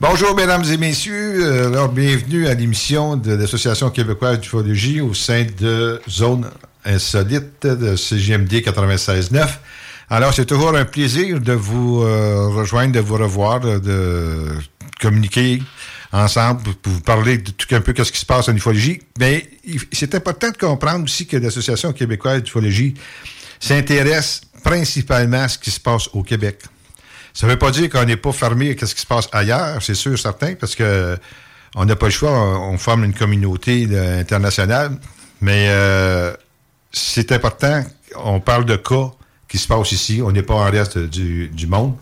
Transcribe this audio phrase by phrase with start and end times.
[0.00, 1.42] Bonjour, mesdames et messieurs.
[1.42, 6.50] Euh, Alors, bienvenue à l'émission de l'Association québécoise d'ufologie au sein de Zone
[6.84, 9.48] Insolite de CGMD 96.9.
[10.10, 14.48] Alors, c'est toujours un plaisir de vous euh, rejoindre, de vous revoir, de, de
[15.00, 15.62] communiquer
[16.12, 19.00] ensemble pour vous parler de tout un peu ce qui se passe en ufologie.
[19.18, 19.48] Mais
[19.92, 22.94] c'est important de comprendre aussi que l'Association québécoise d'ufologie
[23.60, 26.60] s'intéresse principalement à ce qui se passe au Québec.
[27.38, 29.80] Ça ne veut pas dire qu'on n'est pas fermé à ce qui se passe ailleurs,
[29.80, 31.16] c'est sûr, certain, parce que
[31.76, 34.98] on n'a pas le choix, on, on forme une communauté là, internationale,
[35.40, 36.32] mais euh,
[36.90, 37.84] c'est important,
[38.16, 39.12] on parle de cas
[39.48, 41.94] qui se passent ici, on n'est pas en reste du, du monde.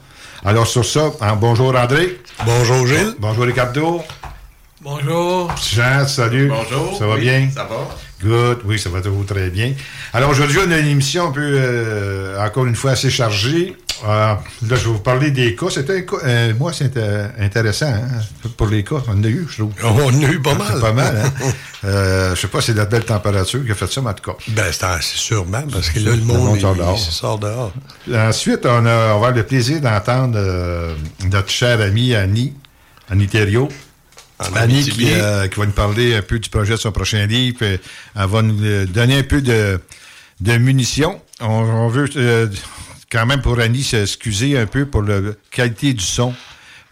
[0.42, 2.18] Alors sur ça, hein, bonjour André.
[2.46, 3.14] Bonjour Gilles.
[3.18, 4.02] Bonjour Ricardo.
[4.80, 5.54] Bonjour.
[5.56, 6.48] Jean, salut.
[6.48, 6.96] Bonjour.
[6.98, 7.50] Ça va Oui, bien?
[7.54, 7.86] Ça va?
[8.26, 9.72] Good, oui, ça va toujours très bien.
[10.12, 13.76] Alors aujourd'hui, on a une émission un peu, euh, encore une fois, assez chargée.
[14.04, 15.66] Euh, là, je vais vous parler des cas.
[15.70, 18.96] C'était euh, moi, c'est euh, intéressant hein, pour les cas.
[19.08, 19.72] On en a eu, je trouve.
[19.84, 20.66] On en a eu pas mal.
[20.74, 21.32] C'est pas mal, hein?
[21.84, 24.14] euh, je sais pas si c'est la belle température qui a fait ça, mais en
[24.14, 24.36] tout cas.
[24.48, 26.98] Ben, c'est sûrement, parce que là, le Le monde, monde il- sort dehors.
[27.08, 27.72] il sort dehors.
[28.12, 30.94] Ensuite, on, a, on va avoir le plaisir d'entendre euh,
[31.30, 32.52] notre chère amie Annie,
[33.08, 33.68] Annie Thériault.
[34.54, 37.56] Annie qui, euh, qui va nous parler un peu du projet de son prochain livre.
[37.58, 37.66] puis
[38.14, 39.80] Elle va nous euh, donner un peu de,
[40.40, 41.20] de munitions.
[41.40, 42.46] On, on veut euh,
[43.10, 45.20] quand même pour Annie s'excuser un peu pour la
[45.50, 46.34] qualité du son.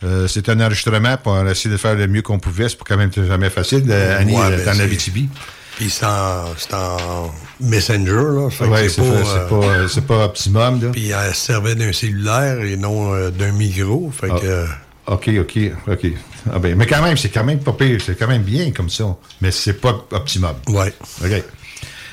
[0.02, 2.68] Euh, c'est un enregistrement pour essayer de faire le mieux qu'on pouvait.
[2.68, 3.84] C'est quand même jamais facile.
[3.88, 5.28] Euh, Annie Ouais, est en Abitibi.
[5.76, 8.48] Puis c'est en, c'est en Messenger, là.
[8.68, 10.80] Ouais, c'est pas, euh, pas, pas optimum.
[10.82, 10.90] Là.
[10.92, 14.12] Puis elle servait d'un cellulaire et non euh, d'un micro.
[14.18, 14.38] Fait Ah.
[14.40, 14.66] que...
[15.08, 16.06] euh, OK, OK, OK.
[16.52, 18.00] Ah ben, mais quand même, c'est quand même pas pire.
[18.04, 19.16] C'est quand même bien comme ça.
[19.40, 20.54] Mais c'est pas optimum.
[20.68, 20.92] Ouais.
[21.24, 21.44] OK.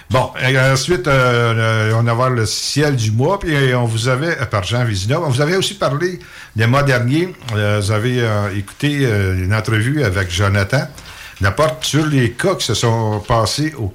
[0.09, 4.09] Bon, et ensuite, euh, on va voir le ciel du mois, puis euh, on vous
[4.09, 6.19] avait, euh, par Jean Vézina, on vous avait aussi parlé
[6.57, 10.85] le mois dernier, euh, vous avez euh, écouté euh, une entrevue avec Jonathan
[11.39, 13.89] Laporte sur les cas qui se sont passés au,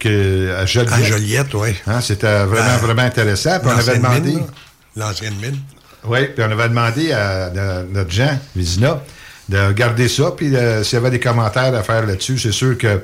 [0.57, 0.93] à Joliette.
[0.95, 1.77] À Joliette, oui.
[1.87, 3.61] Hein, C'était vraiment, Ben, vraiment intéressant.
[3.61, 4.39] Puis on avait demandé...
[4.97, 5.61] L'ancienne mine.
[6.07, 9.03] Oui, puis on avait demandé à, à notre Jean Vézina
[9.49, 12.77] de regarder ça, puis euh, s'il y avait des commentaires à faire là-dessus, c'est sûr
[12.77, 13.01] que,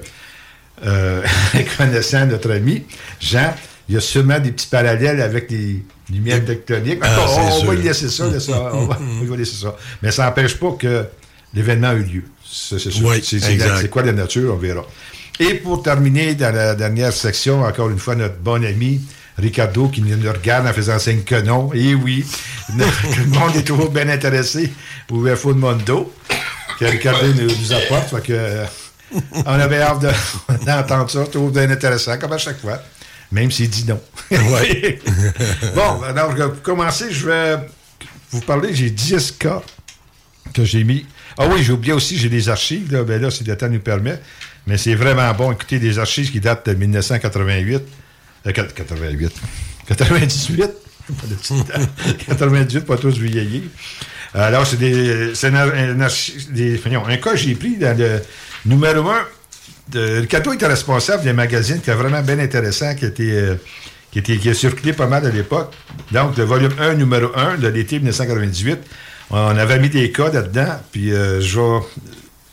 [0.85, 1.23] euh,
[1.79, 2.83] connaissant notre ami
[3.21, 3.55] Jean,
[3.89, 6.99] il y a sûrement des petits parallèles avec les lumières tectoniques.
[7.03, 7.27] Ah,
[7.61, 9.77] on, va y laisser ça, laisser ça, on, va, on va laisser ça.
[10.03, 11.05] Mais ça n'empêche pas que
[11.55, 12.25] l'événement a eu lieu.
[12.45, 12.77] C'est.
[13.03, 14.85] Oui, c'est quoi la nature, on verra.
[15.41, 19.01] Et pour terminer, dans la dernière section, encore une fois, notre bon ami
[19.39, 21.73] Ricardo qui nous regarde en faisant signe que non.
[21.73, 22.25] Et oui,
[22.69, 22.75] tout
[23.19, 24.73] le monde est toujours bien intéressé
[25.11, 26.13] au UFO de Mondo
[26.79, 28.11] que Ricardo nous, nous apporte.
[28.11, 28.65] Fait que, euh,
[29.47, 32.81] on avait hâte de- d'entendre ça, toujours bien intéressant, comme à chaque fois,
[33.31, 34.01] même s'il dit non.
[35.75, 37.57] bon, alors, pour commencer, je vais
[38.31, 39.63] vous parler, j'ai 10 cas
[40.55, 41.07] que j'ai mis.
[41.39, 43.81] Ah oui, j'ai oublié aussi, j'ai des archives, là, ben là, si le temps nous
[43.81, 44.21] permet.
[44.67, 45.51] Mais c'est vraiment bon.
[45.53, 47.83] Écoutez, des archives qui datent de 1988.
[48.47, 49.33] Euh, quat- 88.
[49.89, 50.61] 98.
[51.21, 52.15] Pas de petit temps.
[52.27, 53.63] 98, pas tous vieillir.
[54.35, 55.35] Alors, c'est des.
[55.35, 56.09] C'est un, un
[56.51, 58.21] des- un cas j'ai pris dans le
[58.65, 59.23] numéro 1.
[59.91, 63.31] De, Ricardo était responsable d'un magazine qui est vraiment bien intéressant, qui était.
[63.33, 63.55] euh,
[64.13, 65.73] qui, était, qui a circulé pas mal à l'époque.
[66.13, 68.79] Donc, le volume 1, numéro 1 de l'été 1998,
[69.31, 71.41] on avait mis des cas là-dedans, puis euh,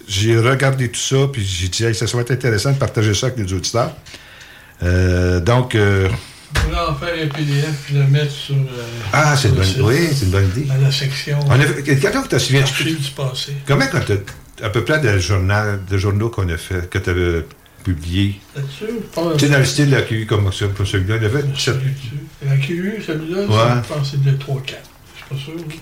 [0.08, 3.54] j'ai regardé tout ça, puis j'ai dit, ça serait intéressant de partager ça avec les
[3.54, 3.92] auditeurs.
[4.84, 6.10] Euh, donc, euh,
[6.68, 8.56] On va en faire un PDF puis le mettre sur.
[8.56, 10.62] euh, ah, c'est une bonne, site, oui, c'est une bonne idée.
[10.62, 11.40] Dans la section.
[11.48, 13.54] On a que tu te souviens, du passé.
[13.68, 14.02] comment quand
[14.64, 17.46] à peu près de, journal, de journaux qu'on a fait, que tu avais
[17.84, 18.86] publié, Là-dessus,
[19.38, 21.44] tu sais, dans le style de la QI comme ça, pour celui-là, il y avait.
[22.46, 23.82] La QU, celui-là, Ouais.
[23.84, 24.76] je pense que c'est de 3-4.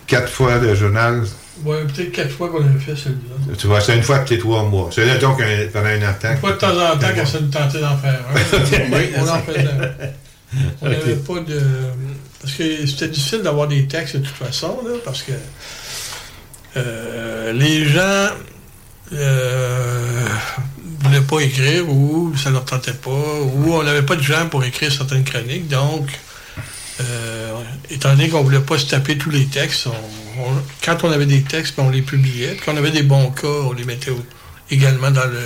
[0.07, 1.23] Quatre fois le journal.
[1.63, 3.55] Ouais, peut-être 4 fois qu'on a fait celui-là.
[3.57, 4.89] Tu vois, c'est une fois tous les trois mois.
[4.93, 6.31] C'est donc un- pendant un temps.
[6.31, 8.95] Une fois de temps en temps, quand ça nous tentait d'en faire un.
[8.95, 10.07] Oui, on en faisait un.
[10.81, 11.61] On n'avait pas de.
[12.41, 15.31] Parce que c'était difficile d'avoir des textes de toute façon, là, parce que
[16.77, 18.29] euh, les gens
[19.13, 20.25] euh,
[21.01, 24.63] voulaient pas écrire ou ça leur tentait pas, ou on n'avait pas de gens pour
[24.63, 25.67] écrire certaines chroniques.
[25.67, 26.07] Donc,
[27.01, 27.53] euh,
[27.89, 31.25] étant donné qu'on voulait pas se taper tous les textes, on- on- quand on avait
[31.25, 32.49] des textes, ben, on les publiait.
[32.53, 34.23] Puis quand on avait des bons cas, on les mettait au-
[34.69, 35.39] également dans le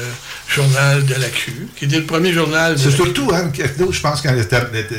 [0.48, 2.74] journal de la Q, qui était le premier journal.
[2.74, 4.44] de C'est surtout, hein, que- je pense, quand les,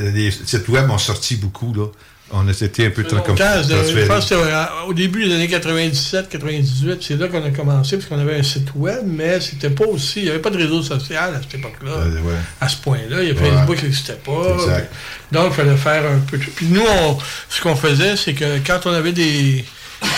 [0.03, 1.87] les- les sites web ont sorti beaucoup, là,
[2.33, 5.49] on a été un peu tra- comme Longtemps, je pense euh, au début des années
[5.49, 9.71] 97, 98, c'est là qu'on a commencé, parce qu'on avait un site web, mais c'était
[9.71, 12.35] pas aussi, il n'y avait pas de réseau social à cette époque-là, Euh, ouais.
[12.61, 13.23] à ce point-là.
[13.23, 13.51] Il y a Ouais.
[13.51, 14.55] Facebook n'existait pas.
[14.55, 14.91] Exact.
[15.31, 16.39] Donc, il fallait faire un peu.
[16.39, 17.19] de- Puis nous, on-
[17.49, 19.65] ce qu'on faisait, c'est que quand on avait des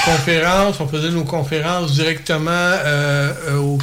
[0.05, 3.79] conférences, on faisait nos conférences directement euh, au,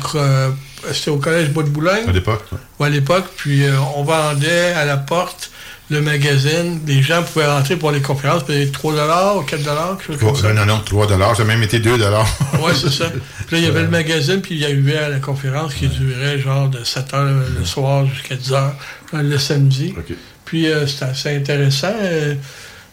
[0.93, 2.43] c'était au Collège Bois de Boulogne À l'époque.
[2.51, 2.57] ouais.
[2.79, 5.51] ou à l'époque, puis euh, on vendait à la porte
[5.91, 6.79] le magazine.
[6.87, 8.93] Les gens pouvaient rentrer pour les conférences, peut-être 3
[9.37, 9.61] ou 4
[9.97, 10.53] quelque chose comme ça.
[10.53, 11.91] non, non, 3 ça a même été 2
[12.63, 13.09] Ouais, c'est ça.
[13.47, 15.87] Puis là, il y avait le magazine, puis il y arrivait à la conférence qui
[15.87, 17.25] durait genre de 7 heures
[17.59, 18.75] le, soir jusqu'à 10 heures
[19.13, 19.93] euh, le samedi.
[20.45, 21.93] Puis euh, c'était assez intéressant.
[22.01, 22.35] euh,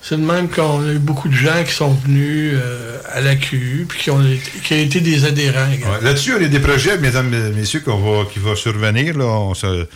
[0.00, 3.35] c'est de même qu'on a eu beaucoup de gens qui sont venus euh, à la
[3.35, 5.67] QU, puis qui ont, été- qui ont été des adhérents.
[5.71, 6.03] Ouais.
[6.05, 9.19] Là-dessus, on a des projets, mesdames et messieurs, qu'on va, qui va survenir.
[9.19, 9.25] Là.
[9.25, 9.87] On, se-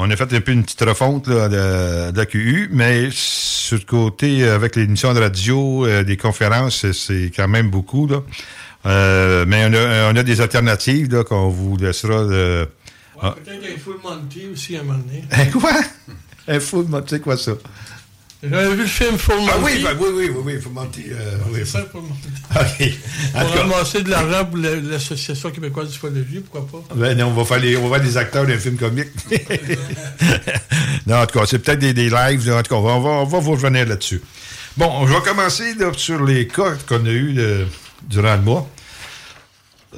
[0.00, 2.12] on a fait un peu une petite refonte là, de,
[2.72, 7.48] mais sur le côté, euh, avec l'émission de radio, euh, des conférences, c'est- c'est quand
[7.48, 8.06] même beaucoup.
[8.06, 8.22] Là.
[8.86, 12.14] Euh, mais on a, on a des alternatives là, qu'on vous laissera.
[12.14, 12.64] euh,
[13.20, 15.24] Ouais, Peut-être un full Monty aussi à un moment donné.
[15.52, 15.72] Quoi?
[16.46, 17.52] Un full, tu sais quoi ça?
[18.40, 19.48] J'avais vu le film Monty.
[19.50, 21.06] Ah oui, ben, oui, oui, oui, oui, il faut monter.
[21.10, 22.02] euh, oui, C'est ça, Pour
[23.46, 26.94] tout cas, ramasser de l'argent pour la- l'Association québécoise d'ufologie, pourquoi pas?
[26.94, 29.08] Ben non, on va faire les, on va des acteurs d'un film comique.
[31.06, 32.50] non, en tout cas, c'est peut-être des, des lives.
[32.52, 34.22] En tout cas, on va, on va, on va vous revenir là-dessus.
[34.76, 37.64] Bon, je vais commencer là, sur les cas qu'on a eus là,
[38.08, 38.70] durant le mois.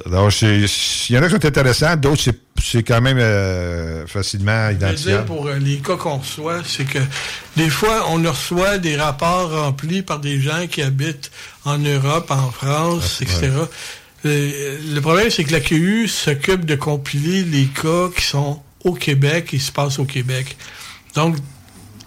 [0.05, 0.67] Alors, il
[1.09, 5.25] y en a qui sont intéressants, d'autres, c'est, c'est quand même euh, facilement identifiable.
[5.25, 6.99] pour euh, les cas qu'on reçoit, c'est que
[7.57, 11.29] des fois, on reçoit des rapports remplis par des gens qui habitent
[11.65, 13.51] en Europe, en France, Ah, etc.
[14.25, 18.93] Euh, le problème, c'est que la QU s'occupe de compiler les cas qui sont au
[18.93, 20.55] Québec, qui se passent au Québec.
[21.15, 21.35] Donc,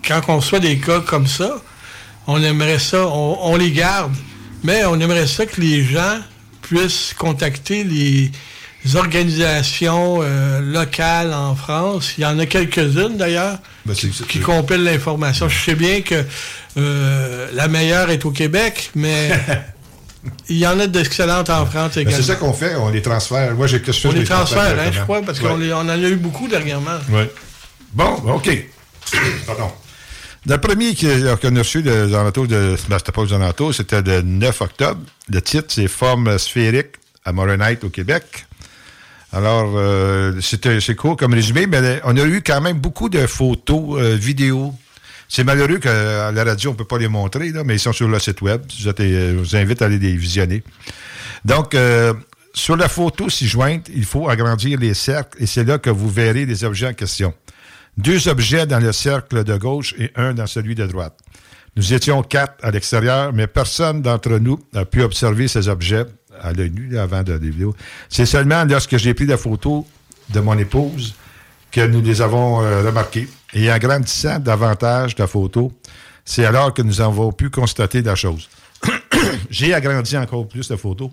[0.06, 1.60] quand on reçoit des cas comme ça,
[2.26, 4.14] on aimerait ça, on, on les garde,
[4.62, 6.18] mais on aimerait ça que les gens
[6.68, 8.30] puissent contacter les
[8.96, 12.12] organisations euh, locales en France.
[12.18, 15.48] Il y en a quelques-unes d'ailleurs Ben, qui compilent l'information.
[15.48, 16.24] Je sais bien que
[16.76, 19.30] euh, la meilleure est au Québec, mais
[20.48, 22.16] il y en a d'excellentes en France Ben, également.
[22.18, 23.54] c'est ça qu'on fait, on les transfère.
[23.54, 25.48] Moi, j'ai que je on les transfère transfère, hein, je crois, parce Ouais.
[25.48, 26.98] qu'on en a eu beaucoup dernièrement.
[27.10, 27.24] Oui.
[27.92, 28.50] Bon, OK.
[29.46, 29.70] Pardon.
[30.46, 31.06] Le premier qui-
[31.40, 32.76] qu'on a reçu de, des alentours de.
[32.76, 35.00] C'était aux c'était le 9 octobre.
[35.30, 38.46] Le titre, c'est Forme sphérique à Moronite au Québec.
[39.32, 43.26] Alors, euh, c'était- c'est court comme résumé, mais on a eu quand même beaucoup de
[43.26, 44.74] photos, euh, vidéos.
[45.28, 47.92] C'est malheureux qu'à la radio, on ne peut pas les montrer, là, mais ils sont
[47.94, 48.62] sur le site web.
[48.78, 48.90] Je,
[49.34, 50.62] vous- invite à aller les visionner.
[51.44, 52.12] Donc, euh,
[52.56, 56.46] Sur la photo ci-jointe, il faut agrandir les cercles et c'est là que vous verrez
[56.46, 57.34] les objets en question.
[57.96, 61.18] Deux objets dans le cercle de gauche et un dans celui de droite.
[61.76, 66.04] Nous étions quatre à l'extérieur, mais personne d'entre nous n'a pu observer ces objets
[66.40, 67.74] à l'œil nu avant de la vidéo.
[68.08, 69.86] C'est seulement lorsque j'ai pris la photo
[70.30, 71.14] de mon épouse
[71.70, 73.28] que nous les avons euh, remarqués.
[73.52, 75.72] Et en grandissant davantage la photo,
[76.24, 78.48] c'est alors que nous avons pu constater la chose.
[79.50, 81.12] j'ai agrandi encore plus la photo.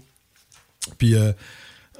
[0.98, 1.32] Puis euh,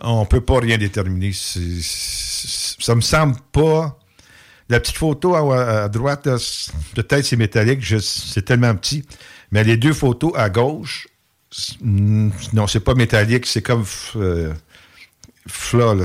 [0.02, 1.32] on peut pas rien déterminer.
[1.34, 3.98] C'est- c'est- ça me semble pas.
[4.72, 6.24] La petite photo à, à droite,
[6.96, 9.04] peut-être c'est métallique, c'est tellement petit.
[9.52, 11.08] Mais les deux photos à gauche,
[11.82, 13.84] mm, non, c'est pas métallique, c'est comme
[14.16, 14.54] euh.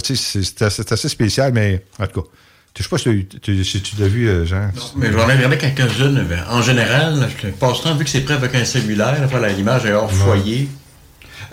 [0.02, 2.28] Tu sais, c'est- assez, spécial, mais en tout cas.
[2.76, 4.70] Je sais pas si tu, tu- si tu l'as vu, euh, Jean.
[4.96, 6.26] Mais j'en ai regardé quelques-unes.
[6.50, 9.16] En général, je passe temps, vu que c'est prêt avec un cellulaire,
[9.56, 10.68] l'image est hors foyer.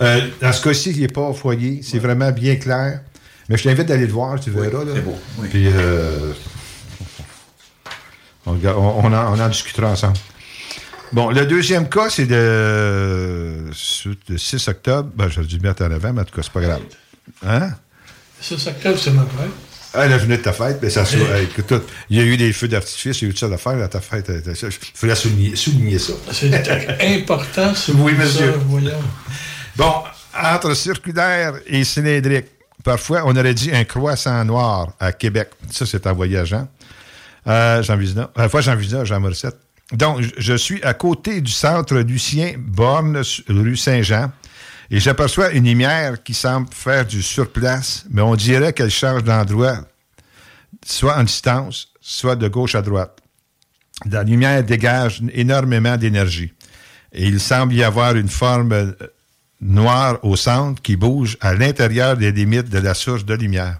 [0.01, 1.81] Euh, dans ce cas-ci, il n'est pas au foyer.
[1.83, 3.01] C'est vraiment bien clair.
[3.47, 4.83] Mais je t'invite d'aller le voir, tu verras.
[4.95, 5.47] c'est beau, oui.
[5.51, 6.33] Puis, euh,
[8.45, 10.17] on, en, on en discutera ensemble.
[11.11, 13.65] Bon, le deuxième cas, c'est de,
[14.29, 15.09] le 6 octobre.
[15.15, 16.81] Ben, j'aurais dû le mettre en avant, mais en tout cas, c'est pas grave.
[17.45, 17.69] Hein?
[18.41, 19.51] C'est ça octobre, c'est ma fête.
[19.95, 21.15] Ah, la journée de ta fête, ben, ça se-
[22.09, 23.87] il y a eu des feux d'artifice, il y a eu tout ça d'affaires à
[23.87, 24.27] ta fête.
[24.31, 26.13] euh, Il fallait souligner, souligner ça.
[26.31, 26.51] C'est
[27.15, 28.53] important, ce Oui, monsieur.
[28.53, 28.97] ça, voyons.
[29.75, 29.93] Bon,
[30.35, 32.47] entre circulaire et cylindrique,
[32.83, 35.49] parfois, on aurait dit un croissant noir à Québec.
[35.69, 36.67] Ça, c'est en voyageant.
[37.47, 38.29] Euh, Jean Vizina.
[38.37, 39.57] Euh, pas Jean Vizina, Jean Morissette.
[39.91, 44.31] Donc, je- je suis à côté du centre Lucien Borne, rue Saint-Jean,
[44.89, 49.79] et j'aperçois une lumière qui semble faire du surplace, mais on dirait qu'elle change d'endroit,
[50.85, 53.19] soit en distance, soit de gauche à droite.
[54.09, 56.53] La lumière dégage énormément d'énergie.
[57.11, 58.91] Et il semble y avoir une forme euh,
[59.61, 63.77] noire au centre qui bouge à l'intérieur des limites de la source de lumière,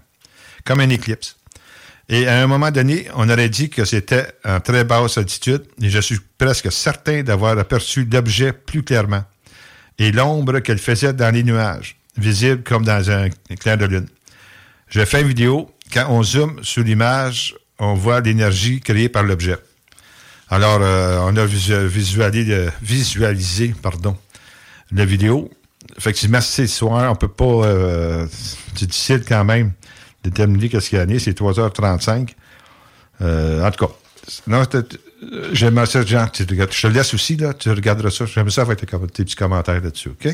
[0.64, 1.36] comme un éclipse.
[2.08, 5.88] Et à un moment donné, on aurait dit que c'était en très basse altitude, et
[5.88, 9.24] je suis presque certain d'avoir aperçu l'objet plus clairement,
[9.98, 14.08] et l'ombre qu'elle faisait dans les nuages, visible comme dans un clair de lune.
[14.88, 15.70] Je fais une vidéo.
[15.92, 19.56] Quand on zoome sur l'image, on voit l'énergie créée par l'objet.
[20.50, 21.86] Alors, euh, on a visu-
[22.82, 24.16] visualisé, pardon,
[24.92, 25.50] la vidéo.
[25.96, 27.44] Effectivement, c'est soir, on peut pas...
[27.44, 28.26] euh,
[28.76, 29.72] c'est difficile quand même
[30.24, 31.18] déterminer qu'est-ce qu'il y a né.
[31.18, 32.30] C'est 3h35.
[33.22, 33.92] Euh, en tout cas,
[34.46, 34.82] non, t'as-
[35.52, 38.26] j'aimerais ça, Jean, tu regardes- je te laisse aussi, là, tu regarderas ça.
[38.26, 40.28] J'aimerais ça avec tes, tes petits commentaires là-dessus, OK?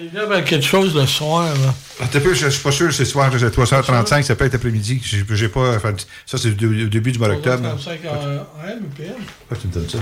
[0.00, 1.74] Il y avait quelque chose le soir, là.
[2.00, 5.00] Ah, je, je suis pas sûr, c'est soir, c'est 3h35, ça peut être après-midi.
[5.04, 5.74] J'ai, j'ai pas.
[5.76, 5.92] enfin,
[6.24, 7.62] ça, c'est le, dé- le début du mois d'octobre.
[7.62, 9.14] 35 AM ou PM.
[9.40, 9.98] Pourquoi tu me donnes ça?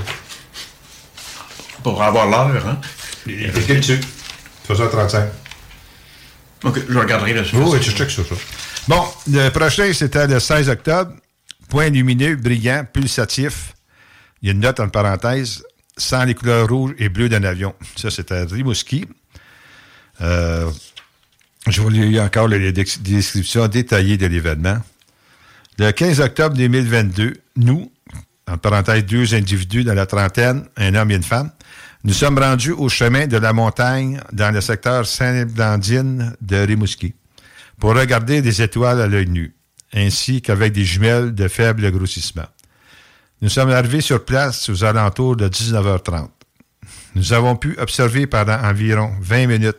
[1.83, 2.79] Pour avoir l'heure, hein?
[3.27, 4.01] Il est écrit dessus.
[4.69, 5.29] 3h35.
[6.65, 8.35] OK, je regarderai le Oui, oui, tu checkes sur ça.
[8.89, 11.13] Bon, le prochain, c'était le 16 octobre.
[11.69, 13.75] Point lumineux, brillant, pulsatif.
[14.41, 15.65] Il y a une note en parenthèse,
[15.97, 17.75] sans les couleurs rouges et bleues d'un avion.
[17.97, 19.07] Ça, c'était Rimouski.
[20.21, 20.71] Euh,
[21.67, 24.79] je vous lis encore les descriptions détaillées de l'événement.
[25.79, 27.91] Le 15 octobre 2022, nous,
[28.47, 31.51] en parenthèse, deux individus dans la trentaine, un homme et une femme,
[32.05, 37.15] nous sommes rendus au chemin de la montagne dans le secteur Saint-Blandine de Rimouski
[37.79, 39.55] pour regarder des étoiles à l'œil nu,
[39.95, 42.47] ainsi qu'avec des jumelles de faible grossissement.
[43.43, 46.29] Nous sommes arrivés sur place aux alentours de 19h30.
[47.15, 49.77] Nous avons pu observer pendant environ 20 minutes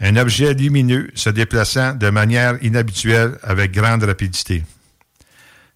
[0.00, 4.64] un objet lumineux se déplaçant de manière inhabituelle avec grande rapidité.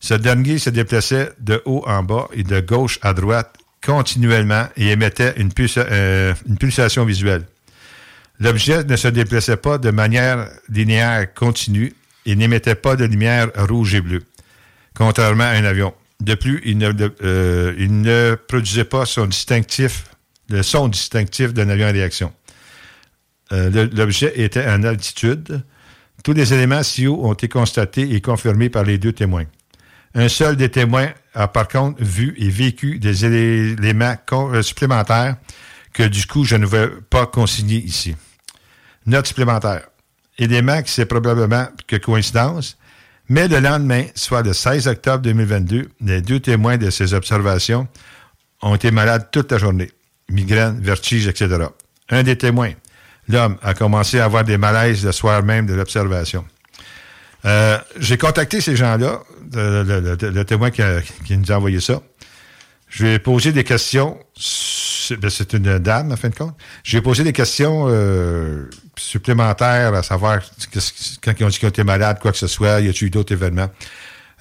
[0.00, 4.88] Ce dernier se déplaçait de haut en bas et de gauche à droite continuellement et
[4.90, 7.44] émettait une, euh, une pulsation visuelle.
[8.44, 11.94] L'objet ne se déplaçait pas de manière linéaire continue
[12.26, 14.22] et n'émettait pas de lumière rouge et bleue,
[14.94, 15.94] contrairement à un avion.
[16.20, 20.04] De plus, il ne, euh, produisait pas son distinctif,
[20.50, 22.32] le son distinctif d'un avion en réaction.
[23.52, 25.62] Euh, L'objet était en altitude.
[26.22, 29.44] Tous les éléments haut ont été constatés et confirmés par les deux témoins.
[30.14, 35.36] Un seul des témoins a par contre vu et vécu des élé- éléments euh, supplémentaires
[35.94, 38.14] que du coup je ne vais pas consigner ici.
[39.06, 39.88] Note supplémentaire.
[40.38, 42.76] Élément qui c'est probablement que coïncidence,
[43.28, 47.88] mais le lendemain, soit le 16 octobre 2022, les deux témoins de ces observations
[48.62, 49.90] ont été malades toute la journée.
[50.28, 51.66] Migraine, vertige, etc.
[52.11, 52.73] Un des témoins,
[53.28, 56.44] l'homme, a commencé à avoir des malaises le soir même de l'observation.
[57.44, 59.20] Euh, J'ai contacté ces gens-là,
[59.52, 60.82] le, témoin qui,
[61.37, 62.00] nous a envoyé ça.
[62.88, 64.18] Je lui ai posé des questions.
[64.37, 66.56] C'est ben, une dame, en fin de compte.
[66.82, 70.40] Je lui ai posé des questions euh, supplémentaires à savoir
[71.22, 73.32] quand ils ont dit qu'ils étaient malades, quoi que ce soit, y a-t-il eu d'autres
[73.32, 73.70] événements?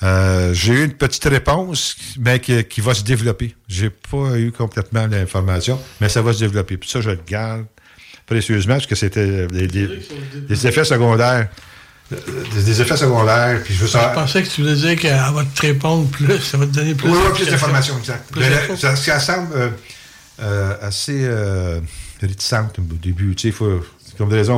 [0.02, 3.56] Euh, j'ai eu une petite réponse, mais qui, qui va se développer.
[3.68, 6.78] J'ai pas eu complètement l'information, mais ça va se développer.
[6.78, 7.66] Puis ça, je le garde
[8.26, 10.00] précieusement, parce que c'était des, des-
[10.48, 11.48] des effets secondaires.
[12.12, 14.14] Des, des effets secondaires, puis je veux Je savoir...
[14.14, 17.10] pensais que tu voulais dire qu'elle va te répondre plus, ça va te donner plus
[17.10, 17.98] Oui, oui, plus d'informations.
[17.98, 18.30] exact.
[18.32, 19.70] Plus Mais ça, ça semble euh,
[20.42, 21.28] euh, assez
[22.22, 23.36] réticente au début.
[23.36, 23.82] Tu sais, il faut,
[24.18, 24.50] comme des.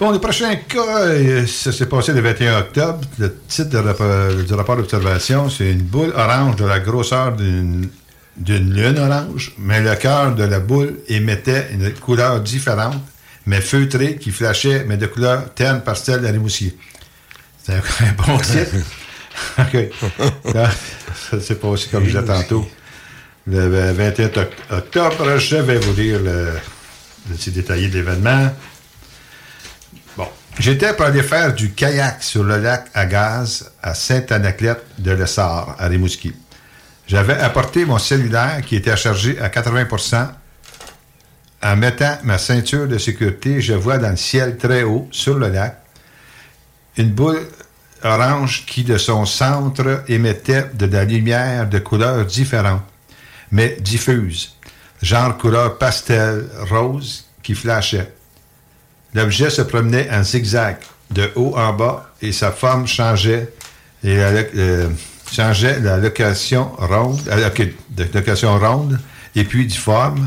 [0.00, 3.00] Bon, le prochain cas, euh, ça s'est passé le 21 octobre.
[3.18, 7.88] Le titre de rapport- du rapport d'observation, c'est une boule orange de la grosseur d'une
[8.36, 13.00] lune orange, mais le cœur de la boule émettait une couleur différente,
[13.46, 16.76] mais feutrée, qui flashait, mais de couleur terne la rimoussier.
[17.62, 17.80] C'est un,
[18.26, 18.74] bon titre.
[19.58, 19.90] OK.
[21.30, 22.68] Ça s'est passé comme je disais tantôt.
[23.46, 26.52] Le 21 oct- octobre, je vais vous lire le,
[27.30, 28.50] petit détaillé de l'événement.
[30.16, 30.26] Bon.
[30.58, 35.76] J'étais pour aller faire du kayak sur le lac à gaz à Saint-Anaclette de l'Essard,
[35.78, 36.32] à Rimouski.
[37.06, 40.26] J'avais apporté mon cellulaire qui était chargé à 80%
[41.62, 45.48] En mettant ma ceinture de sécurité, je vois dans le ciel très haut, sur le
[45.48, 45.78] lac,
[46.96, 47.46] une boule
[48.02, 52.82] orange qui, de son centre, émettait de la lumière de couleurs différentes,
[53.54, 54.56] mais diffuses,
[55.00, 58.12] genre couleur pastel, rose, qui flashait.
[59.14, 60.78] L'objet se promenait en zigzag,
[61.12, 63.52] de haut en bas, et sa forme changeait,
[64.02, 64.88] et euh,
[65.30, 67.48] changeait la location ronde, euh,
[67.90, 68.98] de location ronde,
[69.36, 70.26] et puis difforme.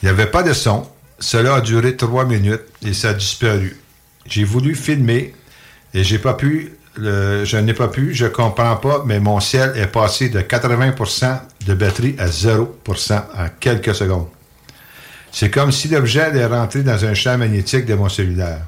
[0.00, 0.88] Il n'y avait pas de son.
[1.18, 3.76] Cela a duré trois minutes et ça a disparu.
[4.24, 5.34] J'ai voulu filmer
[5.92, 6.72] et j'ai pas pu.
[6.98, 11.74] Je n'ai pas pu, je comprends pas, mais mon ciel est passé de 80% de
[11.74, 14.28] batterie à 0% en quelques secondes.
[15.32, 18.60] C'est comme si l'objet allait rentrer dans un champ magnétique de mon cellulaire.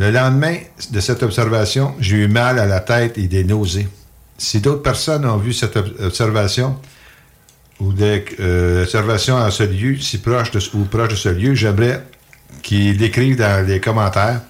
[0.00, 0.56] Le lendemain
[0.90, 3.88] de cette observation, j'ai eu mal à la tête et des nausées.
[4.36, 6.76] Si d'autres personnes ont vu cette ob- observation
[7.80, 11.54] ou des euh, observations à ce lieu, si proche de, ou proche de ce lieu,
[11.54, 12.04] j'aimerais
[12.62, 14.40] qu'ils l'écrivent dans les commentaires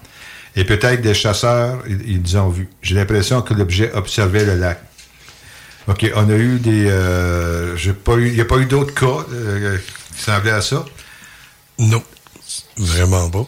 [0.55, 2.67] et peut-être des chasseurs, ils, ils ont vu.
[2.81, 4.81] J'ai l'impression que l'objet observait le lac.
[5.87, 6.87] OK, on a eu des...
[6.87, 9.77] euh, j'ai pas eu, il n'y a pas eu d'autres cas euh,
[10.15, 10.85] qui semblaient à ça?
[11.79, 12.03] Non,
[12.77, 13.47] vraiment pas.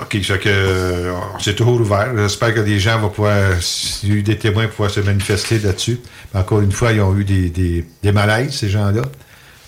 [0.00, 2.12] OK, ça que euh, c'est toujours ouvert.
[2.16, 5.58] J'espère que les gens vont pouvoir, s'il y a eu des témoins, pouvoir se manifester
[5.58, 6.00] là-dessus.
[6.34, 9.02] Encore une fois, ils ont eu des, des, des malaises, ces gens-là,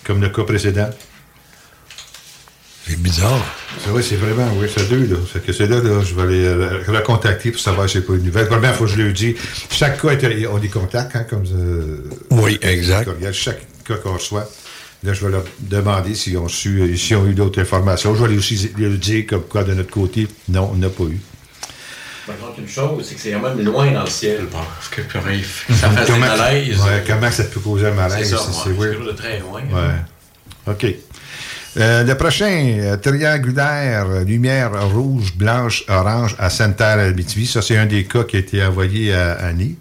[0.03, 0.89] comme le cas précédent.
[2.87, 3.43] C'est bizarre.
[3.83, 5.17] C'est vrai, c'est vraiment, oui, c'est deux, là.
[5.31, 8.13] C'est que c'est là, là, je vais les euh, recontacter pour savoir si c'est pas
[8.13, 8.47] une nouvelle.
[8.75, 9.35] Faut que je le dise.
[9.69, 10.09] Chaque cas,
[10.51, 13.09] on les contacte, hein, comme euh, Oui, exact.
[13.33, 14.49] Chaque cas qu'on reçoit.
[15.03, 18.15] Là, je vais leur demander s'ils ont su, euh, s'ils ont eu d'autres informations.
[18.15, 21.03] Je vais les aussi leur dire comme quoi, de notre côté, non, on n'a pas
[21.03, 21.19] eu.
[22.25, 24.47] Par contre, une chose, c'est que c'est quand même loin dans le ciel.
[24.51, 26.79] Parce que purée, ça fait malaises.
[26.79, 28.29] ouais, comment ça peut causer un C'est malaise?
[28.31, 28.93] ça, c'est- moi, c'est c'est weird.
[28.93, 29.61] toujours de très loin.
[29.61, 30.73] Ouais.
[30.73, 30.95] OK.
[31.77, 37.45] Euh, le prochain, euh, triangulaire, euh, lumière rouge, blanche, orange à Sainte-Terre, Abitibi.
[37.45, 39.77] Ça, c'est un des cas qui a été envoyé à Annie.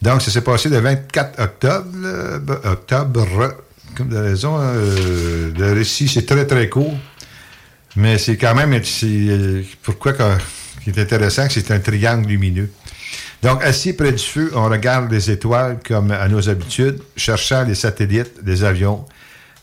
[0.00, 1.88] Donc, ça s'est passé le 24 octobre.
[2.64, 3.26] octobre,
[3.96, 4.58] comme de raison.
[4.60, 6.96] euh, le récit, c'est très, très court.
[7.96, 8.80] Mais c'est quand même...
[9.82, 10.38] pourquoi que-
[10.84, 12.70] qui est intéressant, c'est un triangle lumineux.
[13.42, 17.74] Donc, assis près du feu, on regarde les étoiles comme à nos habitudes, cherchant les
[17.74, 19.04] satellites, les avions.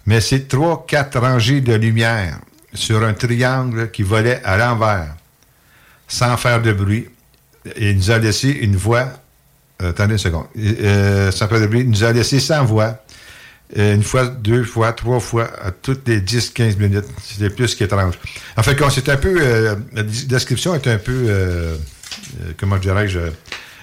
[0.09, 2.39] Mais c'est trois, quatre rangées de lumière
[2.73, 5.15] sur un triangle qui volait à l'envers,
[6.07, 7.07] sans faire de bruit.
[7.75, 9.07] Et il nous a laissé une voix.
[9.83, 10.45] euh, attendez une seconde.
[10.57, 11.81] Euh, sans faire de bruit.
[11.81, 13.03] Il nous a laissé sans voix.
[13.77, 17.05] euh, une fois, deux fois, trois fois, à toutes les 10-15 minutes.
[17.21, 18.15] C'était plus qu'étrange.
[18.57, 19.37] En fait, c'est un peu.
[19.39, 21.25] euh, la description est un peu.
[21.27, 21.75] euh,
[22.41, 23.19] euh, comment dirais-je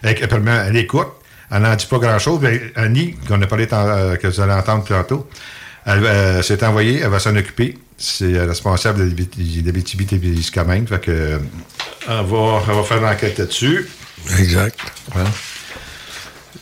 [0.03, 1.23] Elle, est courte.
[1.53, 2.41] Elle n'en dit pas grand-chose.
[2.75, 5.29] Annie, qu'on a parlé, euh, que vous allez entendre tantôt,
[5.87, 7.79] elle euh, s'est envoyée, elle va s'en occuper.
[7.97, 10.89] C'est responsable de l'Abitibi-Témiscamingue.
[10.89, 11.39] Fait que, euh,
[12.09, 13.89] elle va, elle va faire l'enquête là-dessus.
[14.39, 14.79] Exact.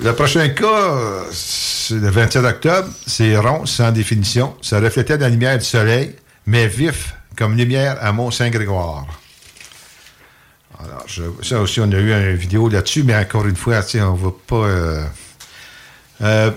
[0.00, 2.88] Le prochain cas, euh, c'est le 27 octobre.
[3.06, 4.54] C'est rond, sans définition.
[4.62, 6.14] Ça reflétait la lumière du soleil,
[6.46, 9.06] mais vif comme lumière à Mont-Saint-Grégoire.
[10.78, 14.12] Alors, je- ça aussi, on a eu une vidéo là-dessus, mais encore une fois, on
[14.16, 14.56] ne va pas.
[14.56, 15.04] euh,
[16.22, 16.50] euh,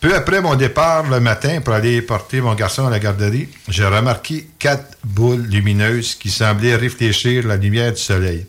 [0.00, 3.86] peu après mon départ le matin pour aller porter mon garçon à la garderie, j'ai
[3.86, 8.46] remarqué quatre boules lumineuses qui semblaient réfléchir la lumière du soleil,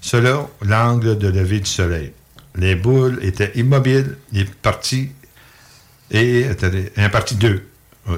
[0.00, 2.12] selon l'angle de lever du soleil.
[2.56, 5.10] Les boules étaient immobiles et parties
[6.10, 7.66] et attendez, un parti 2.
[8.06, 8.14] Il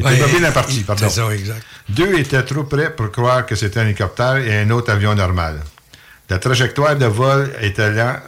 [0.00, 1.08] était Ouais, pas bien la partie, il- pardon.
[1.08, 1.62] ça, exact.
[1.90, 5.60] Deux étaient trop près pour croire que c'était un hélicoptère et un autre avion normal.
[6.30, 7.82] La trajectoire de vol était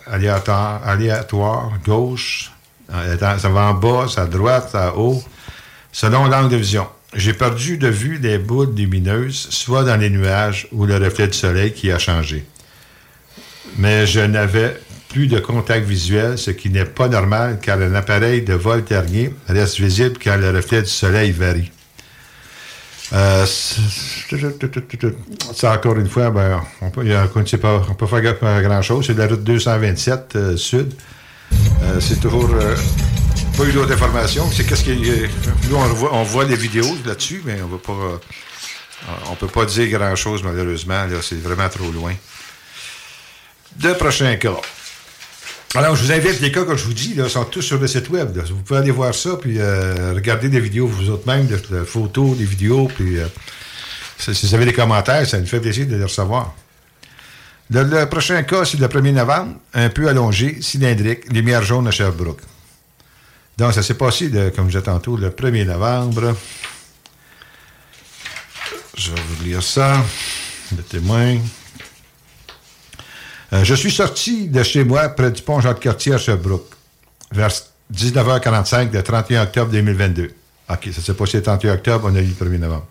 [0.06, 5.22] aléatoire, aléatoire gauche, euh, ça va en bas, ça à droite, ça à haut,
[5.92, 6.86] selon l'angle de vision.
[7.14, 11.36] J'ai perdu de vue des boules lumineuses, soit dans les nuages ou le reflet du
[11.36, 12.44] soleil qui a changé.
[13.76, 14.78] Mais je n'avais
[15.10, 19.28] plus de contact visuel, ce qui n'est pas normal car un appareil de vol terrien
[19.46, 21.70] reste visible quand le reflet du soleil varie.
[23.12, 23.44] Euh,
[25.54, 29.06] ça, encore une fois, ben, on peut, y a- on peut faire gra- grand-chose.
[29.06, 30.94] C'est la route 227 euh, sud.
[31.82, 32.76] Euh, c'est toujours euh,
[33.56, 34.48] pas eu d'autres informations.
[34.52, 34.88] C'est qu'est-ce
[35.68, 39.48] nous on voit, on voit les vidéos là-dessus, mais on va pas, euh, on peut
[39.48, 41.06] pas dire grand-chose malheureusement.
[41.06, 42.14] Là, c'est vraiment trop loin.
[43.76, 44.56] Deux prochains cas.
[45.74, 47.88] Alors, je vous invite, les cas que je vous dis, là, sont tous sur le
[47.88, 48.38] site web.
[48.50, 52.36] Vous pouvez aller voir ça, puis regarder des vidéos vous autres même, de, de photos,
[52.36, 53.16] des vidéos, puis
[54.18, 56.54] si vous avez des commentaires, ça nous fait plaisir de les recevoir.
[57.72, 62.42] Le, prochain cas, c'est le 1er novembre, un peu allongé, cylindrique, lumière jaune à Sherbrooke.
[63.56, 66.36] Donc, ça s'est passé, comme je disais tantôt, le 1er novembre.
[68.94, 70.04] Je vais vous lire ça.
[70.76, 71.38] Le témoin.
[73.52, 76.74] Euh, je suis sorti de chez moi près du pont Jacques-Cartier à Sherbrooke,
[77.30, 77.50] vers
[77.92, 80.30] 19h45 le 31 octobre 2022.
[80.70, 82.86] OK, ça s'est passé le 31 octobre, on a eu le 1er novembre.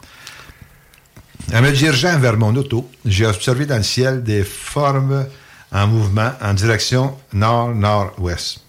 [1.53, 5.25] En me dirigeant vers mon auto, j'ai observé dans le ciel des formes
[5.71, 8.59] en mouvement en direction nord-nord-ouest.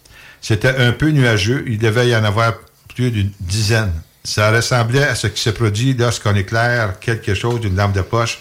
[0.41, 2.55] C'était un peu nuageux, il devait y en avoir
[2.95, 3.93] plus d'une dizaine.
[4.25, 8.41] Ça ressemblait à ce qui se produit lorsqu'on éclaire quelque chose d'une lampe de poche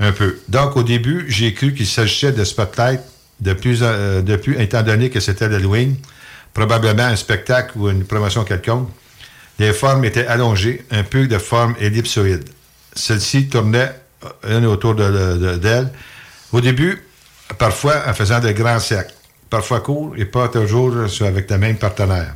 [0.00, 0.38] un peu.
[0.48, 3.00] Donc, au début, j'ai cru qu'il s'agissait de spotlight
[3.40, 5.96] de plus, euh, de étant donné que c'était l'Halloween,
[6.54, 8.88] probablement un spectacle ou une promotion quelconque.
[9.58, 12.44] Les formes étaient allongées, un peu de forme ellipsoïde.
[12.94, 13.92] Celle-ci tournait
[14.44, 15.90] euh, autour de- de- d'elle.
[16.52, 17.02] Au début,
[17.58, 19.14] parfois en faisant de grands cercles,
[19.50, 22.34] parfois courts et pas toujours avec le même partenaire.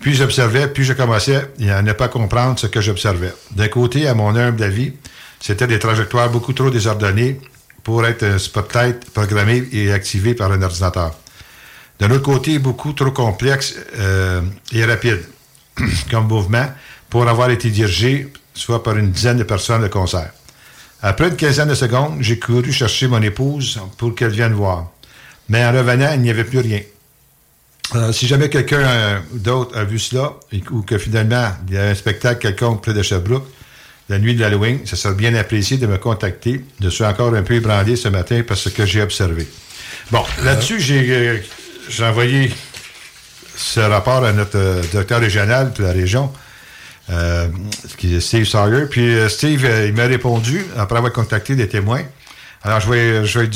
[0.00, 3.32] Puis j'observais, puis je commençais à ne pas comprendre ce que j'observais.
[3.52, 4.92] D'un côté, à mon humble avis,
[5.40, 7.40] c'était des trajectoires beaucoup trop désordonnées
[7.84, 11.14] pour être un spotlight programmé et activé par un ordinateur.
[12.00, 14.40] D'un autre côté, beaucoup trop complexe euh,
[14.72, 15.20] et rapide
[16.10, 16.66] comme mouvement
[17.08, 20.30] pour avoir été dirigé soit par une dizaine de personnes de concert.
[21.02, 24.90] Après une quinzaine de secondes, j'ai couru chercher mon épouse pour qu'elle vienne voir.
[25.48, 26.80] Mais en revenant, il n'y avait plus rien.
[27.94, 31.78] Euh, si jamais quelqu'un euh, d'autre a vu cela, et- ou que finalement, il y
[31.78, 33.46] a un spectacle quelconque près de Sherbrooke,
[34.08, 36.64] la nuit de l'Halloween, ça serait bien apprécié de me contacter.
[36.80, 39.46] Je suis encore un peu ébranlé ce matin parce que j'ai observé.
[40.10, 41.38] Bon, là-dessus, j'ai euh,
[42.08, 42.52] envoyé
[43.56, 46.32] ce rapport à notre euh, directeur régional de la région,
[47.10, 47.48] euh,
[48.20, 48.86] Steve Sawyer.
[48.86, 52.02] Puis euh, Steve, euh, il m'a répondu après avoir contacté des témoins.
[52.62, 53.50] Alors, je vais, je vais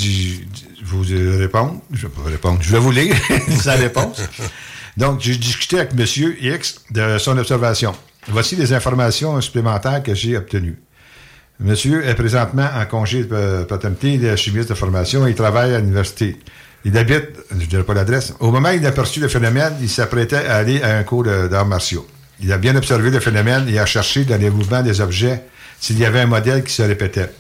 [0.84, 1.80] vous euh, répondre.
[1.92, 2.58] Je vais pas répondre.
[2.60, 3.14] Je vais vous lire
[3.60, 4.20] sa réponse.
[4.96, 6.34] Donc, j'ai discuté avec M.
[6.40, 7.94] X de son observation.
[8.28, 10.78] Voici les informations supplémentaires que j'ai obtenues.
[11.60, 15.78] Monsieur est présentement en congé de paternité, il est chimiste de formation il travaille à
[15.78, 16.38] l'université.
[16.84, 19.72] Il habite, je ne dirai pas l'adresse, au moment où il a perçu le phénomène,
[19.80, 22.06] il s'apprêtait à aller à un cours d'arts martiaux.
[22.40, 25.42] Il a bien observé le phénomène et a cherché dans les mouvements des objets
[25.80, 27.30] s'il y avait un modèle qui se répétait.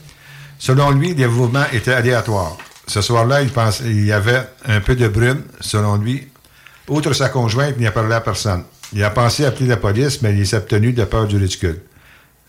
[0.58, 2.56] Selon lui, les mouvements étaient aléatoires.
[2.86, 6.28] Ce soir-là, il, pense- y avait un peu de brume, selon lui.
[6.88, 8.62] Outre sa conjointe, il n'y a parlé à personne.
[8.92, 11.80] Il a pensé appeler la police, mais il s'est obtenu de peur du ridicule.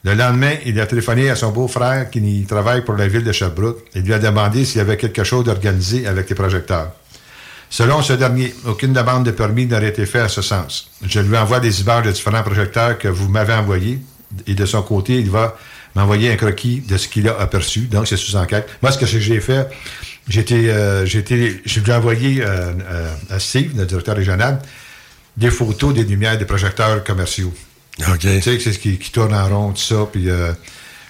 [0.03, 3.79] Le lendemain, il a téléphoné à son beau-frère qui travaille pour la ville de Sherbrooke
[3.95, 6.91] et lui a demandé s'il y avait quelque chose d'organisé avec les projecteurs.
[7.69, 10.89] Selon ce dernier, aucune demande de permis n'aurait été faite à ce sens.
[11.05, 13.99] Je lui envoie des images de différents projecteurs que vous m'avez envoyés
[14.45, 15.57] et de son côté, il va
[15.95, 17.81] m'envoyer un croquis de ce qu'il a aperçu.
[17.81, 18.69] Donc, c'est sous enquête.
[18.81, 19.67] Moi, ce que j'ai fait,
[20.27, 24.59] j'ai été, euh, j'ai ai envoyé euh, euh, à Steve, le directeur régional,
[25.35, 27.53] des photos des lumières des projecteurs commerciaux.
[27.99, 28.19] OK.
[28.19, 30.07] Tu sais, c'est ce qui, qui tourne en rond, tout ça.
[30.11, 30.29] Puis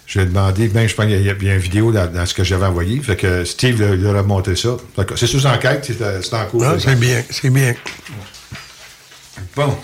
[0.08, 2.26] euh, je lui ai demandé, ben, je pense qu'il y a, une vidéo dans, dans
[2.26, 3.00] ce que j'avais envoyé.
[3.02, 4.78] Fait que Steve lui a montré ça.
[5.15, 6.63] C'est sous enquête, c'est euh, en cours.
[6.65, 7.76] Ah, c'est bien, c'est bien.
[9.56, 9.78] Bon.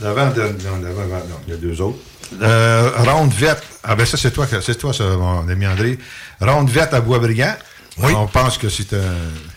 [0.00, 1.98] L'avant il y a deux autres.
[2.42, 3.64] Euh, ronde verte.
[3.82, 5.98] Ah, ben ça, c'est toi, c'est toi, ça, mon ami André.
[6.40, 7.56] Ronde verte à Boisbriand.
[8.00, 8.12] Oui.
[8.16, 8.98] On pense que c'est un-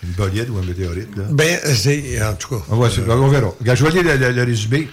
[0.04, 1.16] une bolide ou un météorite.
[1.16, 1.24] Là.
[1.30, 2.64] Ben, c'est, en tout cas.
[2.70, 3.54] On, va- on verra.
[3.64, 4.90] Je vais lire le, le- le résumé.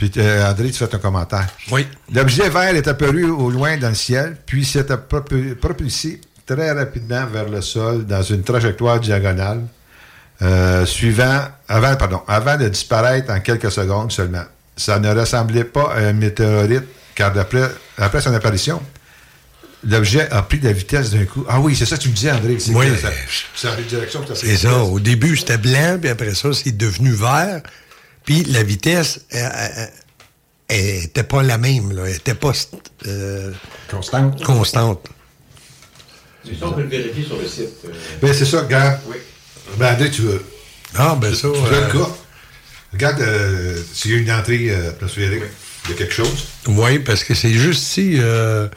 [0.00, 1.46] Puis, euh, André, tu fais ton commentaire.
[1.70, 1.86] Oui.
[2.14, 7.26] L'objet vert est apparu au loin dans le ciel, puis s'est propu- propulsé très rapidement
[7.26, 9.60] vers le sol dans une trajectoire diagonale,
[10.40, 14.44] euh, suivant, avant, pardon, avant de disparaître en quelques secondes seulement.
[14.74, 16.84] ça ne ressemblait pas à un météorite,
[17.14, 18.80] car d'après après son apparition,
[19.86, 21.44] l'objet a pris de la vitesse d'un coup.
[21.46, 22.56] Ah oui, c'est ça que tu me disais, André.
[22.58, 22.86] c'est Oui.
[22.98, 23.10] Ça,
[23.54, 24.22] ça direction.
[24.34, 24.68] C'est ça.
[24.70, 24.88] vitesse.
[24.90, 27.60] Au début, c'était blanc, puis après ça, c'est devenu vert.
[28.24, 29.20] Puis la vitesse
[30.70, 31.92] n'était pas la même.
[31.92, 32.02] Là.
[32.06, 32.52] Elle n'était pas
[33.06, 33.52] euh,
[33.90, 34.42] constante.
[34.44, 35.06] constante.
[36.44, 37.68] Ça, on peut le vérifier sur le site.
[37.84, 37.88] euh.
[38.22, 38.98] Ben, c'est ça, regarde.
[39.78, 40.42] Ben, André, tu veux.
[40.94, 41.48] Ah, ben ça.
[41.52, 42.08] Tu veux euh, le cas?
[42.92, 45.42] Regarde euh, s'il y a une entrée euh, atmosphérique.
[45.84, 46.46] Il y a quelque chose.
[46.66, 48.68] Oui, parce que c'est juste ici, euh,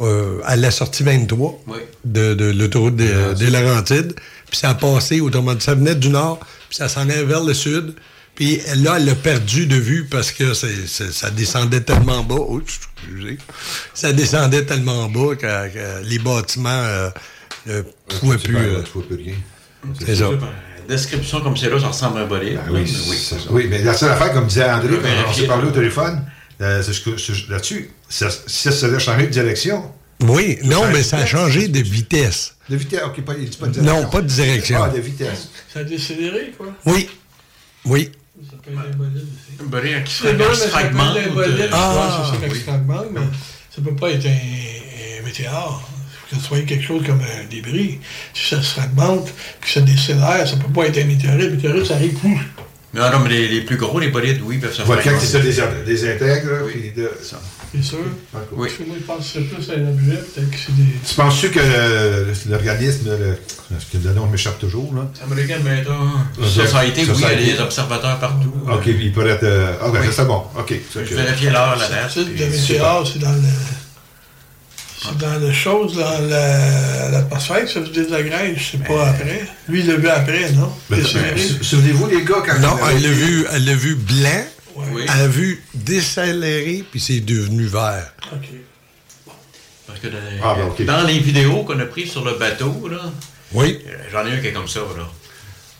[0.00, 1.78] euh, à la sortie 23 Oui.
[2.04, 4.14] de, de l'autoroute des, des Laurentides.
[4.48, 7.44] Puis ça a passé, autrement dit, ça venait du nord, puis ça s'en allait vers
[7.44, 7.94] le sud.
[8.40, 12.36] Puis là, elle l'a perdu de vue parce que ça descendait tellement bas.
[12.38, 13.36] Oh, excusez.
[13.92, 17.10] Ça descendait tellement bas que, que les bâtiments euh,
[17.66, 17.82] ne
[18.18, 18.56] pouvaient plus.
[18.56, 19.34] euh, tu vois plus rien.
[20.06, 20.30] c'est ça.
[20.30, 20.38] Une
[20.88, 22.58] description comme c'est là, ça ressemble à un bolide.
[22.66, 23.36] Ben oui, ça.
[23.50, 26.24] Oui, mais la seule affaire, comme disait André, quand on s'est parlé au téléphone,
[26.62, 29.84] euh, c'est ce que- c'est- là-dessus, ça- si ça serait changé de direction,
[30.22, 32.54] Oui, non, mais ça a changé de vitesse.
[32.70, 33.82] de vitesse, ok, pas, de direction.
[33.82, 34.82] Non, pas de direction.
[34.82, 35.48] Ah, de vitesse.
[35.72, 36.68] Ça a décédéré, quoi.
[36.86, 37.06] Oui,
[37.84, 38.10] oui.
[38.48, 39.60] Ça peut être un bolide aussi.
[39.60, 41.16] Un bolide qui se C'est bon, mais se ça peut fragmente.
[41.16, 41.60] être un bolide.
[41.60, 42.52] euh, Ah, c'est ça, quand oui.
[42.52, 43.20] il se fragmente, mais
[43.74, 44.30] ça peut pas être un,
[45.20, 45.90] un météore.
[46.32, 47.98] Il faut que ce soit quelque chose comme un débris.
[48.34, 51.40] Si ça se fragmente, que ça décélère, ça peut pas être un météorite.
[51.40, 52.38] Le météorite, ça arrive où?
[52.92, 55.10] Mais non, non, mais les, les plus gros, les bolides, oui, peuvent se Voilà, quand
[55.10, 55.26] fragmenter.
[55.42, 57.10] c'est ça, des, des intègres, puis de-
[57.72, 57.98] C'est sûr?
[58.52, 58.68] Oui.
[58.68, 60.82] Parce que moi, je pense que c'est plus un objet, peut-être que c'est des...
[61.08, 61.60] Tu penses-tu que
[62.50, 63.36] l'organisme, le,
[63.70, 65.08] parce que le nom m'échappe toujours, là?
[65.24, 65.92] American Metal
[66.36, 66.46] Ok.
[66.46, 68.52] Society, oui, il y a des observateurs partout.
[68.68, 69.44] Ok, puis il pourrait être.
[69.44, 70.08] euh, Ah, ben, Oui.
[70.10, 70.42] c'est bon.
[70.58, 70.74] Ok.
[70.94, 72.16] Je vais vérifier l'heure, la date.
[72.16, 73.38] Le puis- météore, c'est dans le...
[75.02, 79.46] C'est dans le chose, dans la- l'atmosphère, ça se désagrège, c'est pas après.
[79.68, 80.70] Lui, il l'a vu après, non?
[80.90, 84.44] Ben, sou- Souvenez-vous, les gars, quand Non, elle l'a été- vu, elle l'a vu blanc,
[84.92, 85.02] Oui.
[85.08, 88.12] elle l'a vu décélérer, puis c'est devenu vert.
[88.32, 88.48] OK.
[89.86, 93.00] Parce que dans, Ah, ben, dans les vidéos qu'on a prises sur le bateau, là,
[93.52, 95.08] Oui, euh, j'en ai un qui est comme ça, là.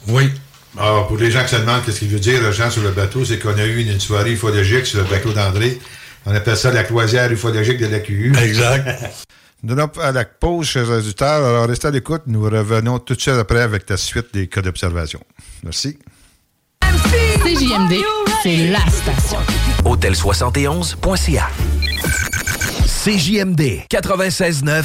[0.08, 0.30] oui.
[0.78, 2.92] Ah, pour les gens qui se demandent qu'est-ce qu'il veut dire, les gens sur le
[2.92, 5.80] bateau, c'est qu'on a eu une, une soirée ufologique sur le bateau d'André.
[6.26, 8.32] On appelle ça la croisière ufologique de la QU.
[8.40, 8.86] Exact.
[9.64, 11.44] Nous allons à la pause, chers auditeurs.
[11.44, 12.22] Alors, restez à l'écoute.
[12.26, 15.20] Nous revenons tout de suite après avec la suite des cas d'observation.
[15.64, 15.98] Merci.
[17.44, 18.02] CJMD,
[18.42, 19.38] c'est la station.
[19.84, 21.48] Hôtel71.ca
[22.86, 24.84] CJMD 96.9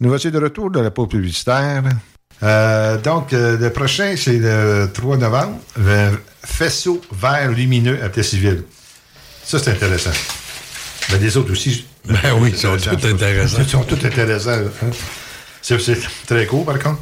[0.00, 1.82] Nous voici de retour de la pause publicitaire.
[2.42, 5.58] Euh, donc, euh, le prochain, c'est le 3 novembre.
[5.78, 8.64] Un faisceau vert lumineux à Plessisville.
[9.44, 10.10] Ça, c'est intéressant.
[11.10, 11.84] Ben, les autres aussi.
[12.06, 13.58] Ben oui, ils sont tous intéressants.
[13.60, 14.50] Ils sont tous intéressants.
[14.52, 14.90] hein.
[15.60, 17.00] C'est c'est très court, par contre.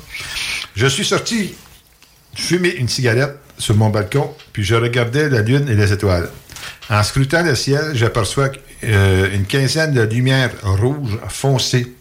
[0.75, 1.55] Je suis sorti
[2.35, 6.29] fumer une cigarette sur mon balcon, puis je regardais la lune et les étoiles.
[6.91, 8.51] En scrutant le ciel, j'aperçois
[8.83, 11.95] euh, une quinzaine de lumières rouges foncées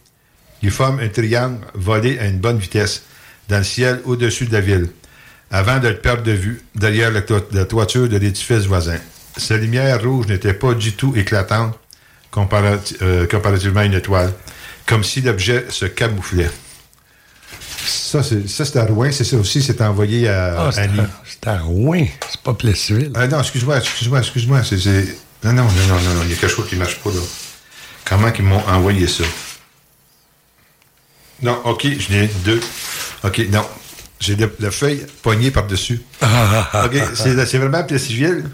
[0.62, 3.04] qui forment un triangle volé à une bonne vitesse
[3.50, 4.88] dans le ciel au-dessus de la ville,
[5.52, 8.98] avant de le perdre de vue derrière la, to- la toiture de l'édifice voisin.
[9.38, 11.14] Ces lumières rouges n'étaient pas du tout
[12.34, 14.34] comparati- euh, comparativement à une étoile,
[14.86, 16.50] comme si l'objet se camouflait.
[17.86, 19.12] Ça, c'est à Rouen.
[19.12, 21.00] C'est ça aussi, c'est envoyé à Ah, c'est Annie.
[21.00, 23.12] à- c'est à Rouen, c'est pas Plessisville.
[23.16, 24.62] Ah non, excuse-moi, excuse-moi, excuse-moi.
[25.44, 27.12] Non, non, non, non, non, non, il y a quelque chose qui ne marche pas
[27.12, 27.20] là.
[28.06, 29.24] Comment ils m'ont envoyé ça?
[31.42, 32.60] Non, ok, je n'ai deux.
[33.24, 33.66] Ok, non.
[34.20, 36.02] J'ai la feuille poignée par-dessus.
[36.22, 38.46] ok, c'est vraiment Plessisville.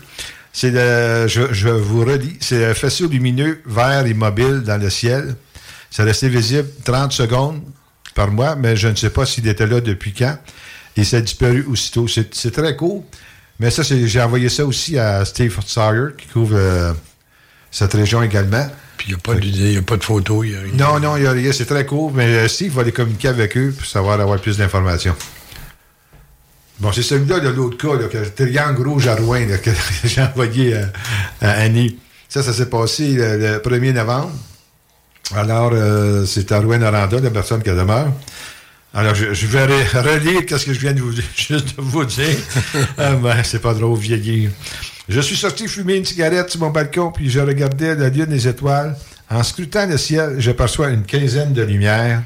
[0.51, 5.35] C'est je, je vous redis, c'est un faisceau lumineux vert immobile dans le ciel.
[5.89, 7.61] C'est resté visible 30 secondes
[8.13, 10.37] par mois, mais je ne sais pas s'il était là depuis quand.
[10.97, 12.07] Et ça a disparu aussitôt.
[12.07, 13.03] C'est très court.
[13.59, 16.93] Mais ça, j'ai envoyé ça aussi à Steve Sawyer, qui couvre euh,
[17.71, 18.67] cette région également.
[19.03, 20.59] Puis il n'y a, pas de- il y a pas de photo, il y a.
[20.75, 21.51] Non, non, il y a rien.
[21.51, 24.57] C'est très court, mais euh, Steve va aller communiquer avec eux pour savoir avoir plus
[24.57, 25.15] d'informations.
[26.79, 29.71] Bon, c'est celui-là de l'autre cas, là, que le triangle rouge à Rouen, là, que
[30.05, 30.89] j'ai envoyé à,
[31.41, 31.97] à Annie.
[32.29, 34.31] Ça, ça s'est passé le, le 1er novembre.
[35.35, 38.11] Alors, euh, c'est à Rouen-Noranda, la personne qui demeure.
[38.93, 42.05] Alors, je, je vais re- relire ce que je viens de vous, juste de vous
[42.05, 42.37] dire.
[42.97, 44.49] ah, ben, c'est pas drôle, vieillir.
[45.09, 48.47] Je suis sorti fumer une cigarette sur mon balcon, puis je regardais la lune des
[48.47, 48.95] étoiles.
[49.29, 52.23] En scrutant le ciel, je perçois une quinzaine de lumières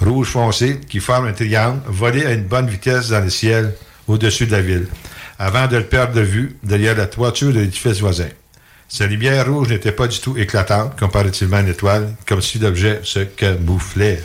[0.00, 3.74] rouge foncé qui forment un triangle volé à une bonne vitesse dans le ciel
[4.06, 4.86] au-dessus de la ville,
[5.38, 8.28] avant de le perdre de vue derrière la toiture de l'édifice voisin.
[8.88, 13.00] Ces lumières rouges n'étaient pas du tout éclatantes comparativement à une étoile, comme si l'objet
[13.02, 14.22] se camouflait.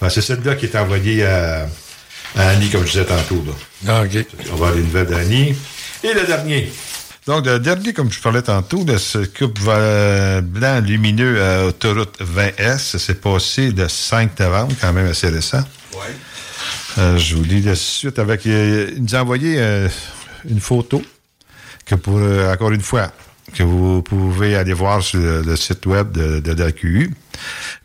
[0.00, 1.68] Ben, c'est celle-là qui est envoyée à,
[2.36, 3.44] à Annie, comme je disais tantôt.
[3.46, 3.52] Là.
[4.52, 5.54] On va aller une nouvelle d'Annie.
[6.02, 6.70] Et le dernier.
[7.26, 12.78] Donc, le dernier, comme je parlais tantôt, de ce coupe blanc lumineux à autoroute 20S,
[12.78, 15.64] ça s'est passé le 5 novembre, quand même assez récent.
[16.98, 18.46] Euh, je vous lis de suite avec.
[18.46, 19.88] euh, il nous a envoyé euh,
[20.48, 21.02] une photo
[21.86, 22.20] que pour,
[22.52, 23.10] encore une fois,
[23.54, 27.10] que vous pouvez aller voir sur le, le site web de, de la QU.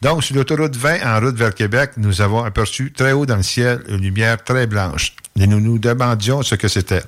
[0.02, 3.44] Donc, sur l'autoroute 20, en route vers Québec, nous avons aperçu très haut dans le
[3.44, 5.14] ciel une lumière très blanche.
[5.40, 7.04] Et nous nous demandions ce que c'était.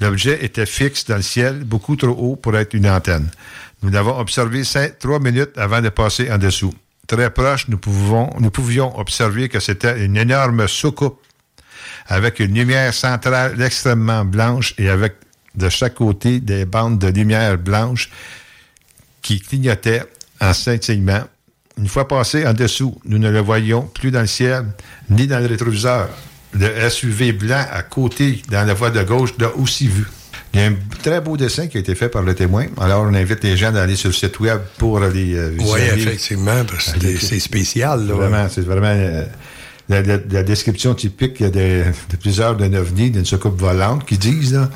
[0.00, 3.28] L'objet était fixe dans le ciel, beaucoup trop haut pour être une antenne.
[3.82, 4.62] Nous l'avons observé
[4.98, 6.72] trois minutes avant de passer en dessous.
[7.06, 11.20] Très proche, nous pouvions observer que c'était une énorme soucoupe
[12.06, 15.14] avec une lumière centrale extrêmement blanche et avec
[15.54, 18.10] de chaque côté des bandes de lumière blanche
[19.22, 20.04] qui clignotaient
[20.40, 21.24] en scintillement.
[21.76, 24.66] Une fois passé en dessous, nous ne le voyions plus dans le ciel
[25.08, 26.08] ni dans le rétroviseur.
[26.52, 30.04] Le SUV blanc à côté, dans la voie de gauche, l'a aussi vu.
[30.52, 32.66] Il y a un très beau dessin qui a été fait par le témoin.
[32.80, 36.64] Alors, on invite les gens d'aller sur le site web pour aller euh, Oui, effectivement,
[36.68, 38.04] parce que c'est spécial.
[38.08, 38.14] Là.
[38.14, 39.24] Vraiment, c'est vraiment euh,
[39.88, 44.54] la, la- la description typique de, de plusieurs d'un ovni, d'une soucoupe volante, qui disent.
[44.54, 44.68] Là.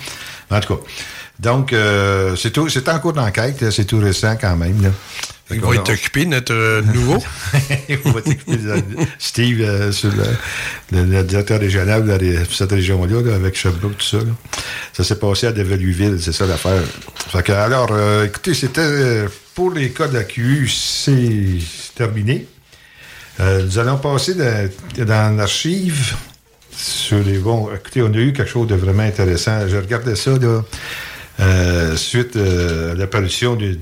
[0.53, 0.81] En tout cas.
[1.41, 4.81] Donc, euh, c'est tout- c'est en cours d'enquête, c'est tout récent quand même.
[4.81, 4.91] Là.
[5.51, 7.23] Il va être occupé, notre euh, nouveau.
[8.07, 8.83] On va t'occuper de
[9.19, 10.25] Steve euh, sur le,
[10.93, 14.17] le- le directeur régional de cette région-là, là, avec Sherbrooke, tout ça.
[14.19, 14.33] là.
[14.95, 16.83] Ça s'est passé à Develueville, c'est ça l'affaire.
[17.29, 21.59] Fait que, alors, euh, écoutez, c'était pour les cas de la QU, c'est
[21.95, 22.47] terminé.
[23.41, 26.15] Euh, nous allons passer de- dans l'archive
[26.75, 27.69] sur les bons.
[27.75, 29.69] Écoutez, on a eu quelque chose de vraiment intéressant.
[29.69, 30.63] Je regardais ça là,
[31.41, 33.77] euh, suite euh, à l'apparition du,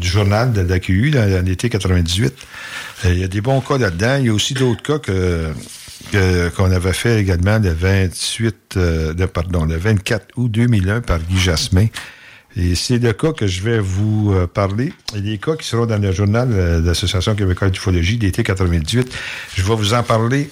[0.00, 2.34] journal de l'AQU dans l'été 98.
[3.04, 4.16] Euh, Il y a des bons cas là-dedans.
[4.20, 5.52] Il y a aussi d'autres cas que
[6.56, 11.86] qu'on avait fait également le 28, euh, pardon, le 24 août 2001 par Guy Jasmin.
[12.56, 14.92] Et c'est le cas que je vais vous euh, parler.
[15.16, 19.12] Et les cas qui seront dans le journal de l'Association québécoise d'ufologie d'été 98.
[19.56, 20.50] Je vais vous en parler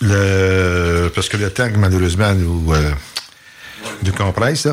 [0.00, 2.90] le, parce que le temps, malheureusement, nous, euh,
[4.16, 4.66] compresse.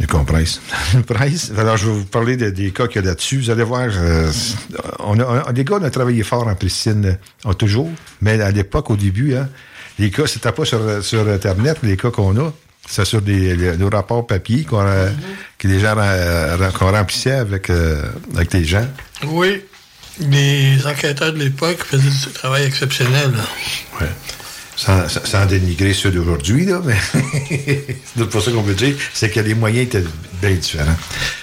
[0.00, 0.60] Nous compresse.
[0.94, 1.52] Nous presse.
[1.56, 3.38] Alors, je vais vous parler de- des cas qu'il y a là-dessus.
[3.38, 4.30] Vous allez voir, euh,
[5.00, 7.90] on a, on- les gars, on a travaillé fort en piscine, euh, toujours.
[8.20, 9.48] Mais à l'époque, au début, hein,
[9.98, 12.52] les cas, c'était pas sur, sur Internet, les cas qu'on a.
[12.86, 14.84] C'est sur des, les- nos rapports papier qu'on,
[15.58, 18.02] que les gens euh, qu'on remplissait avec, euh,
[18.34, 18.86] avec les gens.
[19.26, 19.62] Oui,
[20.20, 23.32] les enquêteurs de l'époque faisaient du travail exceptionnel.
[24.00, 24.08] Ouais.
[24.76, 26.96] Sans, dénigrer ceux d'aujourd'hui, là, mais
[28.16, 30.04] c'est pas ça qu'on veut dire, c'est que les moyens étaient
[30.42, 30.96] bien différents.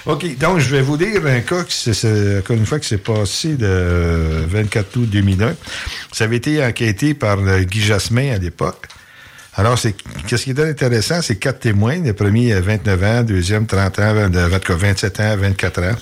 [0.06, 4.44] OK, donc je vais vous lire un cas, encore une fois, qui s'est passé le
[4.50, 5.56] 24 août 2001.
[6.12, 8.88] Ça avait été enquêté par euh, Guy Jasmin à l'époque.
[9.56, 9.96] Alors, c'est
[10.28, 12.00] qu'est-ce qui est intéressant, c'est quatre témoins.
[12.04, 15.84] Le premier, euh, 29 ans, deuxième, 30 ans, vingt- en tout cas, 27 ans, 24
[15.84, 15.96] ans.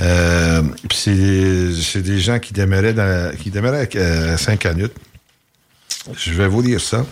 [0.00, 4.92] Euh, c'est des gens qui demeuraient, dans, qui demeuraient à Saint-Canute.
[6.16, 7.04] Je vais vous lire ça.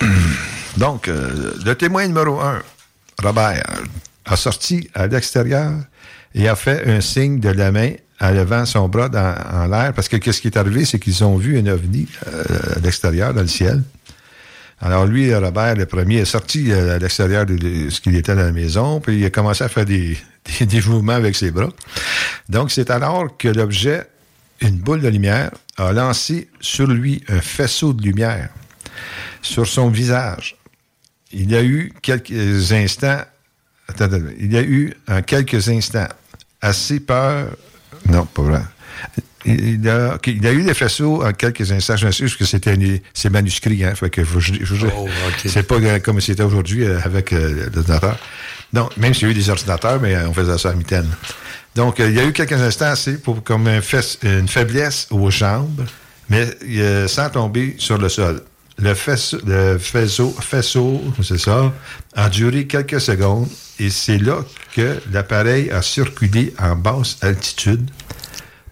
[0.76, 2.62] Donc, euh, le témoin numéro un,
[3.22, 3.62] Robert,
[4.24, 5.72] a sorti à l'extérieur
[6.34, 9.92] et a fait un signe de la main en levant son bras dans- en l'air
[9.92, 12.44] parce que qu'est-ce qui est arrivé, c'est qu'ils ont vu un ovni euh,
[12.76, 13.82] à l'extérieur, dans le ciel.
[14.80, 18.42] Alors lui, Robert, le premier, est sorti euh, à l'extérieur de, ce qu'il était dans
[18.42, 20.16] la maison, puis il a commencé à faire des,
[20.58, 21.68] des, des mouvements avec ses bras.
[22.48, 24.06] Donc c'est alors que l'objet,
[24.62, 28.48] une boule de lumière, a lancé sur lui un faisceau de lumière
[29.42, 30.56] sur son visage.
[31.32, 33.20] Il y a eu quelques instants,
[33.88, 36.08] attends, attends, il y a eu en quelques instants
[36.60, 37.48] assez peur,
[38.08, 38.60] non, pas vrai.
[39.44, 41.96] Il a, il a eu des faisceaux en quelques instants.
[41.96, 43.94] Je m'assure que c'était c'est manuscrit, hein.
[43.96, 45.08] Fait que je- je- Oh,
[45.44, 48.16] c'est pas comme c'était aujourd'hui euh, avec euh, l'ordinateur.
[48.72, 51.08] Donc, même s'il y a eu des ordinateurs, mais euh, on faisait ça à mitaine.
[51.74, 55.06] Donc, euh, il y a eu quelques instants assez pour comme un faiss- une faiblesse
[55.10, 55.84] aux jambes,
[56.28, 58.42] mais euh, sans tomber sur le sol.
[58.78, 59.78] Le faisceau, le
[61.22, 61.72] c'est ça,
[62.14, 63.48] a duré quelques secondes
[63.78, 64.38] et c'est là
[64.74, 67.90] que l'appareil a circulé en basse altitude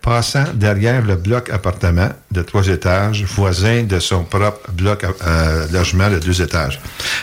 [0.03, 6.09] passant derrière le bloc appartement de trois étages, voisin de son propre bloc euh, logement
[6.09, 6.80] de deux étages,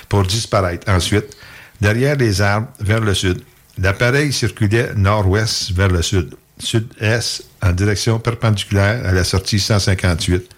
[0.08, 0.88] pour disparaître.
[0.88, 1.36] Ensuite,
[1.82, 3.42] derrière les arbres, vers le sud.
[3.82, 10.50] L'appareil circulait nord-ouest vers le sud, sud-est, en direction perpendiculaire à la sortie 158,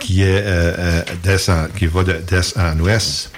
[0.00, 3.30] qui, est, euh, euh, qui va de- d'est en ouest.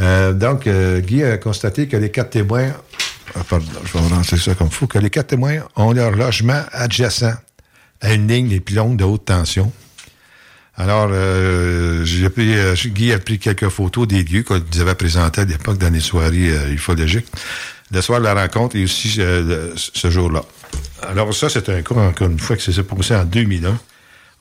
[0.00, 2.72] Euh, donc, Guy a constaté que les quatre témoins,
[3.34, 7.24] ah, je vais lancer ça comme fou, que les quatre témoins ont leur logement adjacent
[8.00, 9.70] à une ligne des pylônes de haute tension.
[10.78, 15.90] Alors, Guy a pris quelques photos des lieux qu'on nous avait présentés à l'époque dans
[15.92, 17.26] les soirées ufologiques.
[17.92, 20.42] Le soir de la rencontre et aussi euh, ce jour-là.
[21.02, 23.78] Alors ça, c'est un cas, encore une fois, que c'est passé en 2001.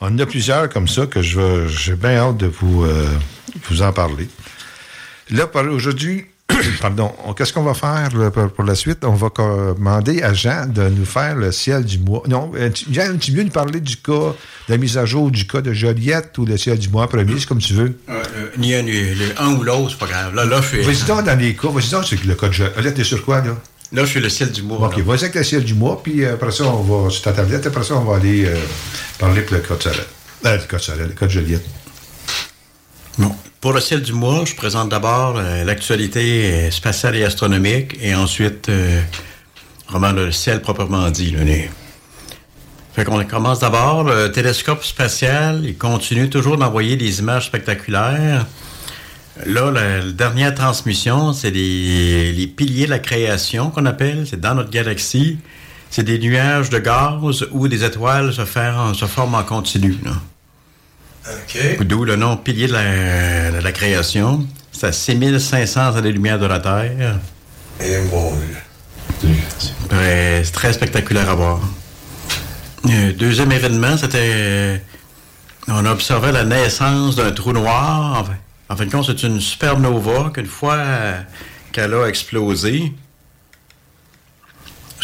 [0.01, 3.07] On en a plusieurs comme ça que je j'ai bien hâte de vous, euh,
[3.69, 4.27] vous en parler.
[5.29, 6.25] Là, aujourd'hui,
[6.81, 9.03] pardon, on- qu'est-ce qu'on va faire là, pour, pour la suite?
[9.03, 9.29] On va
[9.77, 12.23] demander à Jean de nous faire le ciel du mois.
[12.27, 14.11] Non, euh, tu- Jean, tu veux nous parler du cas,
[14.67, 17.39] de la mise à jour du cas de Joliette ou le ciel du mois premier,
[17.39, 17.97] c'est comme tu veux?
[18.09, 18.93] Euh, euh, ni un, ni
[19.37, 20.35] un ou l'autre, c'est pas grave.
[20.35, 22.53] Là, là, je Vas-y suis, donc dans les cas, vas-y donc sur le cas de
[22.53, 22.77] Joliette.
[22.83, 23.55] Là, t'es sur quoi, là?
[23.91, 24.87] là, je suis le ciel du mois.
[24.87, 27.65] OK, vas-y avec le ciel du mois, puis après ça, on va sur ta tablette,
[27.65, 28.55] après ça, on va aller euh,
[29.19, 29.81] parler pour le cas de
[30.79, 31.65] Sorel, le cas de Joliette.
[33.17, 33.35] Bon.
[33.66, 38.13] Pour le ciel du mois, je présente d'abord euh, l'actualité euh, spatiale et astronomique et
[38.13, 39.01] ensuite euh,
[39.89, 41.32] vraiment le ciel proprement dit.
[41.32, 41.72] Là, les-
[42.93, 44.03] Fait qu'on commence d'abord.
[44.03, 48.45] Le télescope spatial, il continue toujours d'envoyer des images spectaculaires.
[49.47, 54.28] Là, la, la dernière transmission, c'est les, piliers de la création qu'on appelle.
[54.30, 55.39] C'est dans notre galaxie.
[55.89, 59.95] C'est des nuages de gaz où des étoiles se, se forment en continu.
[61.82, 64.45] D'où le nom pilier de la, de la création.
[64.71, 67.19] C'est à 6500 années-lumière de la Terre.
[67.82, 69.28] Et.
[69.89, 71.59] Très- C'est très spectaculaire à voir.
[72.88, 74.82] Euh, deuxième événement, c'était.
[75.67, 78.19] On a observé la naissance d'un trou noir.
[78.19, 78.36] En fin,
[78.69, 81.19] en fin de compte, c'est une supernova qu'une fois euh,
[81.71, 82.93] qu'elle a explosé,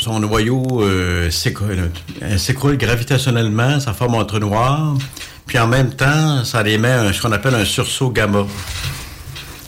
[0.02, 1.30] son noyau euh,
[2.22, 4.96] elle s'écroule gravitationnellement, ça forme un trou noir.
[5.46, 8.46] Puis en même temps, ça émet ce qu'on appelle un sursaut gamma.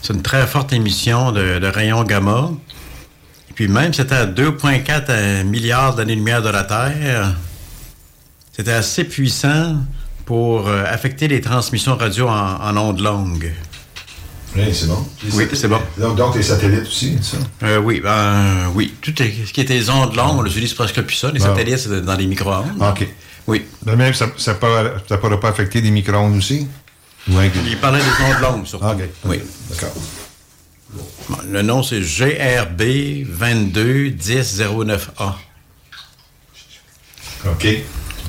[0.02, 2.50] C'est une très forte émission de, rayons gamma.
[3.54, 7.36] Puis même, c'était à 2,4 euh, milliards d'années-lumière de la Terre.
[8.52, 9.78] C'était assez puissant
[10.26, 13.54] pour euh, affecter les transmissions radio en ondes longues.
[14.56, 15.06] Oui, c'est bon.
[15.34, 15.80] Oui, c'est bon.
[15.98, 17.38] Donc, donc, les satellites aussi, ça?
[17.64, 18.94] Euh, oui, ben oui.
[19.02, 21.32] Tout est- ce qui était les ondes longues, on l'utilise presque plus ça.
[21.32, 22.82] Les satellites, c'est dans les micro-ondes.
[22.82, 23.08] OK.
[23.48, 23.66] Oui.
[23.86, 24.54] Mais même, ça ne
[25.18, 26.68] pourra pas affecter les micro-ondes aussi?
[27.30, 27.46] Ou un...
[27.46, 28.86] Il parlait des ondes longues, surtout.
[28.86, 29.04] OK.
[29.26, 29.40] Oui.
[29.70, 29.94] D'accord.
[31.30, 32.82] Bon, le nom, c'est GRB
[33.40, 35.34] 221009A.
[37.48, 37.68] OK.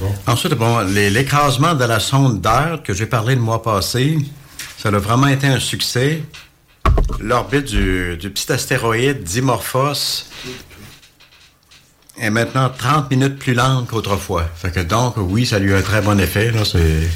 [0.00, 0.12] Bon.
[0.26, 4.18] Ensuite, bon, l'écrasement de la sonde d'air que j'ai parlé le mois passé,
[4.84, 6.22] ça a vraiment été un succès.
[7.18, 10.26] L'orbite du, petit astéroïde Dimorphos
[12.20, 14.46] est maintenant 30 minutes plus lente qu'autrefois.
[14.90, 16.50] Donc, oui, ça lui a un très bon effet.
[16.50, 17.08] Là, c'est...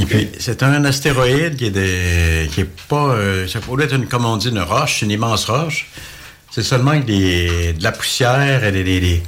[0.00, 3.08] Et puis, c'est un astéroïde qui est, des, qui est pas...
[3.10, 5.88] euh, ça pourrait être, une, comme on dit, une roche, une immense roche.
[6.50, 9.22] C'est seulement des- de la poussière et des, des- des-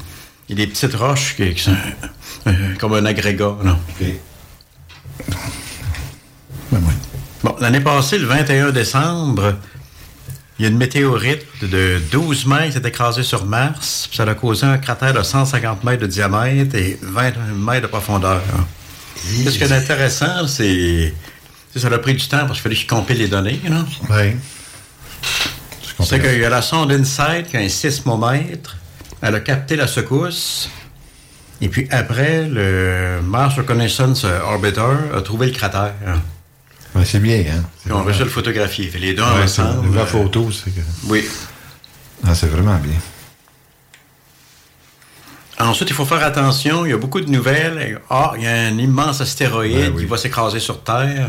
[0.48, 1.76] et des petites roches qui, qui sont
[2.46, 3.56] euh, comme un agrégat.
[3.62, 3.76] là.
[7.46, 9.54] Bon, l'année passée, le 21 décembre,
[10.58, 14.08] il y a une météorite de 12 mètres qui s'est écrasée sur Mars.
[14.08, 17.86] puis Ça a causé un cratère de 150 mètres de diamètre et 20 mètres de
[17.86, 18.42] profondeur.
[19.14, 21.14] Ce qui est intéressant, c'est
[21.76, 23.60] ça a pris du temps parce qu'il fallait qu'il compile les données.
[23.68, 23.84] là.
[24.10, 24.32] Oui.
[26.02, 28.76] C'est qu'il y a la sonde InSight qui a un sismomètre.
[29.22, 30.68] Elle a capté la secousse.
[31.60, 35.94] Et puis après, le Mars Reconnaissance Orbiter a trouvé le cratère.
[36.96, 37.62] Ouais, c'est bien, hein?
[37.90, 38.88] On a réussi à le photographier.
[38.88, 39.96] Fait les deux Ouais, ensemble.
[39.98, 40.80] euh, photo, c'est que...
[41.08, 41.24] Oui.
[42.26, 42.94] Ah, c'est vraiment bien.
[45.58, 46.84] Ensuite, il faut faire attention.
[46.84, 47.98] Il y a beaucoup de nouvelles.
[48.10, 51.28] Ah, il y a un immense astéroïde Ben qui va s'écraser sur Terre.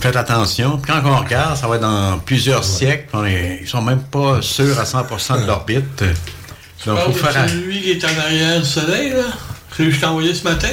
[0.00, 0.76] Faites attention.
[0.78, 3.08] Puis quand on regarde, ça va être dans plusieurs siècles.
[3.14, 6.04] on est- ils sont même pas sûrs à 100% de l'orbite.
[6.84, 7.42] Donc, Parle faut de faire...
[7.42, 9.22] à- celui qui est en arrière du soleil, là?
[9.74, 10.68] Celui que je t'ai envoyé ce matin?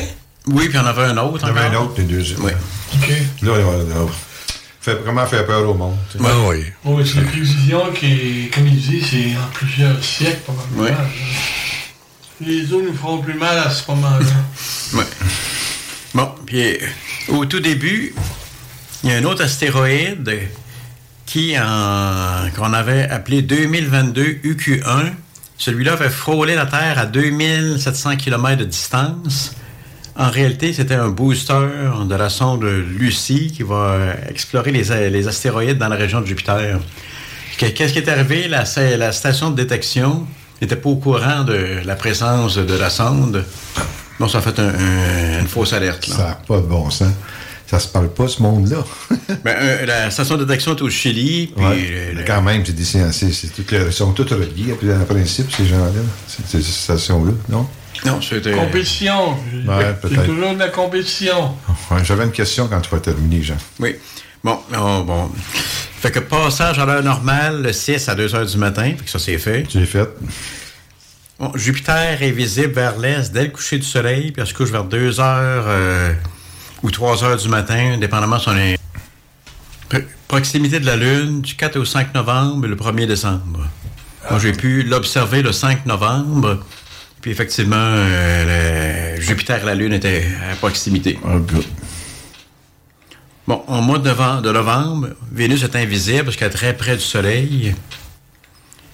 [0.47, 2.03] Oui, puis il y en avait un autre Il y en avait un autre, les
[2.03, 2.43] deuxième.
[2.43, 2.51] Oui.
[2.95, 3.09] OK.
[3.41, 4.05] Là, là, là,
[4.81, 5.95] fait vraiment faire peur au monde.
[6.11, 6.23] tu sais.
[6.23, 6.65] Ben oui.
[6.83, 8.05] Bon, mais c'est une prévision qui,
[8.47, 10.83] est, comme il dit, c'est en plusieurs siècles, probablement.
[10.83, 12.45] Oui.
[12.45, 14.25] Les eaux nous feront plus mal à ce moment-là.
[14.93, 15.05] Ouais.
[16.13, 16.77] Bon, puis euh,
[17.29, 18.13] au tout début,
[19.03, 20.37] il y a un autre astéroïde
[21.25, 25.13] qui en- qu'on avait appelé 2022 UQ1
[25.57, 29.55] Celui-là avait frôlé la Terre à 2700 km de distance.
[30.15, 31.67] En réalité, c'était un booster
[32.07, 33.97] de la sonde Lucie qui va
[34.29, 36.79] explorer les, les astéroïdes dans la région de Jupiter.
[37.57, 38.47] Qu'est-ce qui est arrivé?
[38.47, 38.63] La,
[38.97, 40.27] la station de détection
[40.61, 43.43] n'était pas au courant de la présence de la sonde.
[44.19, 46.07] Bon, ça a fait un- un- une fausse alerte.
[46.07, 46.15] Là.
[46.15, 47.11] Ça n'a pas de bon sens.
[47.65, 48.83] Ça se parle pas, ce monde-là.
[49.43, 51.51] Ben, euh, la station de détection est au Chili.
[51.55, 51.87] Puis, Ouais.
[51.91, 55.65] euh, Mais quand même, c'est des les- Ils sont tous reliés, puis, en principe, ces
[55.65, 56.01] gens-là,
[56.47, 57.67] ces stations-là, non?
[58.05, 58.51] Non, c'était.
[58.51, 59.31] Compétition.
[59.67, 61.55] Ouais, C'est toujours de la compétition.
[61.91, 63.57] Ouais, J'avais une question quand tu vas terminer, Jean.
[63.79, 63.95] Oui.
[64.43, 65.31] Bon, oh, bon.
[65.99, 68.91] Fait que passage à l'heure normale, le 6 à 2 heures du matin.
[68.97, 69.65] Fait que ça, c'est fait.
[69.71, 70.09] C'est fait.
[71.39, 74.69] Bon, Jupiter est visible vers l'est dès le coucher du soleil, puis elle se couche
[74.69, 76.13] vers 2 heures euh,
[76.83, 78.75] ou 3 heures du matin, dépendamment de son in-
[79.89, 83.67] Pro- proximité de la Lune du 4 au 5 novembre et le 1er décembre.
[84.29, 86.59] Moi, j'ai pu l'observer le 5 novembre,
[87.23, 91.17] puis effectivement, euh, le- Jupiter et la Lune étaient à proximité.
[93.47, 96.95] Bon, au mois de novembre, de novembre, Vénus est invisible parce qu'elle est très près
[96.97, 97.73] du Soleil.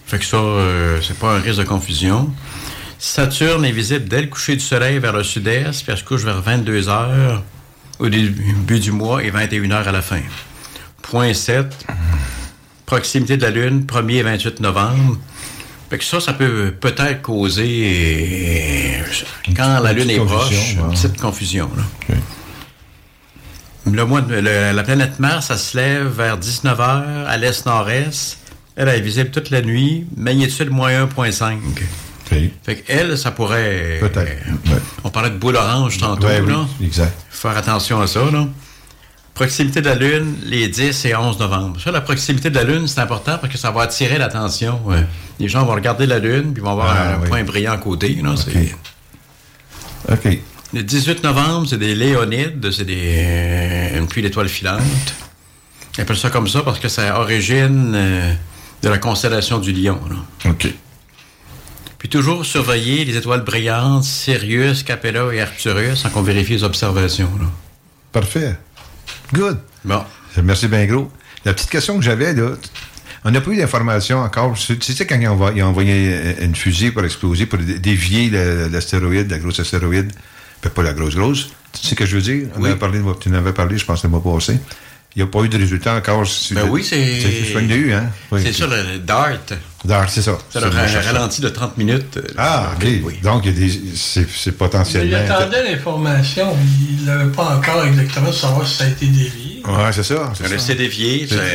[0.06, 2.32] Fait que ça, euh, c'est pas un risque de confusion.
[3.00, 6.22] Saturne est visible dès le coucher du soleil vers le sud-est, puis elle se couche
[6.22, 7.44] vers 22 heures
[7.98, 10.22] au début du mois et 21 heures à la fin.
[11.02, 11.88] Point 7,
[12.86, 15.18] proximité de la Lune, 1er et 28 novembre.
[15.90, 20.90] Fait que ça, ça peut peut-être causer, euh, quand la une Lune est proche, une
[20.92, 21.70] petite confusion.
[21.76, 22.16] là.
[23.92, 28.38] Le mois de- le- la planète Mars, ça se lève vers 19 heures à l'est-nord-est.
[28.76, 31.58] Elle est visible toute la nuit, magnitude moins 1.5.
[32.64, 33.98] Fait qu'elle, ça pourrait...
[34.00, 34.46] Peut-être.
[35.04, 36.68] On parlait de boule orange tantôt, Ouais, oui, là.
[36.84, 37.18] exact.
[37.32, 38.48] Faire attention à ça, là.
[39.44, 41.80] Proximité de la Lune, les 10 et 11 novembre.
[41.82, 44.82] Ça, la proximité de la Lune, c'est important parce que ça va attirer l'attention.
[44.86, 45.06] ouais.
[45.40, 47.30] Les gens vont regarder la Lune, puis vont voir Ah, un oui.
[47.30, 48.22] point brillant à côté.
[48.36, 48.76] C'est-
[50.12, 50.40] OK.
[50.74, 54.82] Le 18 novembre, c'est des Léonides, c'est des, une pluie d'étoiles filantes.
[55.98, 58.34] Ils appellent ça comme ça parce que c'est origine euh,
[58.84, 60.02] de la constellation du Lion.
[60.10, 60.52] là.
[60.52, 60.68] OK.
[61.98, 67.32] Puis toujours surveiller les étoiles brillantes, Sirius, Capella et Arcturus, sans qu'on vérifie les observations.
[67.40, 67.46] là.
[68.12, 68.58] Parfait.
[69.34, 69.60] Good.
[69.86, 70.04] Bon.
[70.44, 71.12] Merci bien gros.
[71.46, 72.52] La petite question que j'avais, là,
[73.26, 74.54] on n'a pas eu d'informations encore.
[74.56, 77.60] Tu sais, quand ils ont, envo- ils ont envoyé euh, une fusée pour exploser, pour
[77.60, 78.30] dé- dévier
[78.70, 80.12] l'astéroïde, la grosse astéroïde,
[80.64, 82.48] ben, pas la grosse grosse, tu sais ce que je veux dire?
[82.56, 82.70] On Oui.
[82.70, 84.60] avait parlé, tu en avais parlé, je pense, le mois passé.
[85.16, 86.24] Il n'y a pas eu de résultat encore.
[86.52, 88.10] Ben oui, c'est- C'est ça, il y a eu, hein?
[88.32, 88.42] Oui.
[88.44, 89.40] C'est ça, le DART.
[89.84, 90.34] Dart, c'est ça.
[90.34, 91.14] Ça C'est leur le a chercheur.
[91.14, 92.18] ralenti de 30 minutes.
[92.18, 93.22] euh, Ah, OK.
[93.24, 95.08] Donc, il y a des- c'est Mais potentiellement...
[95.08, 96.56] il attendait l'information.
[97.00, 99.64] Il n'avait pas encore exactement savoir si ça a été dévié.
[99.66, 100.32] Ouais, c'est ça.
[100.40, 100.48] ça.
[100.48, 101.48] laissé dévier, C'est ça, ça.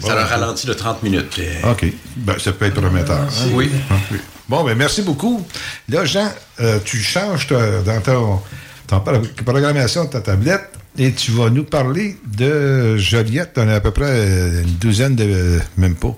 [0.00, 0.14] ça Bon.
[0.14, 1.38] leur ralentit de 30 minutes.
[1.38, 1.86] Euh, OK.
[2.16, 3.20] Ben, ça peut être prometteur.
[3.20, 3.28] hein?
[3.52, 3.70] Oui.
[4.10, 4.18] Oui.
[4.48, 5.46] Bon, ben merci beaucoup.
[5.88, 6.30] Là, Jean,
[6.60, 8.40] euh, tu changes ta- dans ton,
[8.86, 13.52] ton pro- programmation de ta tablette et tu vas nous parler de Joliette.
[13.56, 15.60] On a à peu près une douzaine de...
[15.76, 16.16] même pas.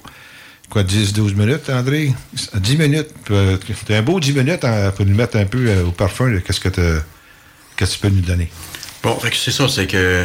[0.70, 2.12] Quoi, 10-12 minutes, André?
[2.54, 3.08] 10 minutes.
[3.30, 3.56] Euh,
[3.86, 6.60] T'as un beau 10 minutes hein, pour nous mettre un peu euh, au parfum qu'est-ce
[6.60, 8.50] que, que tu peux nous donner?
[9.02, 10.24] Bon, c'est ça, c'est que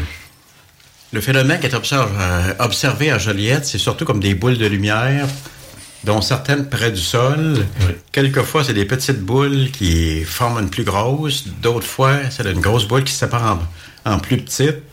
[1.14, 4.68] le phénomène qui est observe- euh, observé à Joliette, c'est surtout comme des boules de
[4.68, 5.28] lumière,
[6.04, 7.66] dont certaines près du sol.
[8.12, 11.46] Quelquefois, c'est des petites boules qui forment une plus grosse.
[11.64, 13.48] D'autres fois, c'est une grosse boule qui se sépare
[14.06, 14.84] en, plus petites.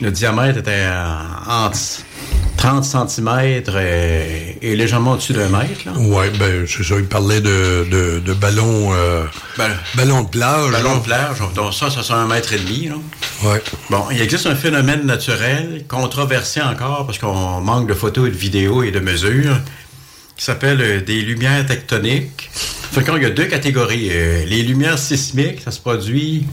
[0.00, 0.86] Le diamètre était
[1.48, 1.78] entre
[2.56, 3.28] 30 cm
[3.78, 5.80] et, et légèrement au-dessus d'un mètre.
[5.98, 6.94] Ouais, ben, c'est ça.
[6.96, 9.24] Il parlait de, de, de ballons, euh,
[9.58, 10.70] Ben, de plage.
[10.72, 10.96] Ballon là.
[10.96, 12.90] de plage, donc ça, ça sera un mètre et demi.
[13.42, 13.62] Ouais.
[13.90, 18.36] Bon, il existe un phénomène naturel, controversé encore, parce qu'on manque de photos et de
[18.36, 19.58] vidéos et de mesures,
[20.36, 22.50] qui s'appelle euh, des lumières tectoniques.
[22.52, 24.08] Fait qu'il y a deux catégories.
[24.10, 26.46] Euh, les lumières sismiques, ça se produit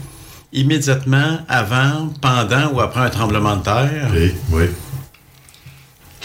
[0.52, 4.10] immédiatement avant, pendant ou après un tremblement de terre.
[4.50, 4.66] oui.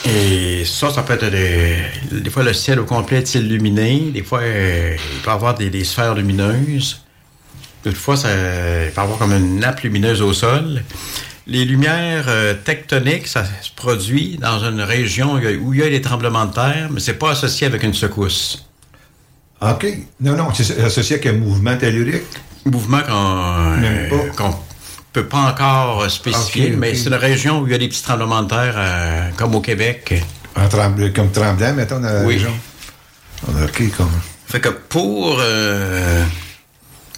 [0.05, 1.78] Et ça, ça peut être des,
[2.21, 5.55] des fois le ciel au complet est illuminé, des fois euh, il peut y avoir
[5.55, 7.01] des, des sphères lumineuses,
[7.84, 10.84] d'autres fois ça, il peut y avoir comme une nappe lumineuse au sol.
[11.47, 15.73] Les lumières euh, tectoniques, ça se produit dans une région où il y a- où
[15.73, 18.67] il y a des tremblements de terre, mais c'est pas associé avec une secousse.
[19.61, 19.88] OK.
[20.21, 22.21] Non, non, c'est associé avec un mouvement tellurique.
[22.72, 24.45] Mouvement qu'on pas.
[24.45, 24.51] euh,
[25.13, 28.43] peut pas encore spécifier, mais c'est une région où il y a des petits tremblements
[28.43, 30.24] de terre, euh, comme au Québec.
[30.70, 32.36] Tremble- comme tremblant, mettons, dans la Oui.
[32.36, 32.53] région.
[33.47, 34.09] OK, comme...
[34.47, 36.24] Fait que pour euh,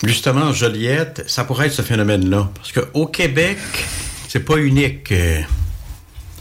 [0.04, 2.50] justement Joliette, ça pourrait être ce phénomène-là.
[2.56, 3.58] Parce qu'au Québec,
[4.28, 5.14] c'est pas unique.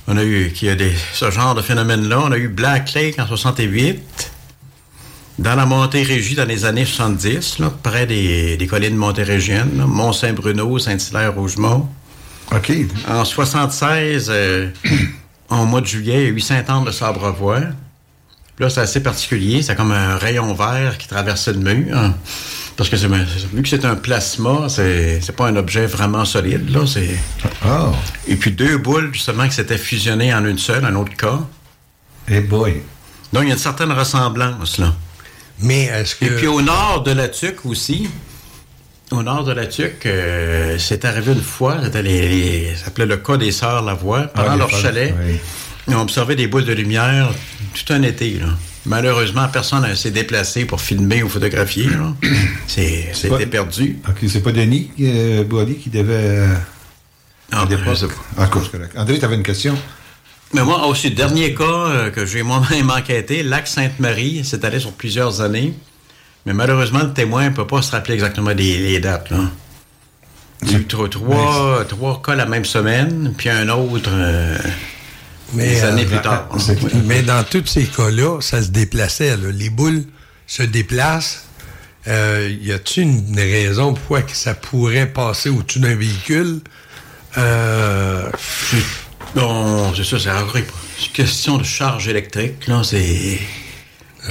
[0.07, 2.21] on a eu qu'il y a des, ce genre de phénomène-là.
[2.21, 4.33] On a eu Black Lake en 68.
[5.39, 11.89] Dans la Montérégie dans les années 70, là, près des, des collines montérégiennes, Mont-Saint-Bruno, Saint-Hilaire-Rougemont.
[12.53, 12.73] OK.
[13.09, 14.69] En 76, euh,
[15.49, 17.61] en mois de juillet, il y a eu Saint-Anne de Sabrevoix.
[18.59, 19.63] Là, c'est assez particulier.
[19.63, 21.97] C'est comme un rayon vert qui traversait le mur.
[21.97, 22.15] hein.
[22.77, 26.69] Parce que c'est- vu que c'est un plasma, c'est c'est pas un objet vraiment solide.
[26.71, 27.17] Là, c'est...
[27.65, 27.91] Ah.
[28.27, 31.41] Et puis deux boules, justement, qui s'étaient fusionnées en une seule, un autre cas.
[32.29, 32.83] Eh boy.
[33.33, 34.95] Donc, il y a une certaine ressemblance, là.
[35.61, 36.25] Mais est-ce que...
[36.25, 38.09] Et puis au nord de la Tuque aussi,
[39.11, 43.07] au nord de la Tuque, euh, c'est arrivé une fois, c'était les, les- ça s'appelait
[43.07, 45.15] le cas des Sœurs Lavoie, pendant Ah, leur femmes, chalet.
[45.27, 45.39] oui.
[45.89, 47.33] Ils ont observé des boules de lumière
[47.75, 48.35] tout un été.
[48.35, 48.47] Là.
[48.85, 51.89] Malheureusement, personne ne s'est déplacé pour filmer ou photographier.
[52.67, 53.99] C'était pas- perdu.
[54.09, 55.45] OK, c'est pas Denis euh,
[55.83, 56.13] qui devait...
[56.15, 56.55] euh,
[58.37, 58.93] Ah, correct.
[58.97, 59.75] André, tu avais une question?
[60.55, 64.93] Mais moi, aussi, dernier cas euh, que j'ai moi-même enquêté, Lac Sainte-Marie, c'est allé sur
[64.93, 65.75] plusieurs années.
[66.47, 69.31] Mais malheureusement, le témoin ne peut pas se rappeler exactement les, les dates.
[69.31, 69.39] Là.
[70.63, 74.57] Il y a eu trois, trois, trois cas la même semaine, puis un autre euh,
[75.53, 76.49] des euh, années plus dans- tard.
[77.05, 79.37] Mais dans tous ces cas-là, ça se déplaçait.
[79.37, 79.51] là.
[79.53, 80.05] Les boules
[80.47, 81.45] se déplacent.
[82.07, 86.61] Euh, y a-t-il une raison pourquoi que ça pourrait passer au-dessus d'un véhicule?
[87.37, 88.31] Euh,
[89.37, 90.69] Non, c'est ça, c'est horrible.
[90.99, 93.39] C'est une question de charge électrique, là, c'est...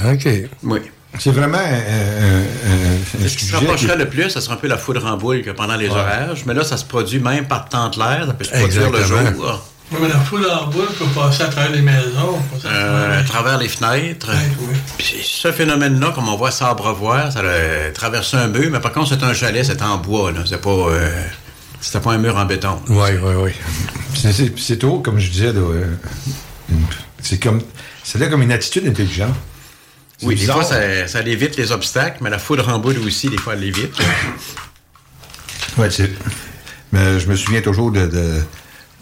[0.04, 0.28] OK.
[0.64, 0.80] Oui.
[1.18, 4.54] C'est vraiment un, un- un- un Ce qui se rapprocherait qui- le plus, ça serait
[4.54, 5.92] un peu la foudre en boule que pendant les Ouais.
[5.94, 6.44] orages.
[6.46, 8.24] Mais là, ça se produit même par temps de l'air.
[8.26, 9.18] Ça peut se produire le jour.
[9.90, 12.38] Oui, mais la foule en boule peut passer à travers les maisons.
[12.52, 14.30] passer à euh, travers- à travers les fenêtres.
[14.98, 18.92] Puis ce phénomène-là, comme on voit à Sabrevoix, ça a traversé un mur, mais par
[18.92, 20.30] contre, c'est un chalet, c'est en bois.
[20.32, 20.40] Là.
[20.46, 21.08] C'est pas, euh,
[21.80, 22.80] c'était pas un mur en béton.
[22.88, 23.50] Oui, oui, oui.
[24.56, 25.94] C'est- trop, comme je disais, là, euh,
[27.22, 27.60] c'est comme...
[28.02, 29.34] C'est là comme une attitude intelligente.
[30.22, 33.38] Oui, des fois, ça, ça évite les obstacles, mais la foudre en boule aussi, des
[33.38, 33.94] fois, elle l'évite.
[35.76, 36.10] Ouais, c'est...
[36.92, 38.06] Mais je me souviens toujours de...
[38.06, 38.40] de-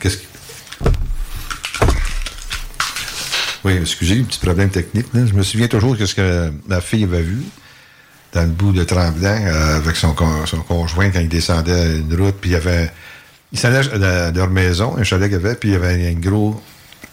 [0.00, 0.22] Qu'est-ce que...
[3.64, 5.06] Oui, excusez, un petit problème technique.
[5.14, 5.26] là.
[5.26, 7.38] Je me souviens toujours de ce que ma fille avait vu
[8.36, 10.14] dans le bout de Tremblant euh, avec son,
[10.44, 12.90] son conjoint quand il descendait une route, puis il y avait...
[13.52, 16.06] Il s'en allait à leur maison, un chalet qu'il y avait, puis il y avait
[16.08, 16.60] un gros...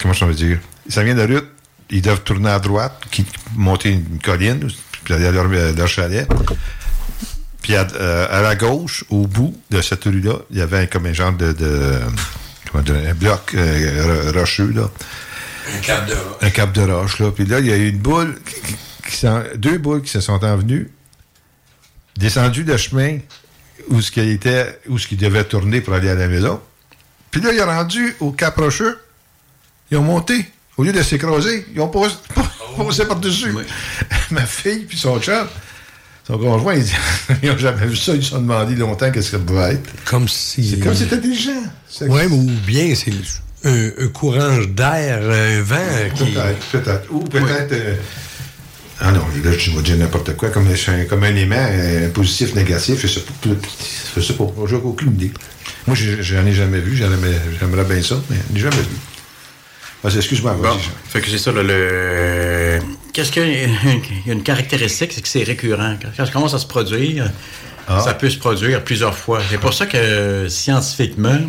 [0.02, 0.60] Comment je veux dire?
[0.86, 1.48] Il s'en vient de la route,
[1.90, 4.68] ils doivent tourner à droite, qui, monter une colline,
[5.06, 6.28] puis aller à leur, leur chalet.
[7.62, 10.86] Puis à, euh, à la gauche, au bout de cette rue-là, il y avait un-
[10.88, 11.54] comme un genre de...
[11.54, 12.00] de-
[12.72, 14.90] comment dire, un bloc euh, ro- rocheux, là.
[15.74, 16.16] Un cap de
[16.46, 17.32] Un cap de roche, là.
[17.32, 18.36] Puis là, il y a eu une boule,
[19.10, 20.90] qui- deux boules qui se sont envenues,
[22.18, 23.18] descendues le chemin
[23.90, 26.60] où ce qui était, où ce qui devait tourner pour aller à la maison.
[27.32, 28.98] Puis là, il est rendu au cap rocheux.
[29.92, 30.46] Ils ont monté.
[30.78, 32.16] Au lieu de s'écraser, ils ont posé,
[32.78, 33.54] posé par-dessus.
[34.32, 35.48] Ma fille puis son chum,
[36.28, 36.86] son conjoint, ils,
[37.44, 38.14] ils ont jamais vu ça.
[38.16, 39.90] Ils se sont demandé longtemps qu'est-ce que ça pouvait être.
[40.06, 40.68] Comme si...
[40.70, 41.64] C'est comme si c'était intelligent.
[41.90, 43.12] C'est- Oui, ou bien c'est
[43.66, 46.32] un, un courant d'air, un vent qui...
[46.32, 47.12] Peut-être, peut-être.
[47.12, 47.72] Ou peut-être.
[47.74, 47.96] euh,
[49.02, 52.54] ah non, là, je vais dire n'importe quoi, comme, un- comme un aimant, euh, positif,
[52.56, 53.50] négatif, je sais pas.
[54.16, 55.32] Je sais pas, j'ai aucune idée.
[55.88, 58.96] Moi, j'en ai jamais vu, j'aimerais bien ça, mais je jamais vu.
[60.04, 60.74] Vas-y, excuse-moi, vas-y.
[60.74, 60.80] Bon,
[61.10, 62.80] fait que c'est ça, là, le...
[63.14, 65.96] Qu'est-ce qu'il y a il y a une caractéristique, c'est que c'est récurrent.
[66.18, 67.30] Quand ça commence à se produire,
[67.88, 68.00] Ah.
[68.02, 69.42] ça peut se produire plusieurs fois.
[69.50, 71.40] C'est pour ça que, scientifiquement,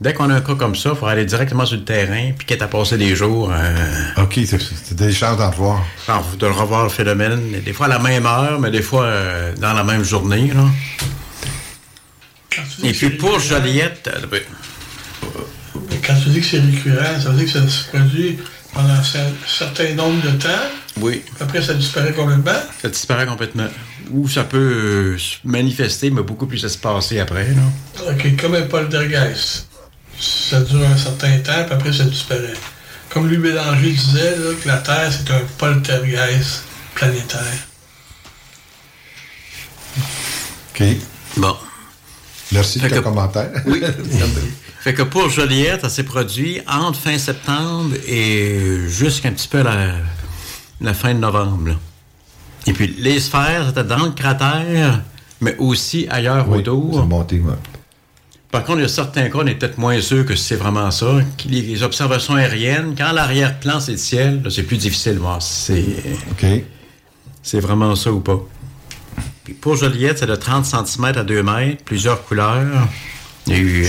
[0.00, 2.46] dès qu'on a un cas comme ça, il faut aller directement sur le terrain, puis
[2.46, 3.50] quitte à passer des jours...
[3.52, 5.84] euh, OK, c'est- des chances d'en revoir.
[6.08, 9.52] alors, de revoir le phénomène, des fois à la même heure, mais des fois euh,
[9.60, 10.52] dans la même journée.
[10.54, 10.64] Là.
[12.82, 14.40] Et puis pour Joliette, euh, ben,
[15.90, 18.38] Mais Quand tu dis que c'est récurrent, ça veut dire que ça se produit
[18.72, 20.48] pendant un cer- certain nombre de temps,
[21.00, 22.58] oui, après ça disparaît complètement.
[22.80, 23.66] ça disparaît complètement.
[24.12, 27.48] Ou ça peut euh, se manifester, mais beaucoup plus espacé après.
[27.48, 28.10] Là.
[28.12, 29.65] OK, comme un poltergeist.
[30.20, 32.54] Ça dure un certain temps, puis après ça disparaît.
[33.10, 36.62] Comme Louis Bélanger disait, là, que la Terre, c'est un poltergeist
[36.94, 37.40] planétaire.
[40.74, 40.82] OK.
[41.36, 41.56] Bon.
[42.52, 43.50] Merci de Fait ton que- commentaire.
[43.66, 43.82] Oui.
[44.80, 49.92] fait que pour Joliette, ça s'est produit entre fin septembre et jusqu'un petit peu la,
[50.80, 51.68] la fin de novembre.
[51.70, 51.74] là.
[52.66, 55.02] Et puis les sphères, c'était dans le cratère,
[55.40, 57.04] mais aussi ailleurs Oui, autour.
[57.06, 57.52] monté, ouais.
[58.50, 60.90] Par contre, il y a certains cas, on est peut-être moins sûr que c'est vraiment
[60.90, 61.18] ça.
[61.48, 65.82] Les observations aériennes, quand l'arrière-plan, c'est le ciel, c'est plus difficile de voir si c'est
[66.30, 66.62] OK.
[67.42, 68.40] c'est vraiment ça ou pas.
[69.44, 72.88] Puis pour Joliette, c'est de 30 cm à 2 mètres, plusieurs couleurs.
[73.46, 73.86] Il y a eu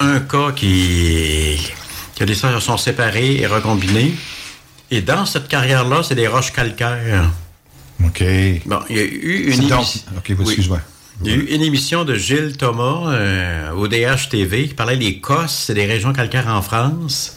[0.00, 1.72] un cas qui,
[2.16, 4.14] que les sphères sont séparées et recombinées.
[4.90, 7.30] Et dans cette carrière-là, c'est des roches calcaires.
[8.04, 8.24] OK.
[8.66, 10.04] Bon, il y a eu une donc-.
[10.16, 10.80] OK, excuse-moi.
[11.22, 15.20] Il y a eu une émission de Gilles Thomas euh, au DH-TV qui parlait des
[15.20, 17.36] COS, c'est des régions calcaires en France.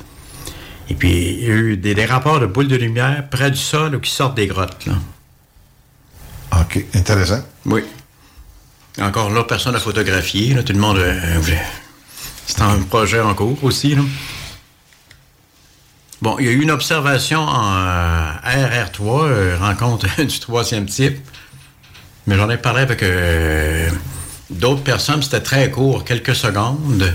[0.90, 3.58] Et puis, il y a eu des, des rapports de boules de lumière près du
[3.58, 4.86] sol ou qui sortent des grottes.
[4.86, 4.94] Là.
[6.62, 7.42] OK, intéressant.
[7.66, 7.82] Oui.
[9.02, 10.54] Encore là, personne n'a photographié.
[10.54, 10.98] Là, tout le monde.
[10.98, 11.62] euh, voulait-
[12.46, 13.96] c'est un projet en cours aussi.
[13.96, 14.02] Là.
[16.22, 21.18] Bon, il y a eu une observation en euh, RR3, euh, rencontre du troisième type.
[22.28, 23.90] Mais j'en ai parlé avec euh,
[24.50, 27.14] d'autres personnes, c'était très court, quelques secondes.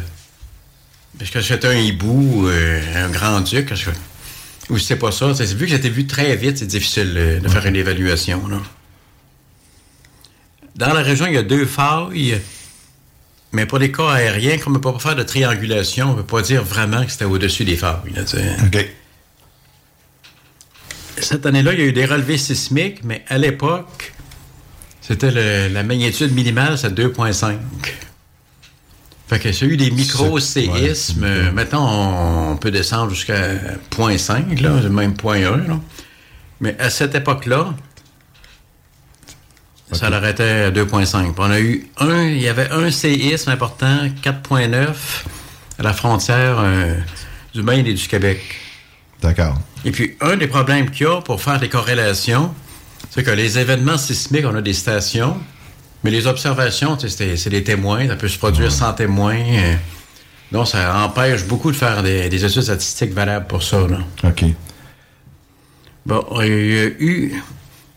[1.19, 3.73] Parce que c'était un hibou, euh, un grand-duc.
[4.71, 5.35] Ou c'est pas ça.
[5.35, 8.47] c'est- Vu que c'était vu très vite, c'est difficile euh, de faire une évaluation.
[8.49, 8.59] Là.
[10.77, 12.41] Dans la région, il y a deux failles,
[13.53, 16.17] mais pour les cas aériens, comme on ne peut pas faire de triangulation, on ne
[16.23, 18.13] peut pas dire vraiment que c'était au-dessus des failles.
[18.15, 18.23] là.
[18.67, 18.89] OK.
[21.21, 24.13] Cette année-là, il y a eu des relevés sismiques, mais à l'époque,
[25.09, 27.57] c'était la magnitude minimale, c'est 2,5.
[29.27, 33.55] Fait que y a eu des micro-séismes, maintenant, on peut descendre jusqu'à
[33.91, 35.67] 0,5, là, même 0,1.
[35.67, 35.81] là.
[36.61, 37.75] Mais à cette époque-là,
[39.93, 41.23] ça l'arrêtait à 2,5.
[41.23, 44.89] Puis On a eu un, il y avait un séisme important, 4,9,
[45.79, 46.95] à la frontière euh,
[47.55, 48.43] du Maine et du Québec.
[49.23, 49.59] D'accord.
[49.87, 52.55] Et puis, un des problèmes qu'il y a pour faire des corrélations,
[53.11, 55.37] c'est que les événements sismiques, on a des stations,
[56.05, 59.39] mais les observations, c'est des témoins, ça peut se produire sans témoins.
[59.39, 59.75] euh,
[60.53, 63.87] donc, ça empêche beaucoup de faire des, des études statistiques valables pour ça.
[63.87, 63.99] Là.
[64.25, 64.45] OK.
[66.07, 67.43] Bon, il y a eu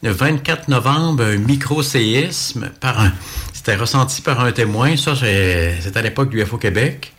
[0.04, 3.14] le 24 novembre un micro-séisme par un.
[3.54, 4.98] C'était ressenti par un témoin.
[4.98, 7.14] Ça, c'est à l'époque du UFO Québec.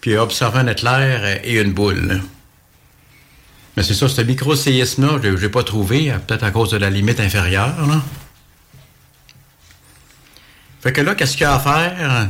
[0.00, 2.22] Puis il a observé un éclair et une boule.
[3.78, 6.90] Mais c'est ça, ce micro-séisme-là, je ne l'ai pas trouvé, peut-être à cause de la
[6.90, 7.74] limite inférieure.
[7.86, 8.02] Là.
[10.80, 12.28] Fait que là, qu'est-ce qu'il y a à faire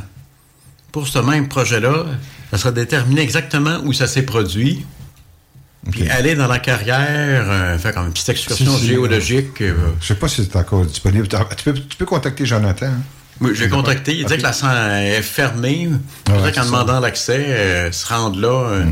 [0.93, 2.05] pour ce même projet-là?
[2.51, 4.85] Ça sera déterminer exactement où ça s'est produit.
[5.91, 9.63] Puis aller dans la carrière, euh, faire comme une petite excursion Si, si, géologique.
[9.63, 11.29] euh, Je sais pas si c'est encore disponible.
[11.29, 12.87] Tu peux, tu peux contacter Jonathan.
[12.87, 13.01] hein?
[13.41, 14.13] oui, j'ai contacté.
[14.17, 14.39] Il dit Ok.
[14.39, 14.69] que la scène
[15.03, 15.89] est fermée.
[16.29, 18.49] Ah ouais, Peut-être qu'en demandant l'accès, euh, se rendre là.
[18.71, 18.85] euh,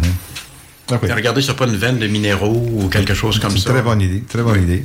[0.91, 1.01] OK.
[1.11, 3.71] Regardez sur pas une veine de minéraux ou quelque chose comme ça?
[3.71, 4.23] très bonne idée.
[4.23, 4.85] Très bonne idée.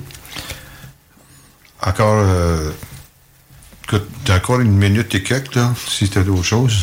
[1.86, 2.24] Encore.
[2.28, 2.72] Euh,
[4.24, 6.82] t'as encore une minute et quelques, là, si t'as d'autres choses.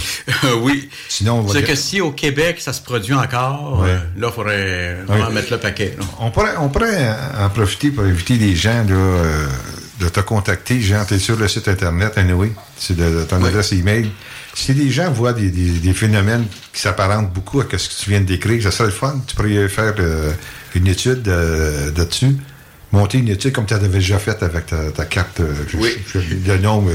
[0.61, 0.91] oui.
[1.09, 3.89] Sinon, on va C'est que si au Québec, ça se produit encore, Ouais.
[3.91, 5.33] euh, là, il faudrait vraiment Ouais.
[5.33, 5.95] mettre le paquet.
[5.99, 6.05] là.
[6.19, 7.11] On pourrait, on pourrait
[7.41, 9.47] en profiter pour inviter les gens là, euh,
[10.01, 10.81] de te contacter.
[10.83, 12.53] Jean, tu es sur le site Internet, anyway.
[12.77, 13.49] C'est de, de ton Oui.
[13.49, 14.11] adresse email.
[14.61, 18.11] Si les gens voient des, des- des phénomènes qui s'apparentent beaucoup à ce que tu
[18.11, 19.21] viens de décrire, ça serait le fun.
[19.27, 20.33] Tu pourrais faire euh,
[20.75, 22.37] une étude euh, là-dessus.
[22.91, 25.39] Monter une étude comme tu avais déjà fait avec ta, ta carte.
[25.41, 25.91] euh, Oui.
[26.13, 26.95] je- je- le nom, mais.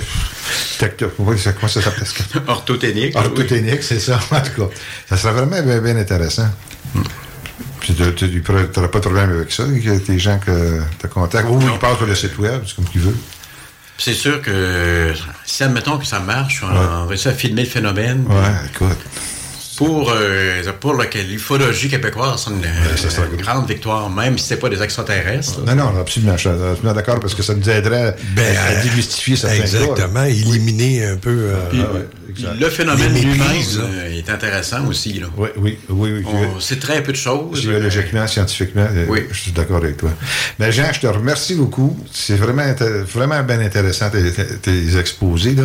[1.19, 2.35] oui, c'est- comment ça s'appelle ce carte?
[2.49, 3.15] Orthothénique.
[3.15, 4.19] Orthothénique, c'est ça.
[4.31, 4.75] En tout cas,
[5.07, 6.49] ça serait vraiment bien, bien intéressant.
[7.79, 9.63] Puis tu n'auras pas de problème avec ça,
[10.05, 11.47] tes gens que te contactent.
[11.49, 13.15] Ou ils passent sur le site web, c'est comme tu veux.
[14.05, 15.13] C'est sûr que
[15.45, 18.25] si admettons que ça marche, on, on réussit à filmer le phénomène.
[18.27, 18.99] Ouais, écoute.
[19.77, 24.69] Pour, euh, pour la l'ufologie québécoise, c'est une, une grande victoire, même si c'est pas
[24.69, 25.61] des extraterrestres.
[25.65, 25.73] là.
[25.75, 28.83] Non, non, absolument, je suis absolument d'accord parce que ça nous aiderait Ben, à, à
[28.83, 29.63] démystifier certains cas.
[29.63, 31.29] Exactement, éliminer un peu.
[31.31, 32.59] euh, Puis, Ah ouais, puis exact.
[32.59, 33.39] le phénomène lui-même
[33.79, 35.19] euh, est intéressant aussi.
[35.19, 35.27] Là.
[35.37, 36.11] Oui, oui, oui.
[36.23, 36.23] oui.
[36.55, 37.61] On sait très peu de choses.
[37.61, 39.21] Géologiquement, scientifiquement, euh, Oui.
[39.31, 40.11] je suis d'accord avec toi.
[40.59, 41.97] Mais Jean, je te remercie beaucoup.
[42.11, 42.63] C'est vraiment,
[43.11, 45.55] vraiment bien intéressant tes, tes- tes exposés.
[45.55, 45.63] Là.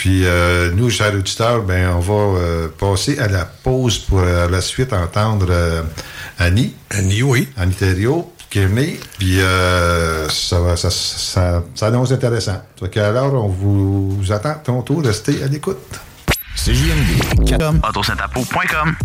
[0.00, 4.48] Puis euh, nous, chers auditeurs, ben, on va euh, passer à la pause pour euh,
[4.48, 5.82] la suite entendre euh,
[6.38, 6.74] Annie.
[6.88, 7.50] Annie, oui.
[7.58, 8.98] Annie Thériault, qui est venue.
[9.18, 12.62] Puis euh, ça, va- ça, ça, ça annonce intéressant.
[12.90, 15.02] Que alors, on vous, vous attend ton tour.
[15.04, 15.76] Restez à l'écoute.
[16.56, 17.52] CJMD.
[17.86, 18.96] Autosyntapo.com.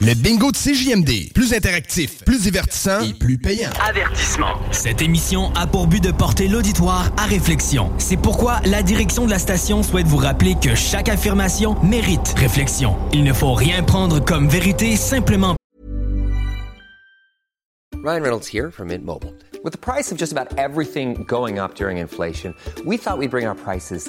[0.00, 1.32] Le bingo de CJMD.
[1.34, 3.70] Plus interactif, plus divertissant et plus payant.
[3.84, 4.54] Avertissement.
[4.70, 7.90] Cette émission a pour but de porter l'auditoire à réflexion.
[7.98, 12.96] C'est pourquoi la direction de la station souhaite vous rappeler que chaque affirmation mérite réflexion.
[13.12, 15.56] Il ne faut rien prendre comme vérité simplement
[18.04, 19.34] Ryan Reynolds here from Mint Mobile.
[19.64, 22.54] With the price of just about everything going up during inflation,
[22.86, 24.08] we thought we'd bring our prices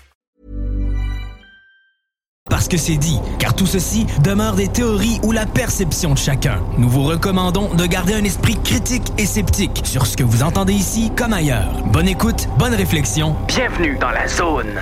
[2.49, 6.59] Parce que c'est dit, car tout ceci demeure des théories ou la perception de chacun.
[6.77, 10.73] Nous vous recommandons de garder un esprit critique et sceptique sur ce que vous entendez
[10.73, 11.71] ici comme ailleurs.
[11.85, 13.35] Bonne écoute, bonne réflexion.
[13.47, 14.81] Bienvenue dans la zone.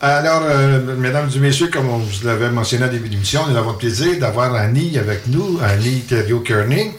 [0.00, 3.56] Alors, euh, mesdames et messieurs, comme on vous l'avait mentionné au début de l'émission, nous
[3.56, 6.92] avons le plaisir d'avoir Annie avec nous, Annie Thériault-Kearney.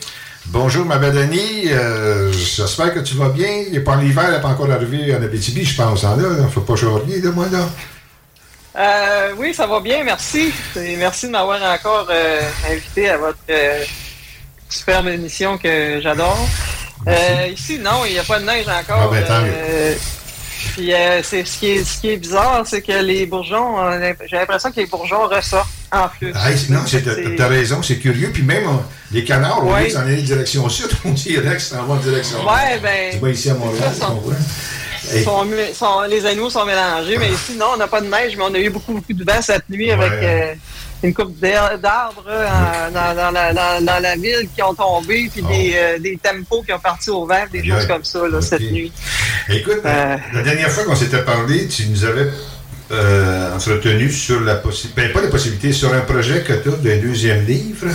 [0.47, 1.71] Bonjour, ma belle Annie.
[1.71, 3.47] Euh, J'espère que tu vas bien.
[3.67, 6.03] Il n'est pas l'hiver, elle n'est pas encore arrivé en Abitibi, je pense.
[6.03, 7.69] Il ne faut pas changer de moi, là.
[8.77, 10.51] Euh, oui, ça va bien, merci.
[10.75, 13.83] Et merci de m'avoir encore euh, invité à votre euh,
[14.67, 16.37] superbe émission que j'adore.
[17.49, 19.13] Ici, non, il n'y a pas de neige encore.
[19.13, 19.95] Ah, ben,
[20.75, 23.79] puis euh, c'est ce qui est ce qui est bizarre, c'est que les bourgeons, on
[23.79, 26.31] a- j'ai l'impression que les bourgeons ressortent en plus.
[26.35, 26.79] Ah, non,
[27.37, 28.31] t'as raison, c'est curieux.
[28.33, 28.81] Puis même, on-
[29.11, 32.39] les canards, au lieu de s'en aller direction sud, on dirait s'en vont en direction.
[32.45, 33.11] Ouais, ben.
[33.13, 34.33] Tu vois ici à Montréal, ça, on voit.
[35.13, 38.43] Et- sont les animaux sont mélangés, mais ici, non, on n'a pas de neige, mais
[38.47, 40.53] on a eu beaucoup, beaucoup de vent cette nuit avec euh,
[41.01, 45.41] une coupe d'arbres euh, dans, dans la, dans- dans la ville qui ont tombé, puis
[45.43, 48.61] des, euh, des tempos qui ont parti au vert, des choses comme ça, là, cette
[48.71, 48.91] nuit.
[49.49, 50.17] Écoute, Euh.
[50.33, 52.29] la dernière fois qu'on s'était parlé, tu nous avais
[52.91, 56.71] euh, entretenu sur la possibilité, ben, pas la possibilité, sur un projet que tu as
[56.73, 57.87] d'un deuxième livre.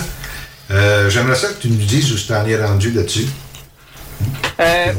[1.09, 3.27] J'aimerais ça que tu nous dises où tu t'en es rendu là-dessus.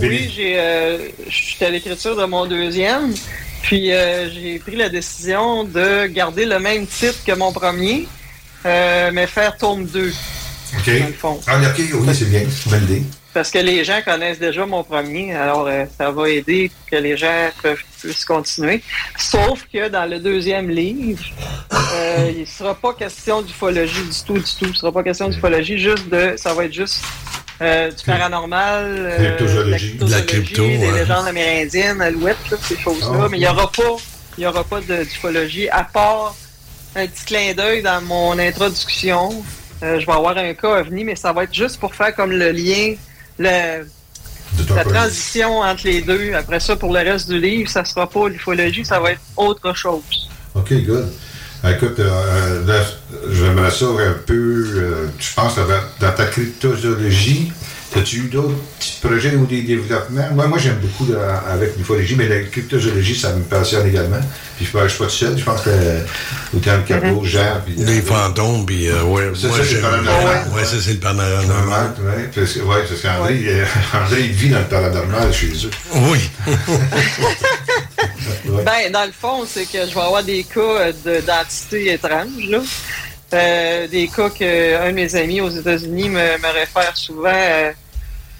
[0.00, 0.98] Oui, j'ai, euh,
[1.28, 3.12] j'étais à l'écriture de mon deuxième,
[3.62, 8.07] puis euh, j'ai pris la décision de garder le même titre que mon premier,
[8.64, 10.12] euh, mais faire tome 2.
[10.78, 10.86] OK.
[10.86, 11.40] Dans le fond.
[11.46, 12.42] Ah, OK, oui, c'est bien.
[12.66, 13.02] Bonne idée.
[13.32, 17.16] Parce que les gens connaissent déjà mon premier, alors euh, ça va aider que les
[17.18, 18.82] gens peuvent puissent continuer.
[19.18, 21.24] Sauf que dans le deuxième livre,
[22.30, 24.64] il ne sera pas question d'ufologie du tout, du tout.
[24.64, 26.34] Il ne sera pas question d'ufologie, juste de.
[26.36, 27.04] Ça va être juste
[27.62, 29.98] euh, du paranormal, euh, Cryptozoologie.
[30.00, 30.92] la la crypto, des ouais.
[30.92, 33.20] légendes amérindiennes, alouettes, ces choses-là.
[33.24, 33.96] Ah, Mais il n'y aura pas,
[34.38, 36.34] il y aura pas de- d'ufologie à part
[36.94, 39.42] un petit clin d'œil dans mon introduction.
[39.82, 42.14] Euh, je vais avoir un cas à venir, mais ça va être juste pour faire
[42.14, 42.94] comme le lien,
[43.38, 43.86] le,
[44.74, 46.32] la transition entre les deux.
[46.34, 49.74] Après ça, pour le reste du livre, ça sera pas l'ufologie, ça va être autre
[49.74, 50.02] chose.
[50.54, 51.12] OK, good.
[51.68, 52.62] Écoute, euh,
[53.33, 55.64] j'aimerais ça un peu, euh, je pense, dans,
[56.01, 57.53] dans ta cryptozoologie,
[57.97, 60.29] as-tu eu d'autres petits projets ou des développements?
[60.35, 61.11] Moi, moi j'aime beaucoup
[61.49, 64.20] avec l'ufologie, mais la cryptozoologie, ça me passionne également.
[64.57, 66.01] Puis je ne suis pas tout seul, je pense que euh,
[66.55, 67.74] autant le capot, Jean, puis...
[67.79, 70.47] Les fantômes, puis euh, ouais, Ça, moi, ça, c'est le paranormal.
[70.55, 71.47] Ouais, ça, c'est le paranormal.
[71.47, 73.64] Normal, ouais, parce que, ouais, parce qu'André, euh,
[73.95, 75.70] André, il vit dans le paranormal chez eux.
[75.95, 76.31] Oui.
[78.64, 82.49] Ben, dans le fond, c'est que je vais avoir des cas euh, de- d'entités étranges,
[82.49, 82.59] là.
[83.33, 87.29] Euh, des cas que un de mes amis aux États-Unis me, me réfère souvent.
[87.33, 87.72] euh,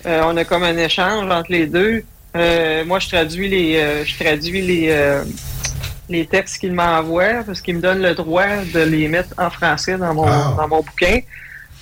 [0.07, 2.05] euh, on a comme un échange entre les deux.
[2.87, 5.21] Moi, je traduis les, je traduis les,
[6.09, 9.97] les textes qu'il m'envoie parce qu'il me donne le droit de les mettre en français
[9.97, 10.55] dans mon, Ah.
[10.57, 11.21] dans mon bouquin.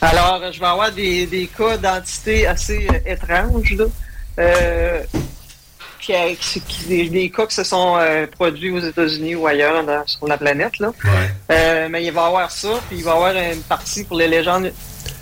[0.00, 3.84] Alors, je vais avoir des, des cas d'entités assez étranges, là.
[6.10, 9.46] Euh, qui, qui- qui- des, des cas qui se sont euh, produits aux États-Unis ou
[9.46, 10.78] ailleurs dans- sur la planète.
[10.78, 10.92] Là.
[11.50, 14.16] Euh, mais il va y avoir ça, puis il va y avoir une partie pour
[14.18, 14.72] les légendes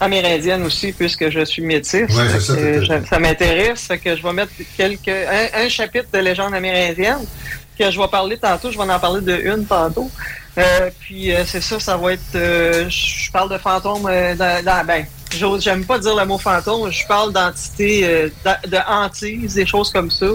[0.00, 2.02] amérindiennes aussi, puisque je suis métis.
[2.02, 5.68] Ouais, c'est Fait ça, je- ça m'intéresse, fait que je vais mettre quelques un, un
[5.68, 7.24] chapitre de légendes amérindiennes
[7.78, 10.10] que je vais parler tantôt, je vais en parler de une tantôt.
[10.58, 12.20] Euh, puis euh, c'est ça, ça va être.
[12.34, 15.06] euh, je parle de fantômes dans, dans- ben,
[15.60, 18.30] j'aime pas dire le mot fantôme, je parle d'entités,
[18.66, 20.26] de hantises, des choses comme ça.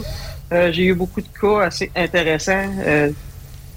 [0.54, 2.70] Euh, J'ai eu beaucoup de cas assez intéressants.
[2.86, 3.10] euh,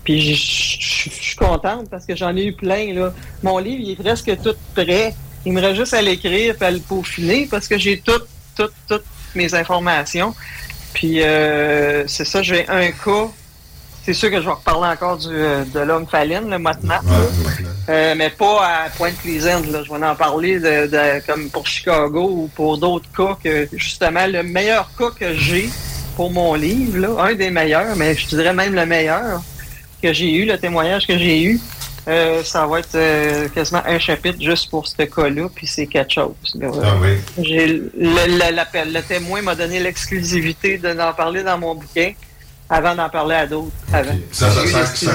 [0.05, 2.93] puis je- suis contente parce que j'en ai eu plein.
[2.95, 3.13] Là.
[3.43, 5.15] Mon livre, il est presque tout prêt.
[5.45, 8.73] Il me reste juste à l'écrire et à le peaufiner parce que j'ai toutes, toutes,
[8.89, 9.05] toutes
[9.35, 10.35] mes informations.
[10.95, 13.29] Puis euh, c'est ça, j'ai un cas.
[14.03, 17.01] C'est sûr que je vais reparler encore du, euh, de l'homme Fallin, le maintenant.
[17.91, 19.61] Euh, mais pas à Pointe-Pleasant.
[19.71, 19.83] là.
[19.85, 24.27] Je vais en parler de, de- comme pour Chicago ou pour d'autres cas que justement
[24.27, 25.69] le meilleur cas que j'ai
[26.21, 29.41] pour mon livre, là, un des meilleurs, mais je dirais même le meilleur
[30.03, 31.59] que j'ai eu, le témoignage que j'ai eu,
[32.09, 36.13] Euh, ça va être euh, quasiment un chapitre juste pour ce cas-là, puis c'est quelque
[36.19, 36.35] chose.
[36.83, 37.13] Ah oui.
[37.47, 42.11] J'ai le, le- le témoin m'a donné l'exclusivité de d'en parler dans mon bouquin
[42.69, 43.77] avant d'en parler à d'autres.
[43.93, 44.17] Avant.
[44.33, 45.13] Ça, ça, ça,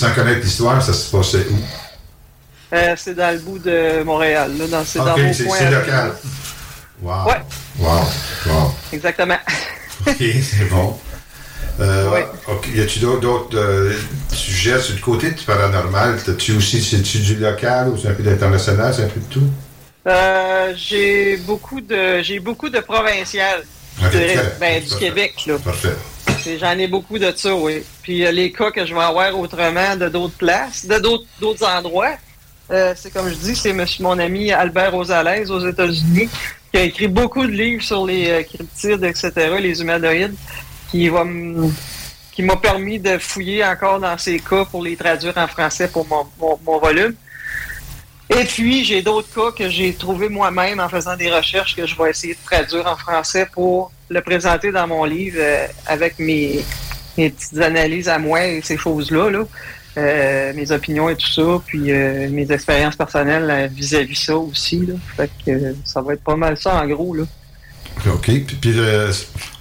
[0.00, 1.58] Sans connaître l'histoire, ça se passait où?
[2.74, 5.56] Euh, c'est dans le bout de Montréal, là, dans, c'est dans mon c'est coin.
[5.58, 6.12] c'est local.
[7.02, 7.26] Wow.
[7.28, 7.40] Ouais.
[7.78, 8.04] Wow.
[8.46, 8.74] Wow.
[8.92, 9.40] Exactement.
[10.06, 10.98] OK, c'est bon.
[11.80, 13.92] Euh, OK, y a-tu d'autres- euh,
[14.32, 16.18] sujets sur le côté du paranormal?
[16.28, 18.92] As-tu aussi, c'est-tu du local ou c'est un peu d'international?
[18.94, 19.50] C'est un peu de tout?
[20.06, 23.64] Euh, j'ai beaucoup de j'ai beaucoup de provinciales.
[24.00, 24.98] Ben, du Parfait.
[24.98, 25.58] Québec, là.
[25.62, 25.94] Parfait.
[26.58, 27.82] J'en ai beaucoup de ça, oui.
[28.02, 30.98] Puis les cas que je vais avoir autrement de d'autres places, de
[31.40, 32.14] d'autres endroits,
[32.70, 36.30] euh, c'est comme je dis, c'est monsieur- mon ami Albert Rosales aux États-Unis
[36.70, 40.34] qui a écrit beaucoup de livres sur les euh, cryptides, etc., les humanoïdes,
[40.90, 46.06] qui m'a permis de fouiller encore dans ces cas pour les traduire en français pour
[46.06, 47.14] mon, volume.
[48.28, 51.96] Et puis, j'ai d'autres cas que j'ai trouvés moi-même en faisant des recherches que je
[52.00, 56.64] vais essayer de traduire en français pour le présenter dans mon livre euh, avec mes,
[57.16, 59.44] mes petites analyses à moi et ces choses-là, là.
[59.98, 64.86] Euh, mes opinions et tout ça, puis euh, mes expériences personnelles vis-à-vis ça aussi.
[64.86, 64.94] Là.
[65.16, 67.12] Fait que euh, ça va être pas mal ça en gros.
[67.14, 67.24] Là.
[68.06, 68.22] OK.
[68.26, 69.12] Puis, puis, euh,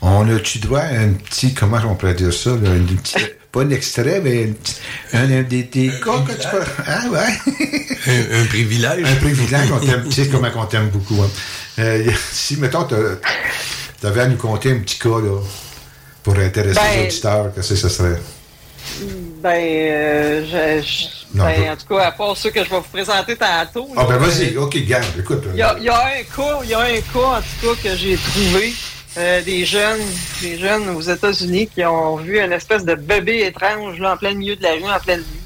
[0.03, 2.51] on a-tu droit à un petit, comment on pourrait dire ça?
[2.51, 3.19] Là, un
[3.51, 4.75] pas un extrait, mais un, petit-
[5.13, 6.63] un, un des, des cas que tu peux.
[6.85, 7.55] Ah ouais?
[8.41, 9.03] Un, privilège.
[9.05, 11.21] Un privilège, on t'aime, tu sais comment on t'aime beaucoup.
[11.23, 11.29] hein.
[11.79, 12.95] Euh, a- si, mettons, tu
[14.05, 15.39] avais à nous conter un petit cas, là,
[16.23, 18.19] pour intéresser Ben- les auditeurs, qu'est-ce que ça serait?
[19.41, 22.77] Ben, euh, je- je- Non, ben, en tout cas, à part ceux que je vais
[22.77, 23.87] vous présenter tantôt.
[23.95, 25.43] Ah, ben euh, vas-y, OK, garde, écoute.
[25.53, 27.75] Il y a, il y a un cas, il y a un cas en tout
[27.75, 28.73] cas que j'ai trouvé
[29.17, 30.01] euh, des jeunes,
[30.41, 34.33] des jeunes aux États-Unis qui ont vu une espèce de bébé étrange là, en plein
[34.33, 35.41] milieu de la rue, en pleine nuit.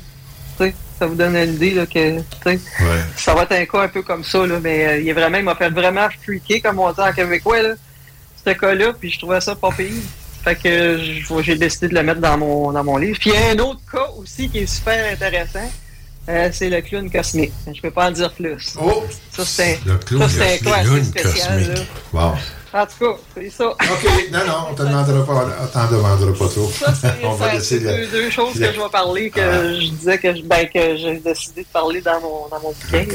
[0.58, 2.60] Tu sais, ça vous donne une idée là, que tu sais,
[3.18, 5.38] ça va être un cas un peu comme ça, là, mais euh, il est vraiment,
[5.38, 7.74] il m'a fait vraiment freaker, comme on dit en québécois, là,
[8.46, 9.88] ce cas-là, puis je trouvais ça pas pire.
[10.44, 11.00] Fait que
[11.42, 13.18] j'ai décidé de le mettre dans mon, dans mon livre.
[13.20, 15.72] Puis il y a un autre cas aussi qui est super intéressant.
[16.30, 17.52] Euh, c'est le clown cosmique.
[17.74, 18.76] Je peux pas en dire plus.
[18.82, 19.04] Oh!
[19.32, 20.64] Ça, c'est Le un, clown ça, c'est un cosmique.
[20.64, 21.76] cas assez spécial.
[22.14, 22.34] Wow.
[22.74, 23.68] En tout cas, c'est ça.
[23.70, 26.72] OK, non, non, on te demandera pas, on t'en demandera pas trop.
[27.24, 29.74] on va Ça, laisser c'est le- deux, deux choses que je vais parler, que Ah.
[29.80, 33.06] je disais que, je- ben, que j'ai décidé de parler dans mon, dans mon bouquin.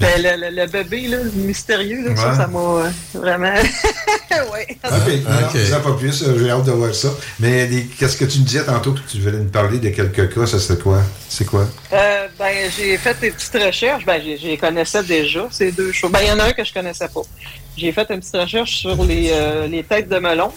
[0.00, 2.36] Ben, le, le- le bébé, là, mystérieux, là, ça, Ouais.
[2.36, 3.52] ça m'a euh, vraiment.
[4.52, 4.78] ouais.
[4.84, 4.90] OK,
[5.24, 7.08] non, non, ça pas plus, euh, j'ai hâte de voir ça.
[7.40, 10.32] Mais les- qu'est-ce que tu me disais tantôt que tu voulais nous parler de quelques
[10.32, 11.00] cas, ça serait quoi?
[11.28, 11.66] C'est quoi?
[11.92, 14.04] Euh, ben, j'ai fait des petites recherches.
[14.06, 16.12] Ben, j'ai- j'ai connaissais déjà ces deux choses.
[16.12, 17.22] Ben, il y en a un que je connaissais pas.
[17.78, 20.52] J'ai fait une petite recherche sur les, euh, les têtes de melon.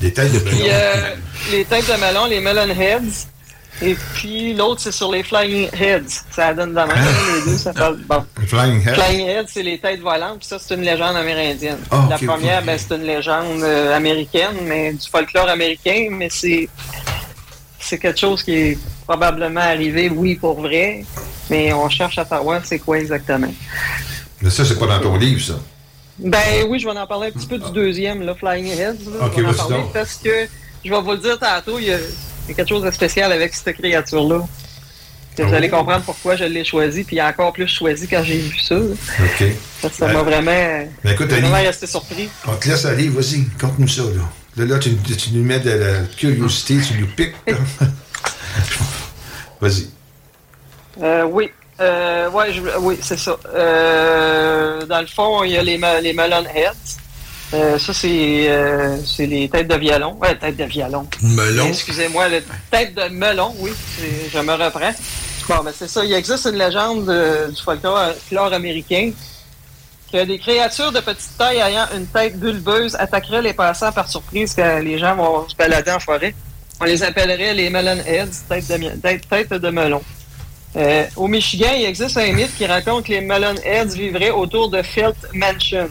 [0.00, 0.68] Des têtes de Puis, melon.
[0.72, 1.14] euh,
[1.50, 3.26] les têtes de melon, les melon heads.
[3.80, 6.22] Et puis, l'autre, c'est sur les flying heads.
[6.30, 6.88] Ça donne de même.
[6.90, 7.98] Les deux, ça parle.
[8.08, 8.24] Bon.
[8.46, 8.94] Flying Head?
[8.94, 10.38] Flying heads, c'est les têtes volantes.
[10.38, 11.78] Puis ça, c'est une légende amérindienne.
[11.90, 16.08] Ah, La première, ben, c'est une légende euh, américaine, mais du folklore américain.
[16.12, 16.68] Mais c'est
[17.80, 21.04] c'est quelque chose qui est probablement arrivé, oui, pour vrai.
[21.50, 23.52] Mais on cherche à savoir c'est quoi exactement.
[24.42, 25.54] Mais ça, c'est pas dans ton livre, ça.
[26.18, 28.78] Ben oui, je vais en parler un petit peu du deuxième, là, Flying Heads.
[29.18, 29.26] là.
[29.26, 30.46] Ok, je vais en parler parce que
[30.84, 32.90] je vais vous le dire tantôt, il y a, il y a quelque chose de
[32.90, 34.40] spécial avec cette créature-là.
[35.34, 35.76] Que Vous allez Oh.
[35.78, 38.74] comprendre pourquoi je l'ai choisi, puis encore plus choisi quand j'ai vu ça.
[38.74, 38.80] là.
[38.82, 39.44] OK.
[39.80, 40.50] Parce que ça Ben, m'a vraiment,
[41.02, 42.28] ben, écoute, vraiment Ali- resté surpris.
[42.46, 44.28] On te laisse aller, vas-y, conte-nous ça, là.
[44.58, 47.32] Là, là, tu, tu nous mets de la curiosité, tu nous piques.
[49.60, 49.88] vas-y.
[51.02, 51.48] Euh, oui.
[51.80, 53.36] Euh, ouais, je- oui, c'est ça.
[53.54, 56.98] Euh, dans le fond, il y a les, les melon heads.
[57.54, 60.16] Euh, ça, c'est euh, c'est les têtes de violon.
[60.20, 61.06] Ouais, têtes de violon.
[61.22, 61.66] Melon.
[61.68, 63.72] Excusez-moi, le tête de melon, oui,
[64.32, 64.92] je me reprends.
[65.48, 66.04] Bon, ben c'est ça.
[66.04, 69.10] Il existe une légende euh, du folklore américain
[70.10, 74.54] que des créatures de petite taille ayant une tête bulbeuse attaqueraient les passants par surprise
[74.54, 76.34] quand les gens vont se balader en forêt.
[76.80, 80.02] On les appellerait les melon heads, tête de, mi- tête, tête de melon.
[80.76, 84.70] Euh, au Michigan, il existe un mythe qui raconte que les melon heads vivraient autour
[84.70, 85.88] de Felt Mansion.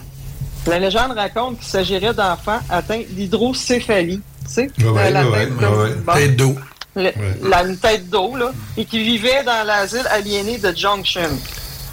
[0.67, 4.21] La légende raconte qu'il s'agirait d'enfants atteints d'hydrocéphalie.
[4.47, 5.95] Tu sais, Ouais, ouais, la ouais, tête ouais.
[6.05, 6.36] bon.
[6.36, 6.55] D'eau.
[6.95, 7.11] Le-
[7.47, 11.29] la, tête d'eau, là, et qui vivait dans l'asile aliéné de Junction,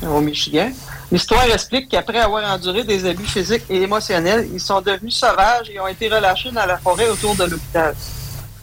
[0.03, 0.71] au Michigan.
[1.13, 5.79] L'histoire explique qu'après avoir enduré des abus physiques et émotionnels, ils sont devenus sauvages et
[5.81, 7.95] ont été relâchés dans la forêt autour de l'hôpital.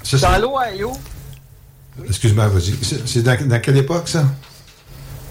[0.03, 0.91] Ça, Dans l'Ohio,
[2.07, 2.75] Excuse-moi, vas-y.
[2.83, 4.23] C'est c'est dans, dans quelle époque, ça?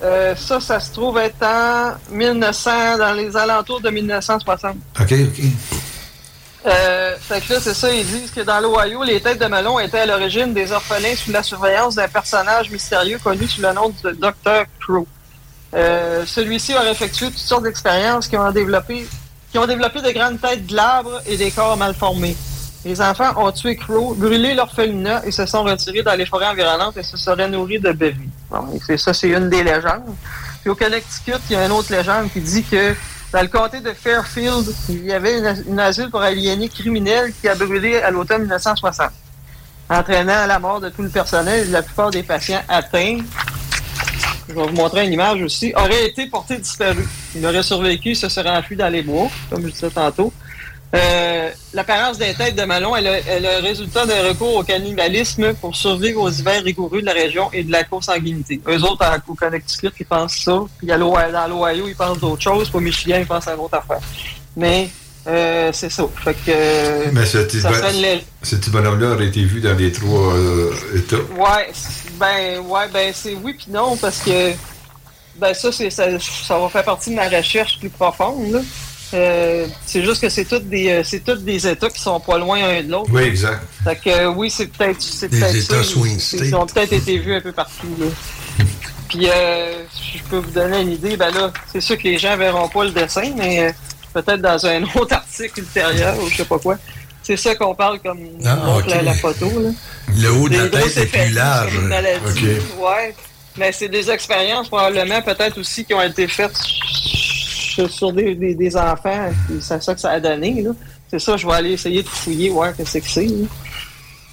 [0.03, 4.77] euh, ça, ça se trouve être en 1900, dans les alentours de 1960.
[5.01, 5.45] OK, OK.
[6.67, 9.79] Euh, fait que là, c'est ça, ils disent que dans l'Ohio, les têtes de melon
[9.79, 13.93] étaient à l'origine des orphelins sous la surveillance d'un personnage mystérieux connu sous le nom
[14.03, 14.65] de Dr.
[14.81, 15.07] Crow.
[15.75, 19.07] Euh, Celui-ci aurait effectué toutes sortes d'expériences qui ont développé
[19.53, 22.37] qui ont développé de grandes têtes glabres et des corps mal formés.
[22.85, 26.97] Les enfants ont tué Crow, brûlé l'orphelinat et se sont retirés dans les forêts environnantes
[26.99, 28.29] et se seraient nourris de bébés.
[28.51, 30.15] Bon, c'est ça, c'est une des légendes.
[30.61, 32.95] Puis au Connecticut, il y a une autre légende qui dit que
[33.33, 37.49] dans le comté de Fairfield, il y avait une, une asile pour aliénés criminels qui
[37.49, 39.11] a brûlé à l'automne 1960,
[39.89, 43.21] entraînant la mort de tout le personnel et de la plupart des patients atteints.
[44.47, 45.73] Je vais vous montrer une image aussi.
[45.75, 47.09] Aurait été porté disparu.
[47.35, 50.33] Il aurait survécu, se serait enfui dans les bois, comme je disais tantôt.
[50.95, 55.53] Euh, L'apparence des têtes de Malon est le, est le résultat d'un recours au cannibalisme
[55.55, 58.61] pour survivre aux hivers rigoureux de la région et de la consanguinité.
[58.69, 60.61] Eux autres, au Connecticut, ils pensent ça.
[60.79, 60.97] Puis à
[61.33, 62.69] dans l'Ohio, ils pensent d'autres choses.
[62.69, 63.99] Puis au Michigan, ils pensent à une autre affaire.
[64.57, 64.89] Mais
[65.27, 66.05] euh, c'est ça.
[66.23, 67.77] Fait que, Mais ce petit, ça bon-
[68.71, 71.17] bonhomme-là aurait été vu dans les trois euh, États.
[71.17, 74.53] Ouais, c'est- ben ouais, ben c'est oui puis non parce que
[75.37, 78.53] ben ça ça, ça va faire partie de ma recherche plus profonde.
[78.53, 78.61] là.
[79.15, 82.37] Euh, c'est juste que c'est toutes des euh, c'est toutes des États qui sont pas
[82.37, 83.11] loin un de l'autre.
[83.13, 83.61] Oui, exact.
[83.85, 86.47] Fait que euh, oui, c'est peut-être c'est peut-être États ça, swing ils-.
[86.47, 88.07] Ils ont peut-être été vus un peu partout là.
[89.09, 89.85] Puis euh,
[90.15, 92.85] je peux vous donner une idée, ben là, c'est sûr que les gens verront pas
[92.85, 93.73] le dessin, mais euh,
[94.13, 96.77] peut-être dans un autre article ultérieur ou je sais pas quoi.
[97.23, 99.71] C'est ça qu'on parle comme Ah, la, photo là.
[100.17, 101.79] Le haut de la tête est plus large.
[101.79, 102.21] maladie.
[102.27, 102.83] OK.
[102.83, 103.15] Ouais.
[103.57, 106.59] Mais c'est des expériences probablement peut-être aussi qui ont été faites
[107.75, 109.31] sur sur des, des, des enfants.
[109.61, 110.63] C'est ça que ça a donné.
[110.63, 110.71] là.
[111.11, 113.01] C'est ça, je vais aller essayer de fouiller, voir que c'est.
[113.01, 113.47] là.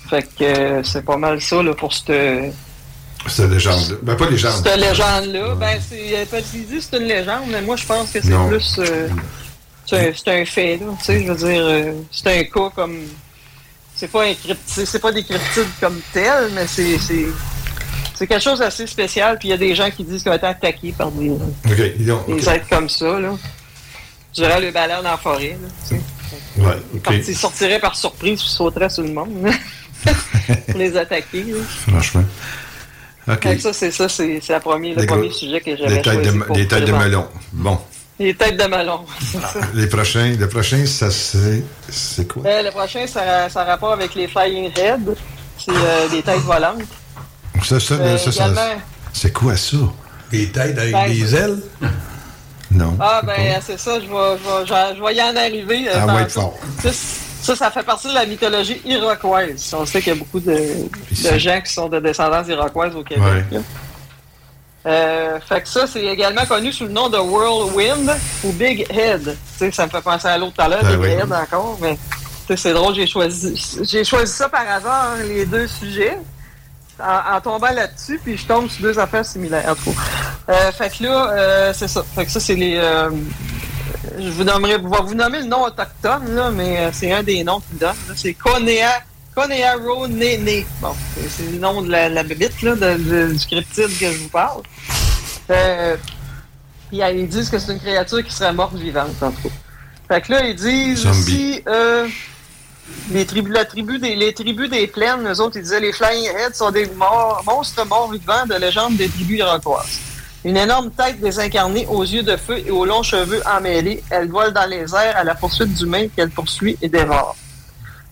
[0.10, 2.54] Fait que euh, c'est pas mal ça là, pour cette,
[3.28, 3.96] Cette légende-là.
[4.04, 4.62] Ben, pas légende.
[4.66, 5.56] cette légende-là.
[5.56, 8.48] Ben, c'est, euh, qu'il dit que c'est une légende, mais moi je pense que c'est
[8.48, 8.80] plus.
[8.80, 9.08] euh,
[9.86, 10.86] c'est, un, c'est un fait, là.
[11.00, 12.98] Tu sais, je veux dire, euh, c'est un cas comme.
[13.96, 14.34] C'est pas un
[14.66, 16.98] c'est, c'est pas des cryptides comme tel, mais c'est,
[18.22, 19.38] c'est, quelque chose d'assez spécial.
[19.40, 21.42] Puis il y a des gens qui disent qu'ils ont été attaqués par des, OK,
[21.98, 22.54] dis donc, des OK.
[22.54, 23.32] êtres comme ça, là.
[24.36, 25.68] Je dirais le balade en forêt, là.
[25.88, 26.02] tu sais.
[26.58, 27.22] Ouais.
[27.28, 29.50] Ils sortiraient par surprise puis sauteraient sur le monde,
[30.68, 31.44] pour les attaquer.
[31.44, 31.58] là.
[31.88, 32.24] Franchement.
[33.60, 36.56] Ça, c'est ça, c'est, la le premier gros- sujet que j'avais têtes, choisi de, pour
[36.56, 37.28] des têtes de melon.
[37.54, 37.80] Bon.
[38.20, 39.02] Les têtes de melon.
[39.32, 39.60] ça.
[39.74, 41.64] Les prochains, le prochain, ça c'est.
[41.90, 42.44] C'est quoi?
[42.46, 45.16] Euh, le prochain, ça, ça a rapport avec les Flying Head.
[45.58, 46.82] C'est euh, des têtes volantes.
[47.64, 48.82] Ça, ça, Euh, ça, ça- également-
[49.14, 49.78] c'est quoi ça?
[50.32, 51.60] Des têtes avec Ben, des c'est- ailes?
[52.72, 52.95] Non.
[52.99, 55.89] Ah, ben, c'est ça, je vais, je, vais, je- y en arriver.
[55.89, 56.58] euh, Ah, ouais, fort.
[56.82, 56.89] Ça,
[57.41, 59.74] ça, ça fait partie de la mythologie iroquoise.
[59.78, 63.04] On sait qu'il y a beaucoup de, de gens qui sont de descendance iroquoise au
[63.04, 63.45] Québec.
[63.52, 63.60] Ouais.
[64.88, 68.10] Euh, fait que ça, c'est également connu sous le nom de Whirlwind
[68.43, 69.24] ou Big Head.
[69.26, 69.36] Tu
[69.66, 71.10] sais, ça me fait penser à l'autre tout à l'heure, Ah Big oui.
[71.10, 71.97] Head encore, mais
[72.56, 76.18] c'est drôle, j'ai choisi j'ai choisi ça par hasard, les deux sujets,
[77.02, 79.66] en, en tombant là-dessus, puis je tombe sur deux affaires similaires.
[79.70, 80.02] En tout cas.
[80.54, 82.04] Euh, fait que là, euh, c'est ça.
[82.16, 82.76] Fait que ça, c'est les.
[82.78, 83.10] euh,
[84.20, 87.24] je vous nommerai, je vais vous nommer le nom autochtone, là, mais euh, c'est un
[87.24, 87.95] des noms qu'il donne.
[88.16, 89.02] C'est Konea,
[89.36, 90.66] Konearo Nene.
[90.82, 90.93] Bon,
[91.30, 94.30] c'est- le nom de la, la bébite, là, de- de- du cryptide que je vous
[94.30, 94.62] parle.
[96.89, 99.56] Puis, ils disent que c'est une créature qui serait morte vivante, en tout cas.
[100.16, 101.20] Fait que là, ils disent Zombie.
[101.20, 101.64] aussi,
[103.12, 106.26] les tribus, la tribu des, les tribus des plaines, eux autres, ils disaient les Flying
[106.26, 110.00] Heads sont des morts- monstres morts vivants de légende des tribus iroquoises.
[110.44, 114.51] Une énorme tête désincarnée aux yeux de feu et aux longs cheveux emmêlés, elle vole
[114.54, 117.36] dans les airs à la poursuite d'humains qu'elle poursuit et dévore.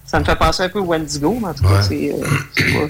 [0.06, 1.82] Ça me fait penser un peu au Wendigo, mais en tout cas, Ouais.
[1.88, 2.88] c'est euh,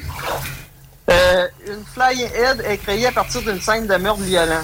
[1.12, 4.62] Euh, une flying head est créée à partir d'une scène de meurtre violent.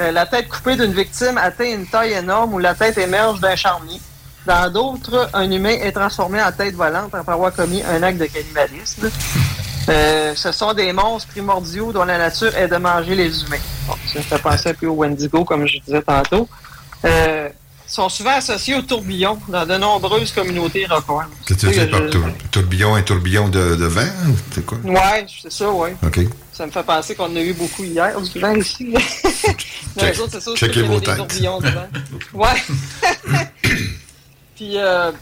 [0.00, 3.54] Euh, la tête coupée d'une victime atteint une taille énorme où la tête émerge d'un
[3.54, 4.00] charnier.
[4.46, 8.26] Dans d'autres, un humain est transformé en tête volante après avoir commis un acte de
[8.26, 9.10] cannibalisme.
[9.88, 13.56] Euh, ce sont des monstres primordiaux dont la nature est de manger les humains.
[13.86, 16.48] Bon, ça me fait penser un peu au Wendigo, comme je disais tantôt.
[17.04, 17.48] Euh,
[17.88, 21.26] sont souvent associés au tourbillon dans de nombreuses communautés iroquoises.
[21.46, 24.00] Qu'est-ce que tu Tu sais, dis par je- tour- tourbillon, un tourbillon de, de vent?
[24.52, 24.78] C'est quoi?
[24.82, 25.94] Ouais, c'est ça, ouais.
[26.04, 26.18] OK.
[26.52, 28.88] Ça me fait penser qu'on en a eu beaucoup hier, du vent ici.
[28.92, 29.00] Mais
[30.02, 31.16] Check- eux autres, c'est ça, checkez vos têtes.
[31.16, 31.86] tourbillons de vent.
[32.34, 32.62] Ouais.
[34.56, 35.12] Puis, euh,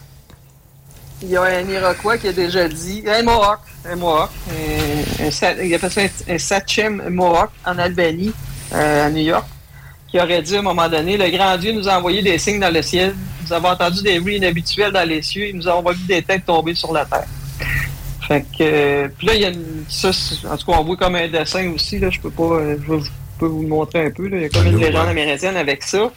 [1.22, 5.30] il y a un Iroquois qui a déjà dit, un Mohawk, un Mohawk, un, un
[5.30, 8.32] sa- il appelle ça un, un Sachem Mohawk en Albanie,
[8.72, 9.44] euh, à New York,
[10.08, 12.60] qui aurait dit à un moment donné, le grand Dieu nous a envoyé des signes
[12.60, 15.90] dans le ciel, nous avons entendu des bruits inhabituels dans les cieux, et nous avons
[15.90, 17.26] vu des têtes tomber sur la terre.
[18.28, 20.10] Fait que, euh, puis là, il y a une, ça,
[20.50, 23.08] en tout cas, on voit comme un dessin aussi, là, je peux pas, euh, je,
[23.38, 24.36] peux vous le montrer un peu, là.
[24.36, 26.08] il y a comme une légende amérindienne avec ça.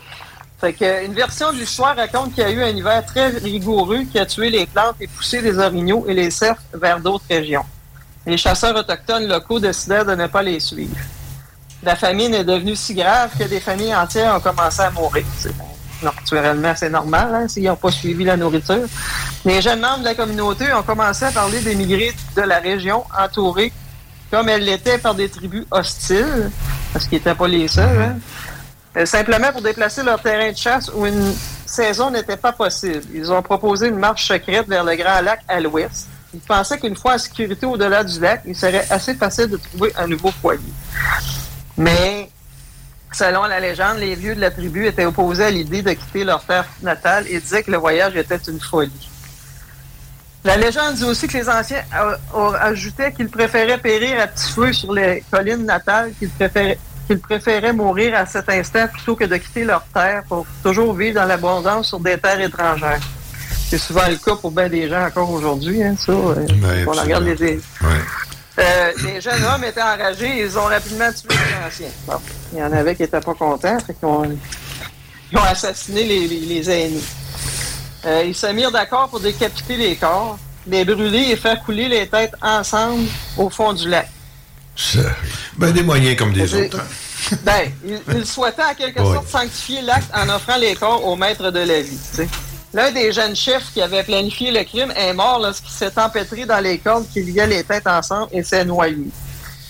[0.59, 4.03] Fait que, une version de l'histoire raconte qu'il y a eu un hiver très rigoureux
[4.11, 7.65] qui a tué les plantes et poussé les orignaux et les cerfs vers d'autres régions.
[8.25, 10.97] Les chasseurs autochtones locaux décidèrent de ne pas les suivre.
[11.83, 15.25] La famine est devenue si grave que des familles entières ont commencé à mourir.
[15.37, 15.53] C'est
[16.01, 18.85] naturellement, c'est normal hein, s'ils n'ont pas suivi la nourriture.
[19.45, 23.71] Les jeunes membres de la communauté ont commencé à parler d'émigrer de la région entourée
[24.31, 26.51] comme elle l'était par des tribus hostiles,
[26.91, 28.17] parce qu'ils n'étaient pas les seuls, hein.
[28.97, 31.33] Euh, simplement pour déplacer leur terrain de chasse où une
[31.65, 33.01] saison n'était pas possible.
[33.13, 36.07] Ils ont proposé une marche secrète vers le Grand Lac à l'ouest.
[36.33, 39.93] Ils pensaient qu'une fois en sécurité au-delà du lac, il serait assez facile de trouver
[39.97, 40.59] un nouveau foyer.
[41.77, 42.29] Mais,
[43.13, 46.43] selon la légende, les vieux de la tribu étaient opposés à l'idée de quitter leur
[46.43, 49.09] terre natale et disaient que le voyage était une folie.
[50.43, 52.17] La légende dit aussi que les anciens a-
[52.61, 57.73] ajoutaient qu'ils préféraient périr à petit feu sur les collines natales, qu'ils préféraient, qu'ils préféraient
[57.73, 61.87] mourir à cet instant plutôt que de quitter leur terre pour toujours vivre dans l'abondance
[61.87, 62.99] sur des terres étrangères.
[63.69, 66.11] C'est souvent le cas pour bien des gens encore aujourd'hui, hein, ça.
[66.11, 67.59] euh, Ouais, on regarde les, Ouais.
[68.59, 71.93] euh, les jeunes hommes étaient enragés et ils ont rapidement tué les anciens.
[72.07, 72.13] Bon,
[72.53, 74.23] il y en avait qui n'étaient pas contents, fait qu'ils ont,
[75.31, 77.01] ils ont assassiné les, les- les aînés.
[78.05, 82.07] Euh, ils se mirent d'accord pour décapiter les corps, les brûler et faire couler les
[82.07, 83.03] têtes ensemble
[83.37, 84.09] au fond du lac.
[85.57, 86.79] Ben, des moyens comme des autres.
[86.79, 87.35] hein.
[87.43, 89.13] Ben, ils, ils souhaitaient en quelque Oui.
[89.13, 91.97] sorte sanctifier l'acte en offrant les corps au maître de la vie.
[92.73, 96.59] L'un des jeunes chefs qui avait planifié le crime est mort lorsqu'il s'est empêtré dans
[96.59, 98.97] les cordes qui liaient les têtes ensemble et s'est noyé.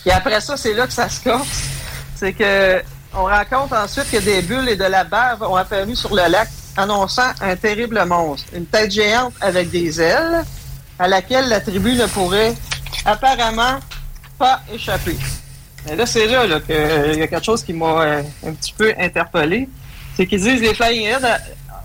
[0.05, 1.47] Et après ça, c'est là que ça se corse.
[2.15, 2.81] C'est que
[3.13, 6.49] on raconte ensuite que des bulles et de la bave ont apparu sur le lac,
[6.75, 8.47] annonçant un terrible monstre.
[8.53, 10.43] Une tête géante avec des ailes,
[10.99, 12.53] à laquelle la tribu ne pourrait
[13.05, 13.79] apparemment
[14.37, 15.17] pas échapper.
[15.91, 18.73] Et là, c'est là, là qu'il y a quelque chose qui m'a euh, un petit
[18.77, 19.69] peu interpellé.
[20.15, 21.37] C'est qu'ils disent les Flying Heads euh,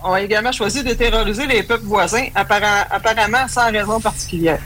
[0.09, 4.59] ont également choisi de terroriser les peuples voisins, appara- apparemment sans raison particulière.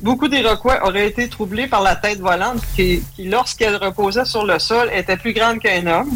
[0.00, 4.58] Beaucoup- d'Iroquois auraient été troublés par la tête volante qui, qui, lorsqu'elle reposait sur le
[4.58, 6.10] sol, était plus grande qu'un homme.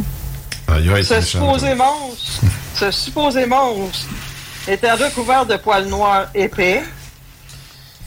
[1.05, 2.41] Ce supposé monstre,
[2.75, 4.07] ce supposé monstre
[4.67, 6.83] était recouvert de poils noirs épais.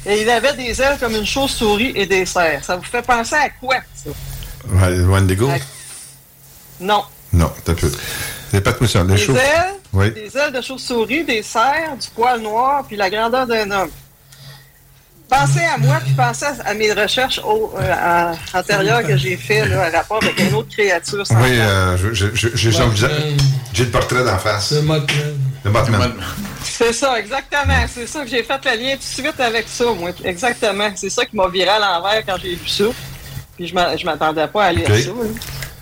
[0.05, 2.63] Et il avait des ailes comme une chauve-souris et des serres.
[2.63, 4.09] Ça vous fait penser à quoi, ça?
[5.07, 5.51] Wendigo?
[6.79, 7.03] Non.
[7.33, 7.91] Non, t'as peu.
[8.51, 9.03] C'est pas de ça.
[9.03, 9.37] Les Des chauves.
[9.37, 10.11] ailes, Oui.
[10.11, 13.89] des ailes de chauve-souris, des serres, du poil noir, puis la grandeur d'un homme.
[15.27, 19.65] Pensez à moi, puis pensez à, mes recherches au- euh, à- antérieures que j'ai fait
[19.67, 21.25] là, à rapport avec une autre créature.
[21.25, 24.71] sans Oui, euh, j'ai le portrait d'en face.
[24.73, 24.81] Le
[26.63, 27.85] C'est ça, exactement.
[27.93, 30.09] C'est ça que j'ai fait le lien tout de suite avec ça, moi.
[30.23, 30.89] Exactement.
[30.95, 32.85] C'est ça qui m'a viré à l'envers quand j'ai vu ça.
[33.55, 34.93] Puis je m'a- je m'attendais pas à lire ça.
[34.93, 35.13] là.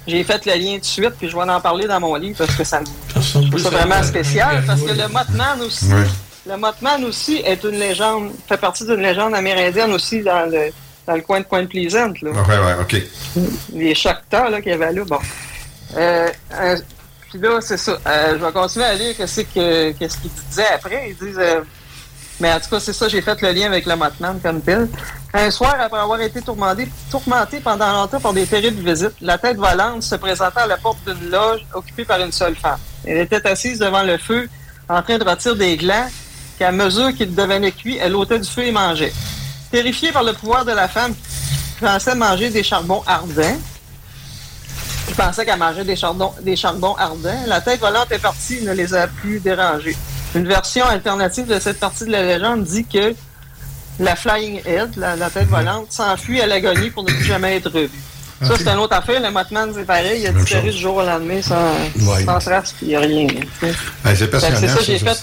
[0.06, 2.38] J'ai fait le lien tout de suite, puis je vais en parler dans mon livre
[2.38, 4.64] parce que ça me trouve ça vraiment à- spécial.
[4.68, 6.04] Parce que le Mothman aussi, Oui.
[6.46, 10.72] le Mothman aussi est une légende, fait partie d'une légende amérindienne aussi dans le,
[11.08, 12.12] dans le coin de Point Pleasant.
[12.22, 12.32] Là.
[12.32, 13.02] Ouais, ouais, OK.
[13.74, 15.04] Les Choctaws là, qu'il y avait là.
[15.06, 15.20] Bon.
[15.96, 16.78] Euh, euh,
[17.34, 17.98] puis là, c'est ça.
[18.08, 21.10] Euh, je vais continuer à lire qu'est-ce que- qu'est-ce qu'ils disaient après.
[21.10, 21.38] Ils disent.
[21.40, 21.62] euh,
[22.40, 24.88] mais en tout cas, c'est ça, j'ai fait le lien avec le Mothman comme tel.
[25.34, 30.02] Un soir, après avoir été tourmenté, pendant longtemps par des terribles visites, la tête volante
[30.04, 32.80] se présenta à la porte d'une loge occupée par une seule femme.
[33.06, 34.50] Elle était assise devant le feu,
[34.90, 36.08] en train de rôtir des glands,
[36.60, 39.14] qu'à mesure qu'il devenait cuit, elle ôtait du feu et mangeait.
[39.72, 43.58] Terrifiée par le pouvoir de la femme qui pensait manger des charbons ardents,
[45.08, 48.62] qui pensait qu'elle mangeait des charbons, des charbons ardents, la tête volante est partie et
[48.62, 49.96] ne les a plus dérangés.
[50.36, 53.14] Une version alternative de cette partie de la légende dit que
[54.00, 57.70] la Flying Head, la, la tête volante, s'enfuit à l'agonie pour ne plus jamais être
[57.70, 57.90] revue.
[58.42, 59.22] Ça, c'est une autre affaire.
[59.22, 60.22] Le Mothman, c'est pareil.
[60.22, 61.72] Il a disparu du jour au lendemain sans,
[62.12, 62.26] Ouais.
[62.26, 63.28] sans trace, puis il n'y a rien.
[64.04, 64.60] Hey, c'est passionnant.
[64.84, 65.14] C'est ça.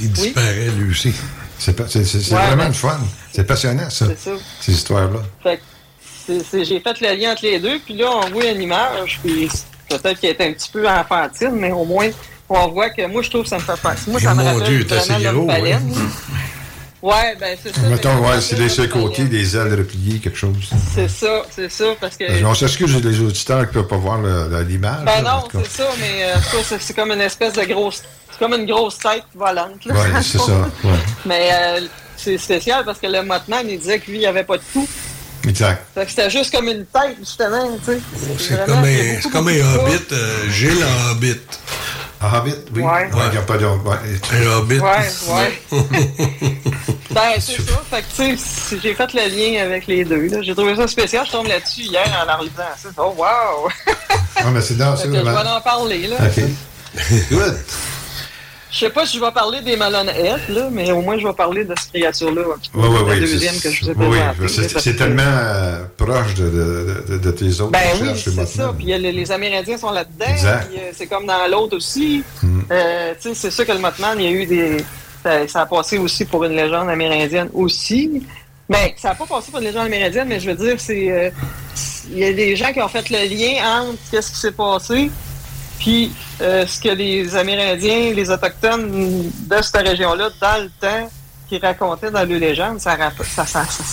[0.00, 1.12] Il disparaît, lui aussi.
[1.58, 1.86] C'est Ouais,
[2.30, 2.98] vraiment ben- le fun.
[3.32, 4.06] C'est passionnant, ça.
[4.08, 4.36] C'est ça.
[4.60, 5.20] Ces histoires-là.
[6.28, 9.48] J'ai fait le lien entre les deux, puis là, on voit une image, puis
[9.88, 12.08] peut-être qu'elle est un petit peu enfantine, mais au moins,
[12.48, 14.10] on voit que moi, je trouve que ça me fait penser.
[14.10, 15.46] Moi, ça me mon rappelle Dieu, t'es assez gros, ouais.
[15.46, 15.94] baleine.
[17.02, 17.82] Ouais, ben c'est ça.
[17.82, 20.56] Mettons, ouais, c'est les côté, des ailes repliées, quelque chose.
[20.94, 22.42] C'est ça, c'est ça, parce que...
[22.42, 24.18] On s'excuse les auditeurs qui ne peuvent pas voir
[24.66, 25.04] l'image.
[25.04, 28.02] Ben là, non, c'est ça, mais euh, c'est- comme une espèce de grosse...
[28.30, 29.84] C'est comme une grosse tête volante.
[29.84, 29.94] là.
[29.94, 30.52] Ouais, c'est ça.
[30.82, 30.90] Ouais.
[31.24, 31.80] Mais euh,
[32.16, 34.88] c'est spécial parce que le Mothman, il disait que lui, il avait pas de tout.
[35.48, 35.82] Exact.
[35.94, 38.00] Fait que c'était juste comme une tête, justement, tu sais.
[38.38, 40.12] C'est vraiment- comme il y a un, beaucoup, c'est comme un de hobbit.
[40.12, 41.36] euh, Gilles en hobbit.
[42.20, 42.82] Un hobbit, oui.
[42.82, 43.08] Ouais.
[43.12, 43.66] il n'y a pas de.
[43.66, 43.96] ouais.
[44.32, 44.78] Un hobbit.
[44.78, 45.60] Ouais, ouais.
[47.10, 47.80] Ben, c'est ça.
[47.90, 50.26] Fait que, tu sais, j'ai fait le lien avec les deux.
[50.28, 50.38] là.
[50.42, 51.24] J'ai trouvé ça spécial.
[51.24, 52.28] Je tombe là-dessus hier en
[52.76, 52.88] ça.
[52.96, 53.68] Oh, wow!
[54.34, 54.96] Ah, mais c'est dans.
[54.96, 56.16] Je vais en parler, là.
[56.20, 56.42] OK.
[57.30, 57.56] Good.
[58.74, 61.32] Je sais pas si je vais parler des malhonnêtes, là, mais au moins je vais
[61.32, 62.42] parler de cette créature-là.
[62.74, 63.20] Oui, oui, la oui.
[63.20, 64.06] deuxième c'est- que je vous ai
[64.40, 68.74] oui, c'est- tellement euh, proche de, de, de, de tes autres Ben oui, c'est ça.
[68.76, 70.24] Puis les, les Amérindiens sont là-dedans.
[70.44, 70.58] Euh,
[70.92, 72.24] c'est comme dans l'autre aussi.
[72.42, 72.62] Hmm.
[72.72, 74.84] Euh, c'est sûr que le Mothman, il y a eu des.
[75.22, 78.22] Ça, ça a passé aussi pour une légende amérindienne aussi.
[78.68, 81.32] Mais ça n'a pas passé pour une légende amérindienne, mais je veux dire, c'est.
[82.10, 85.10] Il y a des gens qui ont fait le lien entre qu'est-ce qui s'est passé,
[85.84, 91.10] puis euh, ce que les Amérindiens, les Autochtones de cette région-là, dans le temps,
[91.46, 93.84] qui racontaient dans les légendes, ça, ça, ça, ça,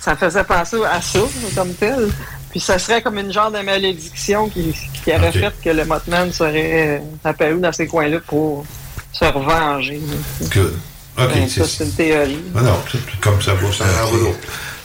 [0.00, 1.18] ça faisait penser à ça,
[1.56, 2.08] comme tel.
[2.50, 4.72] Puis ça serait comme une genre de malédiction qui,
[5.04, 8.64] qui aurait fait que le Mothman serait euh, apparu dans ces coins-là pour
[9.12, 10.00] se revenger.
[10.42, 10.78] Good.
[11.18, 11.28] OK.
[11.28, 12.38] Ben, c'est- ça, c'est une théorie.
[12.56, 12.78] Ah non,
[13.20, 14.38] comme ça va, ça l'autre.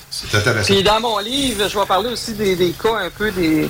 [0.10, 0.74] C'est intéressant.
[0.74, 3.70] Puis dans mon livre, je vais parler aussi des, des cas un peu des,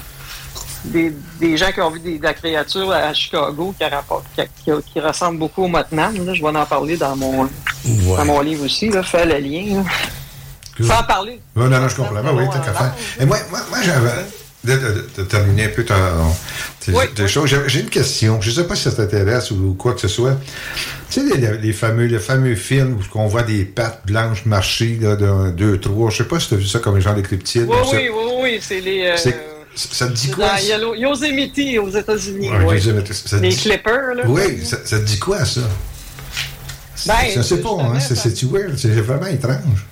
[0.92, 4.42] des, des gens qui ont vu des, de la créature à Chicago qui, rapportent- qui,
[4.64, 6.26] qui- qui ressemble beaucoup au Mothman.
[6.26, 6.34] là.
[6.34, 7.48] Je vais en parler dans mon,
[7.86, 8.90] dans mon livre aussi.
[8.90, 9.84] Là, le lien.
[10.82, 11.40] Sans parler.
[11.56, 12.22] Oui, non, non, je comprends.
[12.22, 12.94] Ben oui, tant qu'à faire.
[13.20, 14.10] Et moi, moi, moi j'avais.
[14.64, 15.94] De, de- de- de terminer un peu ton,
[16.80, 17.56] tes, tes choses.
[17.68, 18.42] J'ai une question.
[18.42, 20.36] Je ne sais pas si ça t'intéresse ou, quoi que ce soit.
[21.12, 24.98] Tu sais, les, les fameux, les fameux films où on voit des pattes blanches marcher
[25.00, 26.10] là, d'un, deux, trois.
[26.10, 27.68] Je ne sais pas si tu as vu ça comme un genre de cryptide.
[27.70, 27.96] Oui, ça.
[27.96, 29.06] oui, oui, oui, c'est les.
[29.06, 29.18] euh,
[29.76, 30.48] ça te dit quoi?
[30.50, 32.50] Dans Yellow- Yosemite aux États-Unis.
[32.50, 32.76] Ouais, ouais.
[32.76, 34.24] Yosemite, ça te les dit- Clippers, là.
[34.26, 35.62] Oui, ça, ça te dit quoi, ça?
[37.06, 39.86] Ben, je ne sais pas, hein, c'est, c'est weird, c'est vraiment étrange.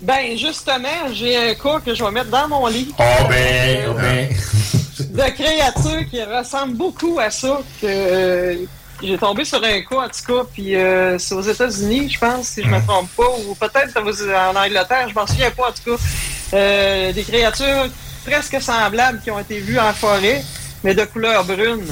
[0.00, 2.92] Ben, justement, j'ai un cas que je vais mettre dans mon livre.
[2.98, 4.28] Oh ben, oh ben.
[5.00, 7.60] de créatures qui ressemblent beaucoup à ça.
[7.80, 8.56] Que euh,
[9.02, 12.48] j'ai tombé sur un cas en tout cas, puis euh, c'est aux États-Unis, je pense,
[12.48, 15.96] si je me trompe pas, ou peut-être en Angleterre, je m'en souviens pas en tout
[15.96, 16.02] cas.
[16.54, 17.88] Euh, des créatures
[18.26, 20.42] presque semblables qui ont été vues en forêt,
[20.82, 21.86] mais de couleur brune.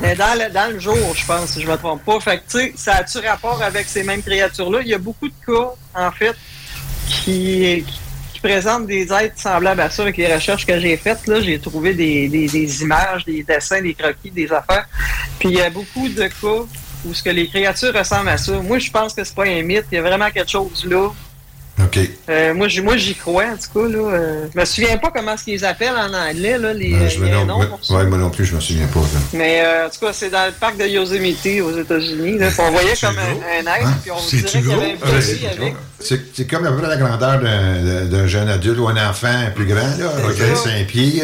[0.00, 2.18] Mais dans le, jour, je pense, si je me trompe pas.
[2.18, 2.42] Fait
[2.74, 4.80] ça a-tu rapport avec ces mêmes créatures-là?
[4.82, 6.34] Il y a beaucoup de cas, en fait,
[7.06, 7.84] qui,
[8.42, 11.28] présentent des êtres semblables à ça avec les recherches que j'ai faites.
[11.28, 14.88] Là, j'ai trouvé des images, des dessins, des croquis, des affaires.
[15.38, 16.66] Puis il y a beaucoup de cas
[17.04, 18.58] où ce que les créatures ressemblent à ça.
[18.60, 19.86] Moi, je pense que c'est pas un mythe.
[19.92, 21.10] Il y a vraiment quelque chose là.
[21.80, 21.98] OK.
[22.28, 23.88] Euh, moi, j'y- moi, j'y crois, en tout cas.
[23.88, 27.08] Là, euh, je me souviens pas comment ce qu'ils appellent en anglais, là, les, Ben,
[27.08, 27.66] je me les non, noms ouais,
[27.96, 29.00] ouais, moi non plus, je me souviens pas.
[29.32, 32.38] Mais euh, en tout cas, c'est dans le parc de Yosemite aux États-Unis.
[32.58, 33.22] On voyait comme un,
[33.68, 33.96] un être, Hein?
[34.02, 35.74] puis on dirait qu'il y avait un petit avec.
[35.98, 39.96] C'est comme à peu près la grandeur d'un jeune adulte ou un enfant plus grand,
[39.98, 40.12] là,
[40.54, 40.56] ça.
[40.70, 41.22] 5 pieds,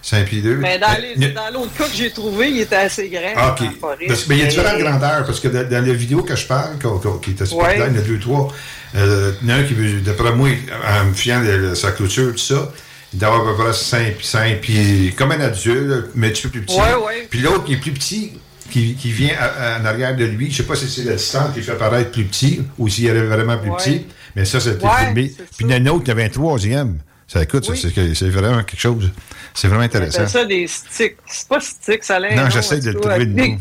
[0.00, 0.56] 5 pieds 2.
[0.56, 3.32] Mais dans l'autre cas que j'ai trouvé, il était assez grand.
[3.36, 3.66] Ah, OK.
[3.66, 4.06] en forêt.
[4.08, 6.78] Parce- mais il y a différentes grandeurs, parce que dans, la vidéo que je parle,
[7.22, 8.48] qui était spectaculaire, il y en a deux, trois.
[8.94, 9.74] Euh, il y en a un qui,
[10.04, 10.48] d'après moi,
[10.86, 12.70] en me fiant de, sa clôture, tout ça,
[13.12, 16.48] il doit avoir à peu près 5, pieds, comme un adulte, mais un petit peu
[16.50, 16.76] plus petit.
[16.76, 17.26] Ouais, ouais.
[17.30, 18.32] Puis l'autre qui est plus petit,
[18.70, 21.14] qui, qui vient à- à- en arrière de lui, je sais pas si c'est la
[21.14, 23.76] distance qui fait paraître plus petit ou s'il est vraiment plus Ouais.
[23.76, 24.06] petit,
[24.36, 25.32] mais ça, c'était filmé.
[25.56, 26.98] Puis il y en a un autre qui avait un troisième.
[27.28, 27.80] Ça écoute, ça, Oui.
[27.94, 29.10] c'est c'est vraiment quelque chose.
[29.54, 30.18] C'est vraiment intéressant.
[30.18, 31.16] appelle ça des sticks.
[31.26, 32.34] C'est pas sticks, ça l'est.
[32.34, 33.58] Non, j'essaie de le trouver le nom.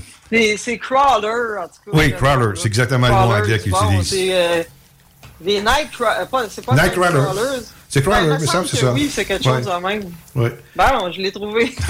[0.57, 1.27] C'est crawler,
[1.59, 1.97] en tout cas.
[1.97, 4.65] Oui, le crawler, nom, c'est exactement le mot Crawlers, anglais qu'ils bon, utilisent.
[5.43, 6.49] C'est euh, des night crawlers.
[6.49, 7.23] C'est pas Night crawlers.
[7.23, 7.61] crawlers.
[7.89, 8.91] C'est crawler, Ben, mais il ça, semble c'est ça.
[8.93, 9.55] Oui, c'est quelque Ouais.
[9.63, 10.03] chose de même.
[10.35, 10.49] Oui.
[10.75, 11.75] Bon, je l'ai trouvé.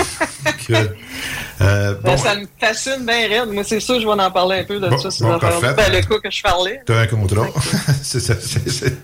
[1.61, 3.49] Euh, Ben, ça me fascine bien raide.
[3.52, 5.11] Moi, c'est sûr, je vais en parler un peu de Bon, ça.
[5.11, 5.38] ces bon.
[5.38, 6.82] Ben, le cas que je parlais.
[6.86, 7.48] tu as un contrat.
[8.02, 8.98] c'est c'est- c'est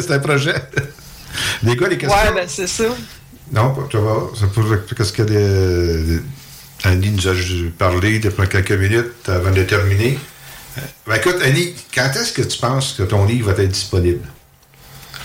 [0.00, 0.54] c'est un projet.
[1.62, 2.18] Les gars, les questions?
[2.18, 2.84] Ouais, ben, c'est ça.
[3.52, 4.16] Non, tu vas.
[4.38, 4.64] C'est pour
[4.96, 6.20] qu'est-ce que des,
[6.84, 7.32] Annie nous a
[7.78, 10.18] parlé depuis quelques minutes avant de terminer.
[11.06, 14.26] Ben, écoute, Annie, quand est-ce que tu penses que ton livre va être disponible?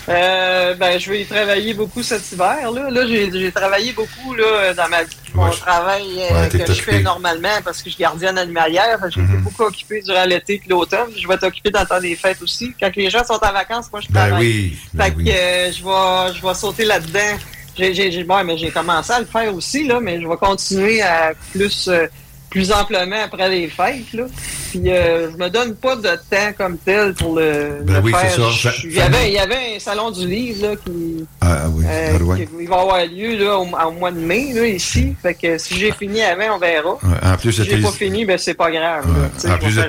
[0.08, 2.70] Euh, ben, je vais y travailler beaucoup cet hiver.
[2.72, 4.98] Là, là j'ai travaillé beaucoup là, dans ma
[5.34, 5.56] mon Ouais.
[5.56, 8.98] travail euh, Ouais, que je fais normalement parce que je suis gardienne animalière.
[9.10, 9.42] J'ai été Mhm.
[9.42, 11.10] beaucoup occupé durant l'été et l'automne.
[11.14, 12.72] Je vais t'occuper dans le temps des fêtes aussi.
[12.80, 14.40] Quand les gens sont en vacances, moi, je Ben travaille.
[14.46, 17.36] oui, ben fait que euh, je, vais, je vais sauter là-dedans.
[17.76, 22.06] J'ai mais commencé à le faire aussi, là, mais je vais continuer à plus, euh,
[22.50, 24.12] plus amplement après les fêtes.
[24.14, 24.24] Là.
[24.70, 28.12] Puis euh, je me donne pas de temps comme tel pour le, Ben le oui,
[28.12, 28.50] faire.
[28.52, 28.70] ça.
[28.84, 31.84] Il y, avait, il y avait un salon du livre là, qui, Ah, ah oui,
[31.88, 35.14] euh, qui- il va avoir lieu là, au, au mois de mai là, ici.
[35.22, 36.98] Fait que si j'ai fini avant, on verra.
[37.22, 39.06] En plus si j'ai pas fini, ben c'est pas grave.
[39.44, 39.54] là.
[39.54, 39.82] En plus de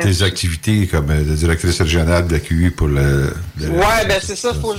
[0.00, 3.32] tes, activités comme euh, directrice régionale de la QI pour le.
[3.60, 4.78] Ouais, ben c'est ça, faut que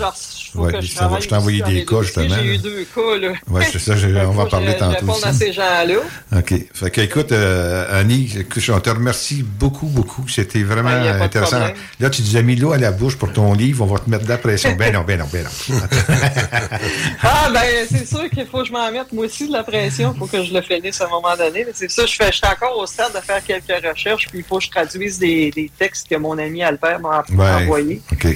[0.55, 2.35] Ouais, que je ça va, je t'ai envoyé des cas, justement.
[2.41, 3.33] J'ai eu deux cas, là.
[3.49, 3.93] Oui, c'est ça,
[4.27, 5.95] on va que parler tantôt Je réponde à ces gens-là.
[6.37, 6.53] OK.
[6.73, 10.27] Fait que, écoute, euh, Annie, écoute, on te remercie beaucoup, beaucoup.
[10.27, 11.59] C'était vraiment Ouais, de intéressant.
[11.99, 13.83] Là, tu nous as mis l'eau à la bouche pour ton livre.
[13.83, 14.73] On va te mettre de la pression.
[14.75, 15.75] ben non, ben non, ben non.
[17.23, 20.11] Ah, ben, c'est sûr qu'il faut que je m'en mette, moi aussi, de la pression.
[20.15, 21.63] Il faut que je le finisse à un moment donné.
[21.65, 24.39] Mais c'est ça, je, fais, je suis encore au stade de faire quelques recherches, puis
[24.39, 27.63] il faut que je traduise des, des textes que mon ami Albert m'a Ouais.
[27.63, 28.01] envoyés.
[28.11, 28.27] OK.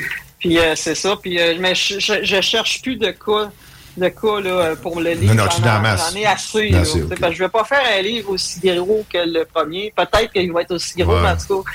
[0.45, 1.15] Puis euh, c'est ça.
[1.22, 3.49] Puis, euh, mais je, je, je cherche plus de cas,
[3.97, 5.34] de cas là, pour le livre.
[5.34, 6.69] Non, non, tu J'en en ai- assez.
[6.69, 9.93] Non, là, parce que je vais pas faire un livre aussi gros que le premier.
[9.95, 11.22] Peut-être qu'il va être aussi gros, Ouais.
[11.22, 11.69] mais en tout cas.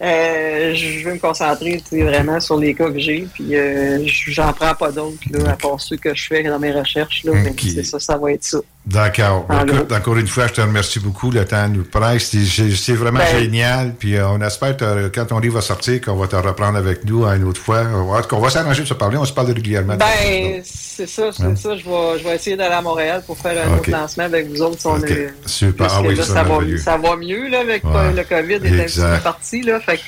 [0.00, 4.74] euh, je vais me concentrer vraiment sur les cas que j'ai, puis euh, j'en prends
[4.74, 5.18] pas d'autres,
[5.48, 7.24] à part ceux que je fais dans mes recherches.
[7.24, 7.60] Là, mais Ok.
[7.62, 8.58] c'est ça, ça va être ça.
[8.88, 9.46] D'accord.
[9.66, 11.30] Écoute, encore une fois, je te remercie beaucoup.
[11.30, 12.34] Le temps nous presse.
[12.34, 13.92] C'est- vraiment Ben- génial.
[13.98, 17.04] Puis euh, on espère, que quand ton livre va sortir, qu'on va te reprendre avec
[17.04, 17.82] nous une autre fois.
[17.94, 19.18] On va, qu'on va s'arranger de se parler.
[19.18, 19.96] On se parle régulièrement.
[19.96, 21.54] Ben, c'est ça, c'est Ouais.
[21.56, 21.76] ça.
[21.76, 23.80] Je vais, je vais essayer d'aller à Montréal pour faire un Ok.
[23.80, 24.80] autre lancement avec vous autres.
[24.80, 25.88] si on est- Super.
[25.90, 27.90] Ah oui, là, ça, va, ça va mieux là, avec Ouais.
[27.94, 29.16] euh, le COVID est un petit Exact.
[29.16, 29.62] peu parti.
[29.62, 30.00] Là, fait,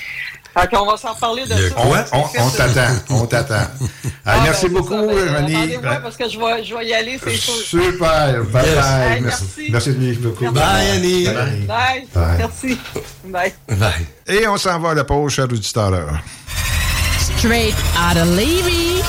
[0.71, 1.75] qu'on va s'en reparler de ça.
[1.77, 2.95] On, on- on t'attend.
[3.11, 3.55] On t'attend.
[4.27, 5.57] Ah, Ah, merci ben, beaucoup, ça, ben, René.
[5.57, 7.55] Attendez-moi parce que je vais, je vais y aller, c'est sûr.
[7.55, 8.45] Super.
[8.45, 8.75] Bye Yes.
[8.77, 9.13] bye.
[9.13, 9.45] Hey, merci.
[9.71, 9.91] merci.
[10.21, 10.45] Beaucoup.
[10.45, 10.59] Merci.
[10.59, 11.25] Bye, Annie.
[11.67, 12.07] Bye.
[12.15, 12.39] Bye.
[12.39, 12.79] Merci.
[13.25, 13.55] Bye.
[13.77, 14.07] Bye.
[14.29, 16.07] Et on s'en va à la pause, cher auditeur.
[17.39, 19.03] Straight out of Levy.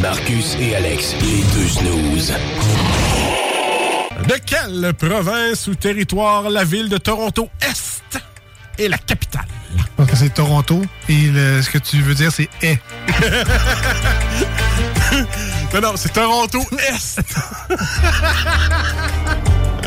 [0.00, 2.32] Marcus et Alex, les deux snooze.
[4.28, 7.82] De quelle province ou territoire la ville de Toronto Est
[8.76, 9.44] est la capitale?
[9.96, 12.80] pense que c'est Toronto et le- ce que tu veux dire, c'est est.
[15.74, 17.20] non, non, c'est Toronto Est.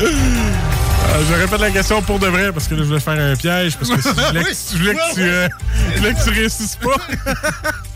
[1.28, 3.76] je répète la question pour de vrai parce que là, je voulais faire un piège
[3.76, 5.48] parce que si je voulais, que- je voulais que, tu, euh,
[5.92, 6.96] je voulais que tu réussisses pas.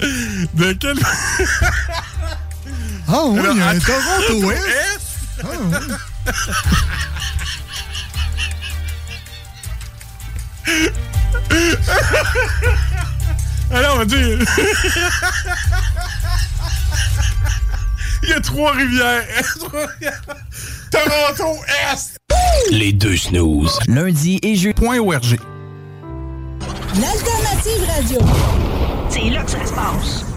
[0.54, 0.98] de quelle.
[3.08, 3.78] Ah oui, il y a un.
[3.78, 4.56] Toronto Est.
[4.56, 5.00] Est.
[5.42, 5.76] Ah oui.
[13.70, 14.38] Alors, on va dire.
[18.22, 19.24] Il y a trois rivières.
[20.90, 21.56] Toronto
[21.90, 22.16] Est.
[22.70, 23.78] Les deux snooze.
[23.88, 24.74] Lundi et jeudi.
[24.74, 25.38] Point ORG.
[27.00, 28.18] L'alternative radio.
[29.08, 30.24] C'est là que ça se passe.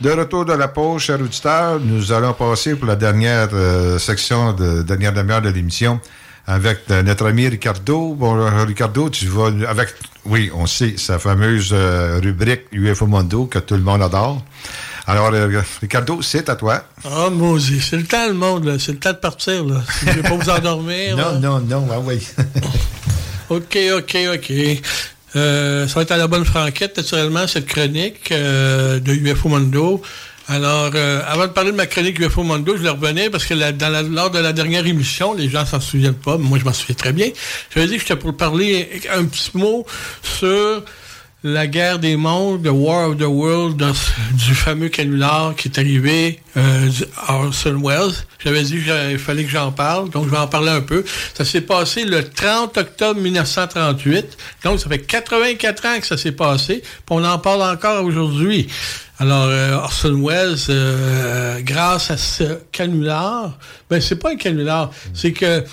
[0.00, 4.52] De retour de la pause, chers auditeurs, nous allons passer pour la dernière euh, section,
[4.52, 6.00] de dernière demi-heure de l'émission
[6.48, 8.14] avec euh, notre ami Ricardo.
[8.14, 9.90] Bon, euh, Ricardo, tu vas avec,
[10.24, 14.42] oui, on sait, sa fameuse euh, rubrique UFO Mondo que tout le monde adore.
[15.06, 15.30] Alors,
[15.80, 16.84] Ricardo, c'est à toi.
[17.04, 18.78] Ah, Mosey, c'est le temps, le monde, là.
[18.78, 19.82] C'est le temps de partir, là.
[19.98, 21.16] Si vous voulez pas vous endormir.
[21.16, 21.32] là.
[21.32, 22.26] Non, non, non, ah oui.
[23.48, 24.52] OK, OK, OK.
[25.36, 30.02] Euh, ça va être à la bonne franquette, naturellement, cette chronique euh, de UFO Mondo.
[30.50, 33.52] Alors, euh, avant de parler de ma chronique UFO Mondo, je le revenais parce que
[33.72, 36.64] dans la- lors de la dernière émission, les gens s'en souviennent pas, mais moi je
[36.64, 37.28] m'en souviens très bien.
[37.74, 39.84] J'avais dit que j'étais pour parler un petit mot
[40.22, 40.82] sur
[41.44, 43.80] la guerre des mondes, The War of the World,
[44.32, 46.90] du fameux canular qui est arrivé euh,
[47.28, 48.14] Orson Welles.
[48.42, 51.04] J'avais dit qu'il fallait que j'en parle, donc je vais en parler un peu.
[51.34, 56.32] Ça s'est passé le 30 octobre 1938, donc ça fait 84 ans que ça s'est
[56.32, 58.66] passé, puis on en parle encore aujourd'hui.
[59.20, 63.58] Alors, euh, Orson Welles, euh, grâce à ce canular,
[63.90, 65.64] ben c'est pas un canular, c'est que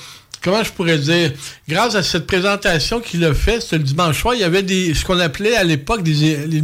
[0.46, 1.32] comment je pourrais dire,
[1.68, 5.04] grâce à cette présentation qu'il a fait ce dimanche soir, il y avait des, ce
[5.04, 6.64] qu'on appelait à l'époque des, il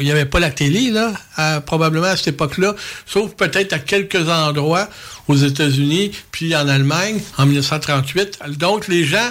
[0.00, 1.12] n'y avait pas la télé, là,
[1.60, 2.74] probablement à cette époque-là,
[3.04, 4.88] sauf peut-être à quelques endroits
[5.28, 8.38] aux États-Unis, puis en Allemagne, en 1938.
[8.56, 9.30] Donc, les gens,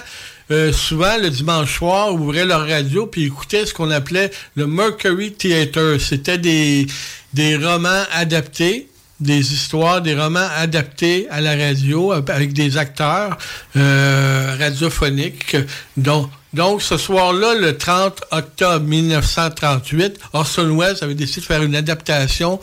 [0.51, 5.33] euh, souvent, le dimanche soir, ouvraient leur radio puis écoutaient ce qu'on appelait le Mercury
[5.33, 5.99] Theater.
[5.99, 6.85] C'était des,
[7.33, 8.90] des romans adaptés
[9.21, 13.37] des histoires, des romans adaptés à la radio euh, avec des acteurs
[13.77, 15.55] euh, radiophoniques.
[15.95, 21.75] Donc, donc, ce soir-là, le 30 octobre 1938, Orson Welles avait décidé de faire une
[21.75, 22.59] adaptation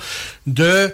[0.46, 0.92] de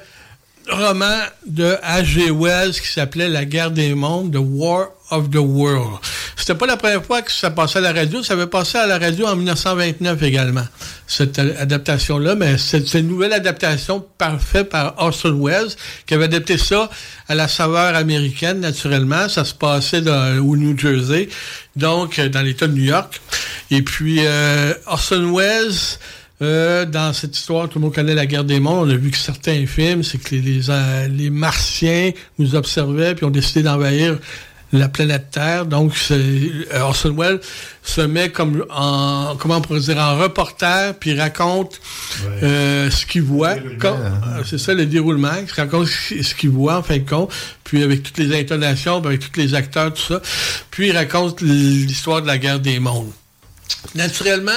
[0.71, 2.31] roman de H.G.
[2.31, 6.01] Wells qui s'appelait La guerre des mondes, The War of the World.
[6.37, 8.87] C'était pas la première fois que ça passait à la radio, ça avait passé à
[8.87, 10.67] la radio en 1929 également,
[11.07, 15.71] cette euh, adaptation-là, mais c'est une nouvelle adaptation parfaite par Orson Welles,
[16.07, 16.91] qui avait adapté ça
[17.29, 19.29] à la saveur américaine, naturellement.
[19.29, 20.03] Ça se passait
[20.39, 21.29] au New Jersey,
[21.77, 23.21] donc euh, dans l'État de New York.
[23.71, 25.99] Et puis, euh, Orson Welles...
[26.41, 28.91] Dans cette histoire, tout le monde connaît la guerre des mondes.
[28.91, 30.61] On a vu que certains films, c'est que les,
[31.09, 34.19] les Martiens nous observaient puis ont décidé d'envahir
[34.79, 35.67] la planète Terre.
[35.67, 36.49] Donc, euh,
[36.81, 37.41] Orson Welles
[37.83, 41.81] se met comme en, comment on pourrait dire, en reporter, puis raconte
[42.43, 43.57] euh, ce qu'il voit.
[43.85, 45.33] Euh, c'est ça, le déroulement.
[45.47, 47.33] Il raconte ce ce qu'il voit, en fin de compte.
[47.65, 50.21] Puis avec toutes les intonations, puis avec tous les acteurs, tout ça.
[50.71, 53.13] Puis il raconte l'histoire de la guerre des mondes.
[53.95, 54.53] Naturellement,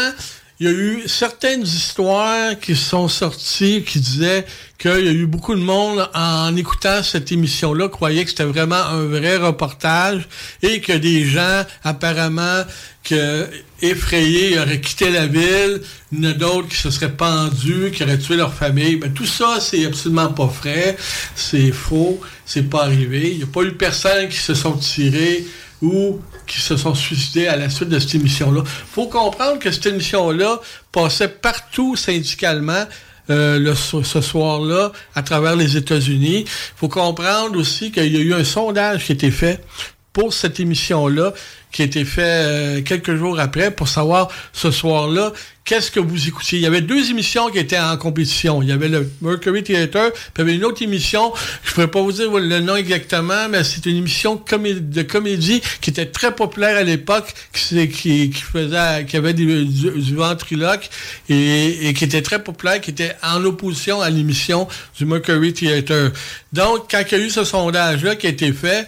[0.59, 4.43] il y a eu certaines histoires qui sont sorties qui disaient
[4.79, 8.75] qu'il y a eu beaucoup de monde en écoutant cette émission-là croyait que c'était vraiment
[8.75, 10.27] un vrai reportage
[10.63, 12.63] et que des gens apparemment
[13.03, 13.47] que
[13.83, 15.81] effrayés auraient quitté la ville,
[16.11, 18.95] il y en a d'autres qui se seraient pendus, qui auraient tué leur famille.
[18.95, 20.97] Ben, tout ça, c'est absolument pas vrai,
[21.35, 23.31] c'est faux, c'est pas arrivé.
[23.31, 25.45] Il n'y a pas eu personne qui se sont tirés
[25.81, 28.63] ou qui se sont suicidés à la suite de cette émission-là.
[28.65, 30.59] faut comprendre que cette émission-là
[30.91, 32.85] passait partout syndicalement
[33.29, 36.45] euh, le, ce soir-là à travers les États-Unis.
[36.75, 39.63] faut comprendre aussi qu'il y a eu un sondage qui a été fait
[40.13, 41.33] pour cette émission-là,
[41.77, 45.31] qui a été fait euh, quelques jours après, pour savoir ce soir-là,
[45.63, 46.57] qu'est-ce que vous écoutiez?
[46.57, 48.63] Il y avait deux émissions qui étaient en compétition.
[48.63, 51.31] Il y avait le Mercury Theater, puis il y avait une autre émission,
[51.63, 55.61] je ne pourrais pas vous dire le nom exactement, mais c'est une émission de comédie
[55.79, 60.89] qui était très populaire à l'époque, qui, faisait, qui avait du, ventriloque
[61.29, 64.67] et, et qui était très populaire, qui était en opposition à l'émission
[64.97, 66.09] du Mercury Theater.
[66.53, 68.87] Donc, quand il y a eu ce sondage-là qui a été fait,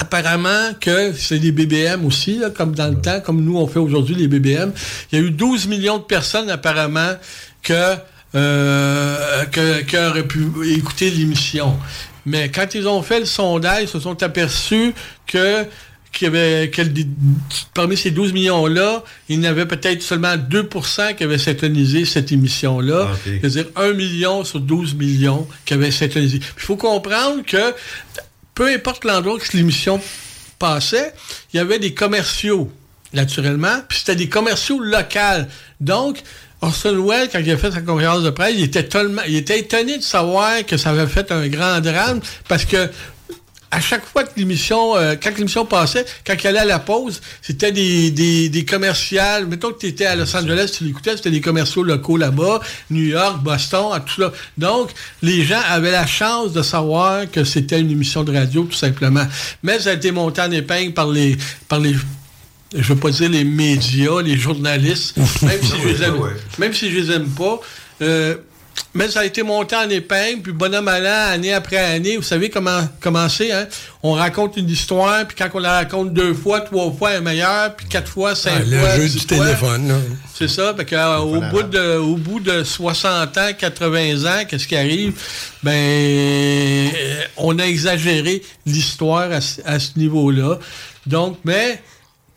[0.00, 3.78] apparemment que c'est des BBM aussi, là, comme dans le temps, comme nous on fait
[3.78, 4.72] aujourd'hui les BBM.
[5.12, 7.12] Il y a eu 12 millions de personnes apparemment
[7.62, 7.94] que
[8.34, 10.46] euh, que- qui auraient pu
[10.76, 11.76] écouter l'émission.
[12.26, 14.94] Mais quand ils ont fait le sondage, ils se sont aperçus
[15.26, 15.64] que
[16.12, 16.82] qu'il y avait, que
[17.72, 22.32] parmi ces 12 millions-là, il y en avait peut-être seulement 2% qui avaient syntonisé cette
[22.32, 23.08] émission-là.
[23.12, 23.16] Ah.
[23.24, 26.38] C'est-à-dire 1 million sur 12 millions qui avaient syntonisé.
[26.38, 27.74] Il faut comprendre que
[28.60, 29.98] peu importe l'endroit que l'émission
[30.58, 31.14] passait,
[31.50, 32.70] il y avait des commerciaux,
[33.14, 35.46] naturellement, puis c'était des commerciaux locaux.
[35.80, 36.18] Donc,
[36.60, 39.60] Orson Welles, quand il a fait sa conférence de presse, il était, tellement, il était
[39.60, 42.90] étonné de savoir que ça avait fait un grand drame, parce que
[43.72, 47.20] à chaque fois que l'émission, euh, quand l'émission passait, quand il allait à la pause,
[47.40, 49.46] c'était des, des, des commerciales.
[49.46, 52.60] Mettons que tu étais à Los Angeles, tu l'écoutais, c'était des commerciaux locaux là-bas,
[52.90, 54.32] New York, Boston, à tout ça.
[54.58, 54.90] Donc,
[55.22, 59.26] les gens avaient la chance de savoir que c'était une émission de radio, tout simplement.
[59.62, 61.36] Mais ça a été monté en épingle par les,
[61.68, 61.94] par les,
[62.74, 66.16] je veux pas dire les médias, les journalistes, même si je les aime,
[66.58, 67.60] même si je les aime pas.
[68.02, 68.34] euh,
[68.94, 72.50] mais ça a été monté en épingle, puis bonhomme allant, année après année, vous savez
[72.50, 73.66] comment, comment c'est, hein?
[74.02, 77.20] On raconte une histoire, puis quand on la raconte deux fois, trois fois, elle est
[77.20, 79.44] meilleure, puis quatre fois, cinq Ah, le fois, jeu dix du fois.
[79.46, 79.94] téléphone, là.
[80.34, 84.44] C'est ça, fait que, euh, au, bout de, au bout de 60 ans, 80 ans,
[84.48, 85.12] qu'est-ce qui arrive?
[85.62, 90.58] Ben, euh, on a exagéré l'histoire à, ce- à ce niveau-là.
[91.06, 91.80] Donc, mais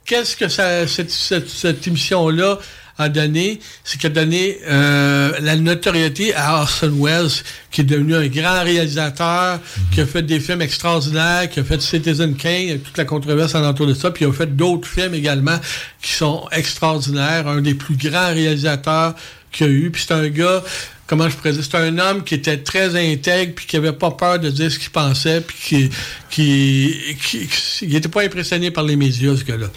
[0.06, 2.60] qu'est-ce que ça, cette, cette- cette émission-là
[2.98, 3.60] a donné?
[3.84, 8.64] C'est qu'elle a donné euh, la notoriété à Orson Welles, qui est devenu un grand
[8.64, 9.60] réalisateur,
[9.92, 13.64] qui a fait des films extraordinaires, qui a fait Citizen Kane, toute la controverse en
[13.64, 15.60] entour de ça, puis il a fait d'autres films également
[16.02, 19.16] qui sont extraordinaires, un des plus grands réalisateurs
[19.54, 19.90] qu'il a eu.
[19.92, 20.62] Puis c'est un gars,
[21.08, 24.12] comment je pourrais dire, c'est un homme qui était très intègre, puis qui avait pas
[24.12, 25.90] peur de dire ce qu'il pensait, puis qui
[26.30, 29.68] qui, qui, qui- il était pas impressionné par les médias, ce gars-là.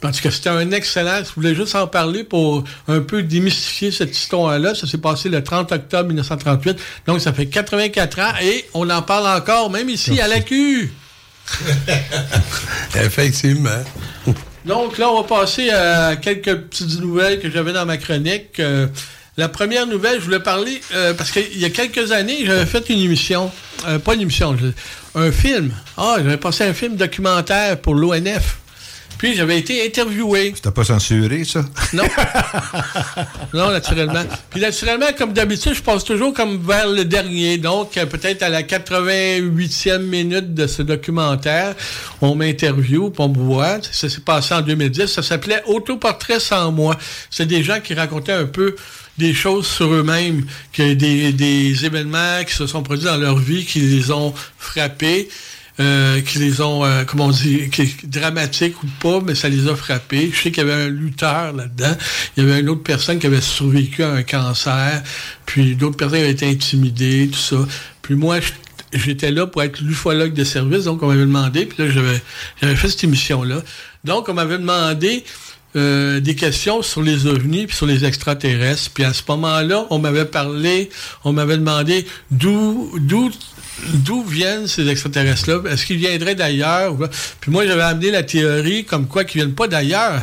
[0.00, 4.16] Parce que c'était un excellent, je voulais juste en parler pour un peu démystifier cette
[4.16, 4.74] histoire-là.
[4.74, 6.76] Ça s'est passé le 30 octobre 1938,
[7.06, 10.92] donc ça fait 84 ans, et on en parle encore, même ici, à la Q.
[12.96, 13.82] Effectivement.
[14.64, 18.60] Donc là, on va passer à quelques petites nouvelles que j'avais dans ma chronique.
[18.60, 18.86] Euh,
[19.36, 22.88] la première nouvelle, je voulais parler, euh, parce qu'il y a quelques années, j'avais fait
[22.90, 23.50] une émission,
[23.88, 24.66] euh, pas une émission, je-
[25.20, 25.72] un film.
[25.96, 28.58] Ah, j'avais passé un film documentaire pour l'ONF.
[29.18, 30.52] Puis j'avais été interviewé.
[30.56, 31.62] C'était pas censuré, ça?
[31.92, 32.04] Non.
[33.52, 34.22] non, naturellement.
[34.50, 37.58] Puis naturellement, comme d'habitude, je passe toujours comme vers le dernier.
[37.58, 41.74] Donc, euh, peut-être à la 88e minute de ce documentaire,
[42.22, 43.78] on m'interviewe, on me voit.
[43.92, 45.06] Ça s'est passé en 2010.
[45.06, 46.96] Ça s'appelait Autoportrait sans moi.
[47.30, 48.74] C'est des gens qui racontaient un peu
[49.20, 50.44] des choses sur eux-mêmes,
[50.76, 55.28] des, des événements qui se sont produits dans leur vie, qui les ont frappés.
[55.78, 57.70] euh, qui les ont, euh, comment on dit,
[58.04, 60.30] dramatiques ou pas, mais ça les a frappés.
[60.32, 61.96] Je sais qu'il y avait un lutteur là-dedans.
[62.36, 65.02] Il y avait une autre personne qui avait survécu à un cancer.
[65.46, 67.56] Puis d'autres personnes avaient été intimidées, tout ça.
[68.02, 68.40] Puis moi,
[68.92, 72.88] j'étais là pour être l'ufologue de service, donc on m'avait demandé, puis là, j'avais fait
[72.88, 73.62] cette émission-là.
[74.04, 75.24] Donc, on m'avait demandé
[75.76, 78.90] euh, des questions sur les ovnis puis sur les extraterrestres.
[78.92, 80.90] Puis à ce moment-là, on m'avait parlé,
[81.24, 83.30] on m'avait demandé d'où d'où
[83.94, 85.70] d'où viennent ces extraterrestres-là.
[85.70, 86.96] Est-ce qu'ils viendraient d'ailleurs?
[87.40, 90.22] Puis moi, j'avais amené la théorie comme quoi qu'ils viennent pas d'ailleurs.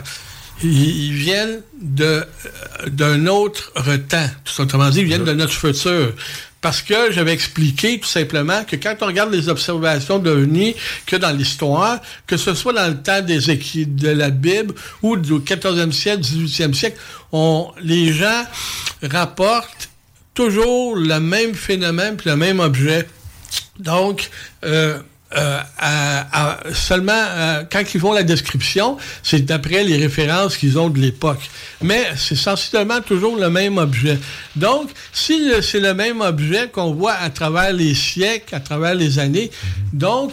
[0.64, 2.26] Ils, viennent de
[2.88, 3.72] d'un autre
[4.10, 4.30] temps.
[4.44, 6.14] Tout autrement dit, ils viennent de notre futur.
[6.62, 10.76] Parce que j'avais expliqué tout simplement que quand on regarde les observations d'OVNI
[11.06, 13.38] que dans l'histoire, que ce soit dans le temps des
[13.86, 14.74] de la Bible
[15.04, 16.98] ou du 14e siècle, 18e siècle,
[17.32, 18.44] on, les gens
[19.04, 19.90] rapportent
[20.34, 23.08] toujours le même phénomène puis le même objet.
[23.80, 24.30] Donc,
[24.64, 25.00] euh,
[25.36, 30.80] euh, à- à- seulement euh, quand ils font la description, c'est d'après les références qu'ils
[30.80, 31.42] ont de l'époque.
[31.82, 34.18] Mais c'est sensiblement toujours le même objet.
[34.56, 39.20] Donc, si c'est le même objet qu'on voit à travers les siècles, à travers les
[39.20, 39.52] années,
[39.92, 40.32] donc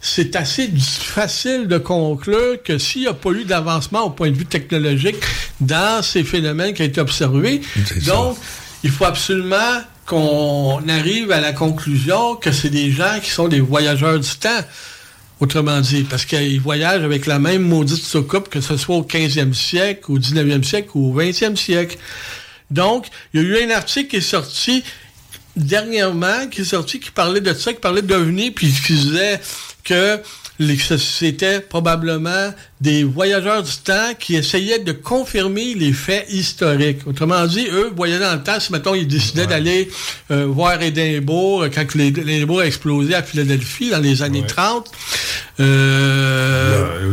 [0.00, 4.36] c'est assez facile de conclure que s'il n'y a pas eu d'avancement au point de
[4.36, 5.16] vue technologique
[5.60, 7.60] dans ces phénomènes qui ont été observés,
[8.06, 8.36] donc
[8.84, 13.60] il faut absolument qu'on arrive à la conclusion que c'est des gens qui sont des
[13.60, 14.64] voyageurs du temps.
[15.38, 19.52] Autrement dit, parce qu'ils voyagent avec la même maudite soucoupe, que ce soit au 15e
[19.52, 21.98] siècle, au 19e siècle ou au 20e siècle.
[22.70, 24.82] Donc, il y a eu un article qui est sorti
[25.54, 29.40] dernièrement, qui est sorti, qui parlait de ça, qui parlait d'OVNI, puis qui disait
[29.84, 30.20] que
[30.98, 37.00] c'était probablement des voyageurs du temps qui essayaient de confirmer les faits historiques.
[37.06, 39.88] Autrement dit, eux voyaient dans le temps, si mettons ils décidaient d'aller
[40.30, 44.90] euh, voir Édimbourg, euh, quand les- l'Édimbourg a explosé à Philadelphie dans les années 30,
[45.60, 47.12] euh,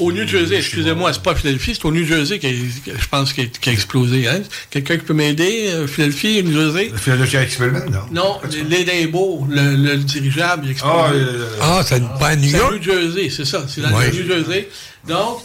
[0.00, 3.32] au New Jersey, excusez-moi, c'est pas Philadelphie, c'est au New Jersey qui, a- je pense
[3.32, 4.26] qui a, qui a explosé.
[4.28, 4.40] Hein?
[4.70, 6.90] Quelqu'un qui peut m'aider, euh, Philadelphie, New Jersey?
[6.96, 8.00] Philadelphia Experiment, non?
[8.10, 10.96] Non, l'Édimbourg, le, le dirigeable, il a explosé.
[10.98, 12.74] Ah, euh, Ah, c'est pas à New C'est à York?
[12.74, 13.64] New Jersey, c'est ça.
[13.68, 14.10] C'est dans Ouais.
[14.10, 14.68] le New Jersey.
[15.08, 15.38] Donc,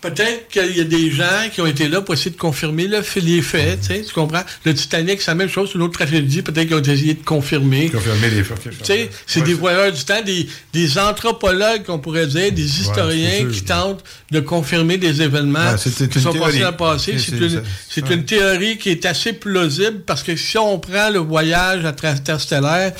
[0.00, 3.02] peut-être qu'il y a des gens qui ont été là pour essayer de confirmer le
[3.02, 4.42] fait- les faits, tu sais, tu comprends?
[4.64, 7.24] Le Titanic, c'est la même chose, c'est une autre tragédie, peut-être qu'ils ont essayé de
[7.24, 7.88] confirmer.
[7.90, 8.58] Confirmer les faits.
[8.62, 13.48] Tu sais, c'est des voyeurs du temps, des, des anthropologues, qu'on pourrait dire, des historiens
[13.52, 15.78] qui tentent de confirmer des événements Ouais,
[16.08, 17.12] qui une sont passés dans le passé.
[17.18, 21.84] C'est- une, c'est théorie qui est assez plausible parce que si on prend le voyage
[21.84, 22.92] à travers interstellaire,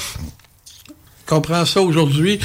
[1.27, 2.39] qu'on prend ça aujourd'hui,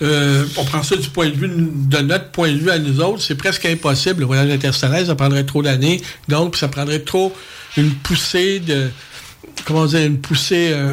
[0.00, 3.00] euh, on prend ça du point de vue de notre point de vue à nous
[3.00, 4.20] autres, c'est presque impossible.
[4.20, 7.34] Le voyage interstellaire, ça prendrait trop d'années, donc ça prendrait trop
[7.76, 8.90] une poussée de
[9.64, 10.92] comment dire une poussée euh,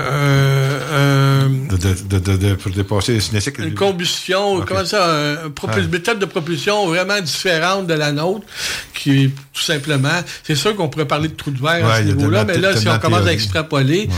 [0.92, 3.58] euh, De, de, de, de, de- pour dépasser les cinétiques.
[3.60, 4.68] une combustion, Ok.
[4.68, 5.14] comment ça,
[5.46, 5.88] un propul- Ouais.
[5.88, 8.46] méthode de propulsion vraiment différente de la nôtre,
[8.94, 11.98] qui est tout simplement, c'est sûr qu'on pourrait parler de trou de verre Ouais, à
[11.98, 14.10] ce niveau-là, mais là, si on commence à extrapoler,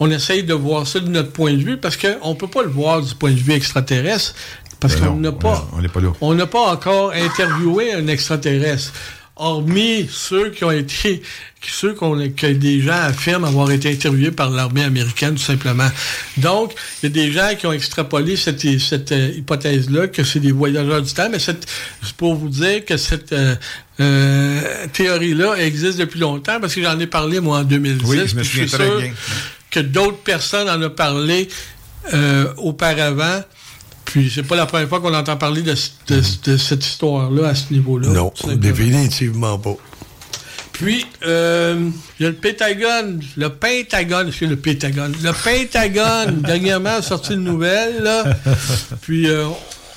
[0.00, 2.62] on essaye de voir ça de notre point de vue, parce qu'on ne peut pas
[2.62, 4.34] le voir du point de vue extraterrestre,
[4.80, 6.00] parce Ben qu'on n'a pas, On n'est pas
[6.34, 8.92] n'a pas encore interviewé un extraterrestre.
[9.38, 11.22] Hormis ceux qui ont été,
[11.62, 15.88] ceux qu'on, que des gens affirment avoir été interviewés par l'armée américaine, tout simplement.
[16.36, 20.40] Donc, il y a des gens qui ont extrapolé cette, cette euh, hypothèse-là, que c'est
[20.40, 21.66] des voyageurs du temps, mais c'est
[22.16, 23.54] pour vous dire que cette euh,
[24.00, 28.08] euh, théorie-là existe depuis longtemps, parce que j'en ai parlé, moi, en 2010.
[28.08, 29.12] Oui, je me suis très sûr bien.
[29.70, 31.48] que d'autres personnes en ont parlé
[32.14, 33.42] euh, auparavant.
[34.08, 36.22] Puis c'est pas la première fois qu'on entend parler de, c- de-
[36.52, 38.08] de cette histoire-là à ce niveau-là.
[38.08, 39.76] Non, définitivement pas.
[40.72, 46.90] Puis, euh, il y a le Pentagone, le Pentagone, c'est le Pentagone, le Pentagone, dernièrement,
[46.98, 48.24] a sorti une nouvelle, là.
[49.00, 49.44] Puis, euh,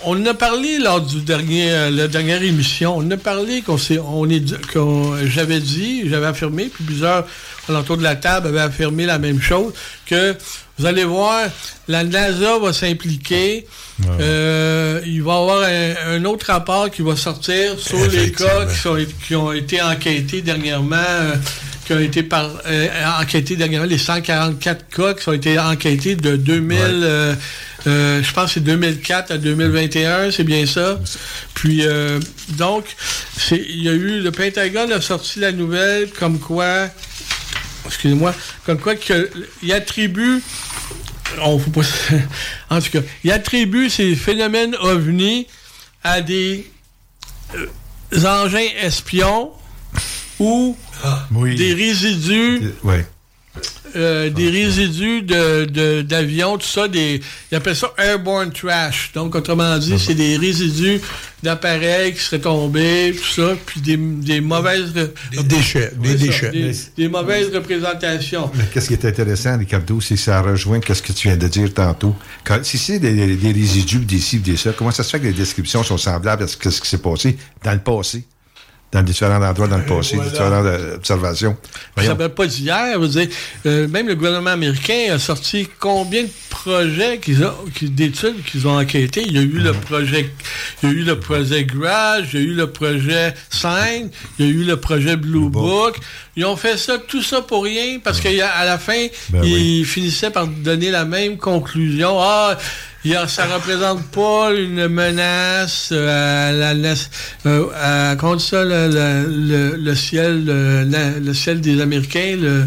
[0.03, 2.97] on en a parlé lors du dernier, euh, la dernière émission.
[2.97, 4.43] On en a parlé qu'on s'est, on est,
[4.73, 7.27] qu'on, j'avais dit, j'avais affirmé, puis plusieurs
[7.69, 9.73] alentour de la table avaient affirmé la même chose,
[10.07, 10.35] que
[10.81, 11.41] vous allez voir,
[11.87, 13.65] la NASA va s'impliquer.
[14.19, 18.65] Euh, il va y avoir un, un autre rapport qui va sortir sur les cas
[18.65, 18.97] qui, sont-
[19.27, 20.95] qui ont été enquêtés dernièrement.
[20.97, 21.35] euh,
[21.85, 22.87] qui ont été par, euh,
[23.19, 27.35] enquêtés dernièrement, les 144 cas qui ont été enquêtés de 2000, euh,
[27.87, 30.99] euh, je pense que c'est 2004 à 2021, c'est bien ça.
[31.55, 32.85] Puis, euh, donc,
[33.51, 36.87] il y a eu, le Pentagone a sorti la nouvelle comme quoi,
[37.85, 38.33] excusez-moi,
[38.65, 39.29] comme quoi que,
[39.63, 40.41] il attribue
[41.39, 41.81] on faut pas...
[42.69, 45.47] en tout cas, il attribue ces phénomènes ovnis
[46.03, 46.69] à des
[47.55, 49.51] euh, engins espions
[50.39, 50.75] ou
[51.31, 52.73] des résidus.
[53.95, 59.11] Euh, des résidus de, de- d'avions, tout ça, des, ils appellent ça airborne trash.
[59.13, 60.99] Donc, autrement dit, c'est des résidus
[61.43, 64.93] d'appareils qui seraient tombés, tout ça, puis des, des mauvaises...
[64.93, 66.51] Des déchets, des déchets.
[66.51, 68.51] Des, des mauvaises représentations.
[68.55, 71.47] Mais qu'est-ce qui est intéressant, Ricardo, c'est que ça rejoint ce que tu viens de
[71.47, 72.15] dire tantôt.
[72.43, 75.19] Quand- si c'est des, des- des résidus, des ci, des ça, comment ça se fait
[75.19, 78.23] que les descriptions sont semblables à ce qui s'est passé dans le passé?
[78.91, 80.31] Dans différents endroits dans le passé, voilà.
[80.31, 81.55] différentes euh, observations.
[81.97, 82.99] Ça ne date pas d'hier.
[82.99, 83.27] dire,
[83.65, 88.77] euh, même le gouvernement américain a sorti combien de projets qu'ils ont, d'études qu'ils ont
[88.77, 89.23] enquêté.
[89.25, 90.29] Il y a eu le projet,
[90.83, 94.45] il y a eu le projet Garage, il y a eu le projet Sign, il
[94.45, 95.97] y a eu le projet Blue Book.
[96.37, 100.29] Ils ont fait ça, tout ça pour rien, parce qu'à la fin, Ben ils finissaient
[100.29, 102.17] par donner la même conclusion.
[102.21, 102.57] Ah,
[103.03, 106.93] il y a- ça représente pas une menace euh, à la, la-
[107.47, 112.63] euh, à- dit ça, le, le- le- le ciel, le, ciel des Américains, le,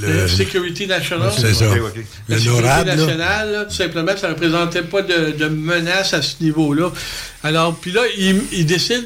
[0.00, 1.30] le Security National.
[1.36, 1.66] C'est ça.
[2.28, 2.96] Le sécurité NORAD, là.
[2.96, 6.90] nationale, là, tout simplement, ça ne représentait pas de, de menace à ce niveau-là.
[7.42, 9.02] Alors, puis là, ils il décident.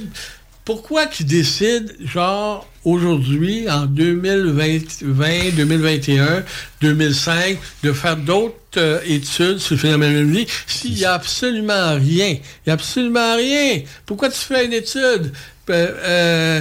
[0.65, 6.43] Pourquoi qu'ils décident, genre, aujourd'hui, en 2020, 2021,
[6.81, 12.29] 2005, de faire d'autres euh, études sur le phénomène s'il n'y a absolument rien?
[12.29, 13.83] Il n'y a absolument rien.
[14.07, 15.33] Pourquoi tu fais une étude?
[15.71, 16.61] Euh, euh,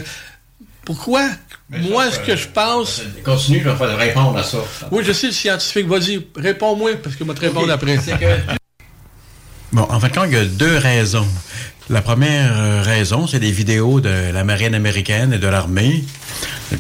[0.85, 1.27] pourquoi?
[1.69, 3.02] Moi, ce que je pense...
[3.23, 4.57] Continue, je vais faire répondre à ça.
[4.91, 5.88] Oui, je sais le scientifique.
[5.88, 7.98] Vas-y, réponds-moi, parce que je vais te répondre après.
[9.73, 11.27] Bon, en fait, il y a deux raisons.
[11.89, 16.03] La première euh, raison, c'est des vidéos de la marine américaine et de l'armée,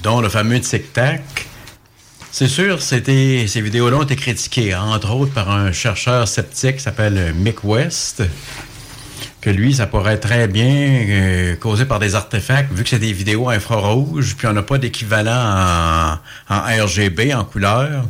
[0.03, 1.47] dont le fameux tic-tac.
[2.33, 6.83] C'est sûr, c'était, ces vidéos-là ont été critiquées, entre autres par un chercheur sceptique qui
[6.83, 8.23] s'appelle Mick West,
[9.39, 13.13] que lui, ça pourrait très bien euh, causé par des artefacts, vu que c'est des
[13.13, 16.19] vidéos infrarouges, puis on n'a pas d'équivalent
[16.49, 18.05] en, en RGB, en couleur.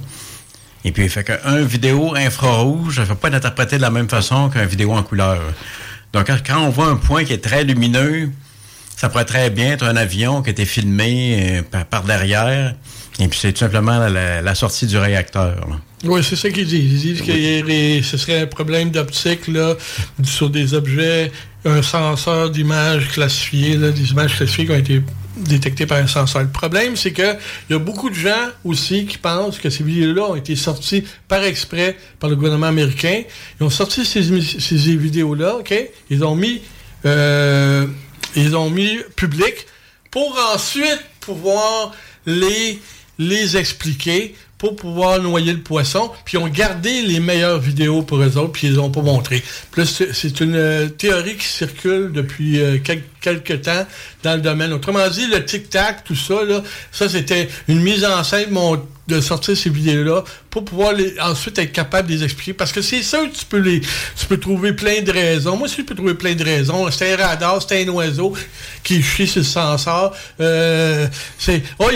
[0.84, 4.50] Et puis, fait qu'un vidéo infrarouge, ça ne fait pas l'interpréter de la même façon
[4.50, 5.40] qu'un vidéo en couleur.
[6.14, 8.30] Donc, quand- on voit un point qui est très lumineux,
[8.98, 12.74] ça pourrait très bien être un avion qui a été filmé euh, par, par derrière.
[13.20, 15.56] Et puis, c'est tout simplement la, sortie du réacteur.
[15.70, 15.76] là.
[16.04, 17.04] Oui, c'est ça qu'ils disent.
[17.06, 19.76] Ils disent que ce serait un problème d'optique là,
[20.24, 21.32] sur des objets,
[21.64, 25.02] un senseur d'images classifiées, là, des images classifiées qui ont été
[25.38, 26.42] détectées par un senseur.
[26.42, 27.36] Le problème, c'est que
[27.70, 31.04] il y a beaucoup de gens aussi qui pensent que ces vidéos-là ont été sorties
[31.28, 33.24] par exprès par le gouvernement américain.
[33.60, 35.74] Ils ont sorti ces, ces vidéos-là, OK?
[36.10, 36.62] Ils ont mis
[37.06, 37.88] euh,
[38.36, 39.66] ils ont mis public
[40.12, 41.94] pour ensuite pouvoir
[42.26, 42.80] les,
[43.18, 48.20] les expliquer, pour pouvoir noyer le poisson, puis ils ont gardé les meilleures vidéos pour
[48.22, 49.42] eux autres, puis ils ont pas montré.
[49.76, 53.86] Là, c'est une euh, théorie qui circule depuis euh, quel- quelques temps
[54.24, 54.74] dans le domaine.
[54.74, 56.62] Autrement dit, le tic-tac, tout ça, là,
[56.92, 58.50] ça c'était une mise en scène
[59.08, 62.54] de sortir ces vidéos-là pour pouvoir ensuite être capable de les expliquer.
[62.54, 65.56] Parce que c'est sûr que tu peux les, tu peux trouver plein de raisons.
[65.58, 66.90] Moi aussi, je peux trouver plein de raisons.
[66.92, 68.34] C'est un radar, c'est un oiseau
[68.84, 70.16] qui chie sur le sensor.
[70.40, 71.08] Euh,
[71.38, 71.90] c'est, oh,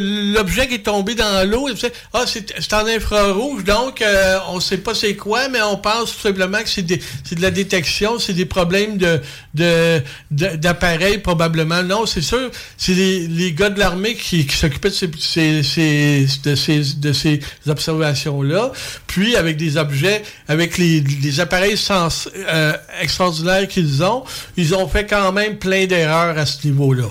[0.00, 4.78] l'objet qui est tombé dans l'eau, c'est- ah, c'est en infrarouge, donc euh, on sait
[4.78, 6.98] pas c'est quoi, mais on pense tout simplement que c'est de
[7.42, 9.20] la détection, c'est des problèmes de
[9.54, 10.00] de-
[10.30, 11.82] de- d'appareils probablement.
[11.82, 15.62] Non, c'est sûr, c'est les, les gars de l'armée qui, qui s'occupaient de ces, ces-
[15.62, 18.72] ces- de ces, de ces observations-là,
[19.06, 24.24] puis avec des objets, avec les, les appareils sens, euh, extraordinaires qu'ils ont,
[24.56, 27.06] ils ont fait quand même plein d'erreurs à ce niveau-là.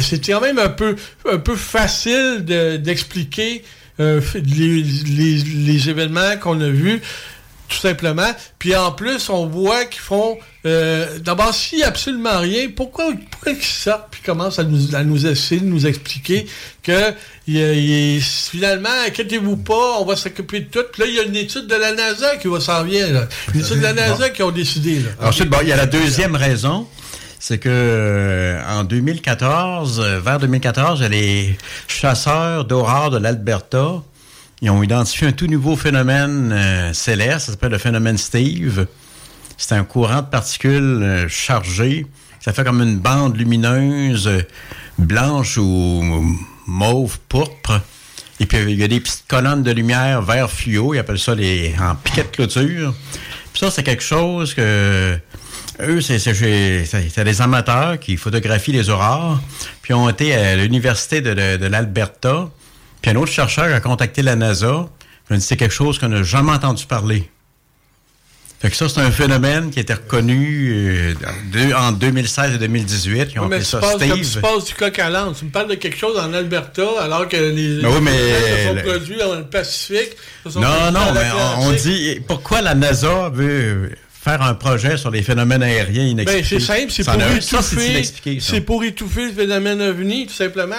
[0.00, 0.96] C'était quand même un peu,
[1.30, 3.62] un peu facile de- d'expliquer
[4.00, 7.00] euh, les, les- les événements qu'on a vus
[7.68, 8.30] tout simplement.
[8.58, 10.38] Puis en plus, on voit qu'ils font...
[10.66, 11.48] euh, D'abord,
[11.82, 15.66] a absolument rien, pourquoi, pourquoi ils sortent puis commencent à nous, à nous essayer de
[15.66, 16.46] nous expliquer
[16.82, 17.12] que
[17.46, 20.84] y a- y a- finalement, inquiétez-vous pas, on va s'occuper de tout.
[20.92, 23.12] Puis là, il y a une étude de la NASA qui va s'en venir.
[23.12, 23.28] Là.
[23.54, 25.00] Une étude de la NASA qui ont décidé.
[25.00, 25.28] Là.
[25.28, 26.86] Ensuite, bon, il y a la deuxième raison,
[27.40, 33.18] c'est que euh, en 2014, euh, vers 2014, il y a les chasseurs d'aurore de
[33.18, 34.02] l'Alberta.
[34.60, 38.86] Ils ont identifié un tout nouveau phénomène euh, céleste, ça s'appelle le phénomène Steve.
[39.56, 42.06] C'est un courant de particules euh, chargées.
[42.40, 44.42] Ça fait comme une bande lumineuse euh,
[44.98, 46.34] blanche ou
[46.66, 47.80] mauve pourpre.
[48.40, 51.34] Et puis il y a des petites colonnes de lumière vert fluo, ils appellent ça
[51.34, 52.94] les en piquet de clôture.
[53.52, 55.16] Puis ça, c'est quelque chose que
[55.80, 59.40] eux, c'est c'est- des amateurs qui photographient les aurores,
[59.82, 62.48] puis ont été à l'université de l'Alberta.
[63.02, 64.88] Puis un autre chercheur a contacté la NASA.
[65.30, 67.30] Dit c'est quelque chose qu'on n'a jamais entendu parler.
[68.60, 71.14] Fait que ça, c'est un phénomène qui a été reconnu euh,
[71.52, 73.28] de- en 2016 et 2018.
[73.34, 74.40] Ils ont Ouais, mais tu ça passes, comme tu Steve.
[74.42, 75.32] passes du coq à l'âne.
[75.38, 78.68] Tu me parles de quelque chose en Alberta, alors que les, oui, mais les se
[78.68, 80.10] sont le- produits dans le Pacifique.
[80.56, 85.62] Non, non, mais on, dit pourquoi la NASA veut faire un projet sur les phénomènes
[85.62, 86.58] aériens Ben, inexpliqués?
[86.58, 88.02] c'est simple, c'est pour étouffer.
[88.02, 88.20] ça.
[88.40, 90.74] C'est pour étouffer le phénomène ovni, tout simplement.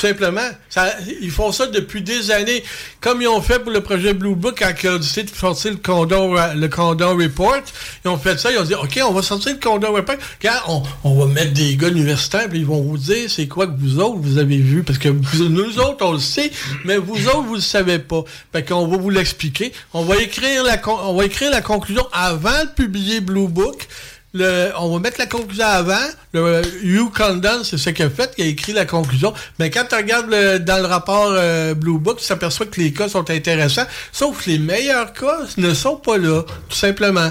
[0.00, 0.48] Simplement.
[0.68, 2.62] Ça- ils font ça depuis des années.
[3.00, 5.72] Comme ils ont fait pour le projet Blue Book, quand ils ont décidé de sortir
[5.72, 7.56] le Condor, le Condor Report,
[8.04, 10.16] ils ont fait ça, ils ont dit, OK, on va sortir le Condor Report.
[10.40, 13.66] Regarde, on, on va mettre des gars universitaires, puis ils vont vous dire c'est quoi
[13.66, 14.82] que vous autres, vous avez vu?
[14.84, 16.50] Parce que nous autres, on le sait,
[16.84, 18.22] mais vous autres, vous le savez pas.
[18.52, 19.72] Fait qu'on va vous l'expliquer.
[19.92, 23.88] On va écrire la, on va écrire la conclusion avant de publier Blue Book.
[24.34, 26.06] On va mettre la conclusion avant.
[26.32, 29.32] Le Hugh Condon, c'est ce qu'il a fait, il a écrit la conclusion.
[29.58, 30.30] Mais quand tu regardes
[30.64, 34.50] dans le rapport euh, Blue Book, tu t'aperçois que les cas sont intéressants, sauf que
[34.50, 37.30] les meilleurs cas ne sont pas là, tout simplement.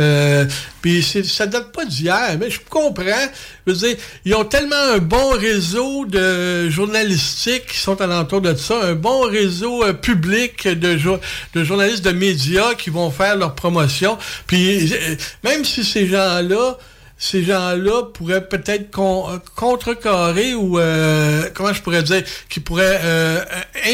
[0.00, 0.46] Euh,
[0.82, 3.04] puis ça date pas d'hier, mais je comprends.
[3.66, 8.94] Dire, ils ont tellement un bon réseau de journalistiques qui sont alentour de ça, un
[8.94, 11.20] bon réseau euh, public de, jo-
[11.54, 14.18] de journalistes de médias qui vont faire leur promotion.
[14.46, 15.14] Puis euh,
[15.44, 16.78] même si ces gens-là
[17.22, 20.78] ces gens-là pourraient peut-être con- contrecarrer ou
[21.52, 22.98] comment je pourrais dire, qui pourraient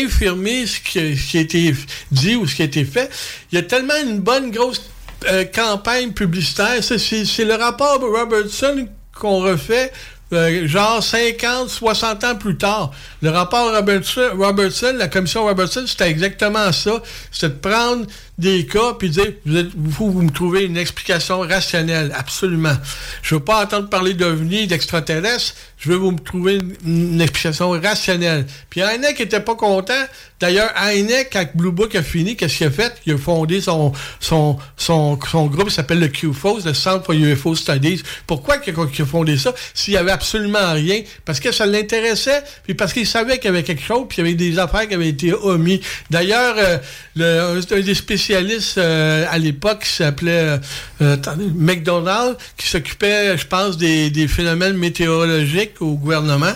[0.00, 1.74] infirmer ce qui a été
[2.12, 3.10] dit ou ce qui a été fait.
[3.50, 4.80] Il y a tellement une bonne grosse
[5.28, 6.82] euh, campagne publicitaire.
[6.82, 9.92] C'est le rapport de Robertson qu'on refait
[10.32, 12.90] euh, genre 50, 60 ans plus tard.
[13.22, 17.00] Le rapport Robertson, Robertson la commission Robertson, c'était exactement ça.
[17.30, 18.06] C'était de prendre
[18.38, 22.12] des cas puis dire, vous, êtes, vous, vous me trouvez une explication rationnelle.
[22.14, 22.74] Absolument.
[23.22, 25.54] Je veux pas entendre parler d'ovnis, d'extraterrestres.
[25.78, 28.46] Je veux vous me trouver une, explication rationnelle.
[28.68, 29.94] Puis Heineck était pas content.
[30.40, 32.94] D'ailleurs, Heineck, quand Blue Book a fini, qu'est-ce qu'il a fait?
[33.06, 37.14] Il a fondé son, son, son, son groupe, il s'appelle le QFOS, le Centre for
[37.14, 38.02] UFO Studies.
[38.26, 39.54] Pourquoi qu'il a, fondé ça?
[39.72, 41.02] S'il y avait absolument rien.
[41.24, 44.24] Parce que ça l'intéressait, puis parce qu'il savait qu'il y avait quelque chose, puis il
[44.24, 45.80] y avait des affaires qui avaient été omis.
[46.10, 50.58] D'ailleurs, euh, un des spécialistes euh, à l'époque qui s'appelait
[51.00, 56.52] euh, attendez, McDonald, qui s'occupait, je pense, des, phénomènes météorologiques au gouvernement,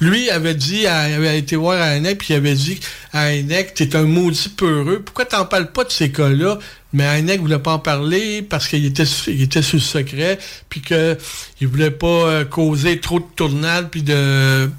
[0.00, 2.80] lui avait dit, à- avait été voir à Heineck, puis il avait dit
[3.12, 6.58] à Heineck, t'es un maudit peureux, pourquoi t'en parles pas de ces cas-là?
[6.92, 10.38] Mais Heineck voulait pas en parler parce qu'il était, il était sous secret,
[10.68, 11.16] puis que
[11.60, 14.70] il voulait pas euh, causer trop de tournades, puis de,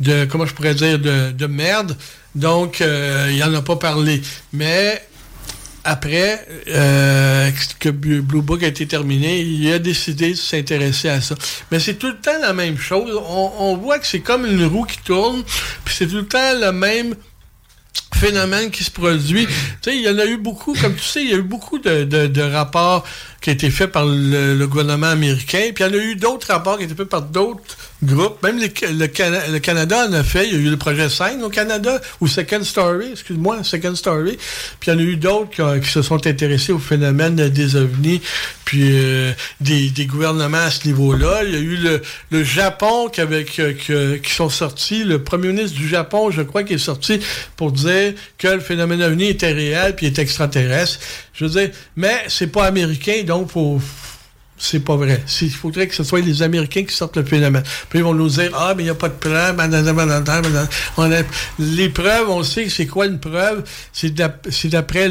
[0.00, 1.96] de, comment je pourrais dire, de, de merde.
[2.34, 4.20] Donc, euh, il en a pas parlé.
[4.52, 5.02] Mais
[5.88, 7.50] après euh,
[7.80, 11.34] que Blue Book a été terminé, il a décidé de s'intéresser à ça.
[11.70, 13.18] Mais c'est tout le temps la même chose.
[13.26, 15.42] On, voit que c'est comme une roue qui tourne,
[15.84, 17.14] puis c'est tout le temps le même
[18.14, 19.46] phénomène qui se produit.
[19.46, 19.52] Tu
[19.82, 21.78] sais, il y en a eu beaucoup, comme tu sais, il y a eu beaucoup
[21.78, 23.04] de rapports
[23.40, 26.16] qui ont été faits par le, le gouvernement américain, puis il y en a eu
[26.16, 28.42] d'autres rapports qui ont été faits par d'autres groupes.
[28.42, 28.68] Même le,
[28.98, 30.46] le Canada en a fait.
[30.48, 34.38] Il y a eu le projet 5 au Canada, ou Second Story, excuse-moi, Second Story.
[34.80, 38.20] Puis il y en a eu d'autres qui, se sont intéressés au phénomène des ovnis,
[38.64, 41.42] puis euh, des, des gouvernements à ce niveau-là.
[41.44, 45.48] Il y a eu le, le Japon qui, avait, qui, qui- sont sortis, le premier
[45.48, 47.20] ministre du Japon, je crois, qui est sorti
[47.56, 50.98] pour dire que le phénomène ovni était réel puis est extraterrestre.
[51.34, 53.80] Je veux dire, mais c'est pas américain, donc faut
[54.58, 55.22] c'est pas vrai.
[55.40, 57.62] Il faudrait que ce soit les Américains qui sortent le phénomène.
[57.88, 59.56] Puis ils vont nous dire Ah, mais il n'y a pas de preuve.
[60.96, 61.22] On a-
[61.58, 63.62] les preuves, on sait que c'est quoi une preuve.
[63.92, 65.10] C'est d'ap- c'est d'après,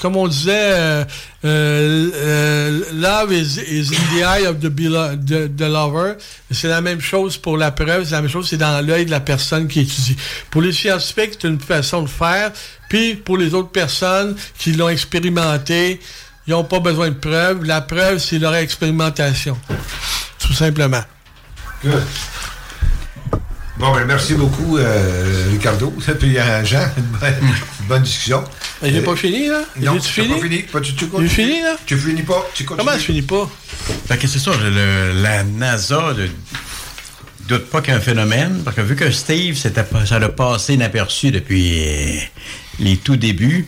[0.00, 1.04] comme on disait, euh,
[1.44, 6.14] euh, euh, Love is, in the eye of the, belo- the, the lover.
[6.50, 8.04] C'est la même chose pour la preuve.
[8.04, 10.16] C'est la même chose, c'est dans l'œil de la personne qui étudie.
[10.50, 12.52] Pour les scientifiques, c'est une façon de faire.
[12.88, 16.00] Puis pour les autres personnes qui l'ont expérimenté,
[16.46, 17.64] ils n'ont pas besoin de preuves.
[17.64, 19.56] La preuve, c'est leur expérimentation.
[20.38, 21.02] Tout simplement.
[21.82, 22.02] Good.
[23.76, 25.92] Bon, ben, merci beaucoup, euh, Ricardo.
[26.18, 27.34] Puis euh, Jean, une bonne,
[27.80, 28.44] une bonne discussion.
[28.80, 29.62] Mais j'ai pas fini, là?
[29.80, 30.28] Non, fini?
[30.28, 30.58] pas fini?
[30.62, 31.10] Pas du tout.
[31.20, 31.76] J'ai fini, là?
[31.84, 32.48] Tu finis pas?
[32.54, 32.86] Tu continues?
[32.86, 33.50] Comment je finis pas?
[34.06, 36.28] Fait que c'est ça, le- la NASA ne
[37.48, 42.20] doute pas qu'un phénomène, parce que vu que Steve, ça l'a passé inaperçu depuis euh,
[42.78, 43.66] les tout débuts,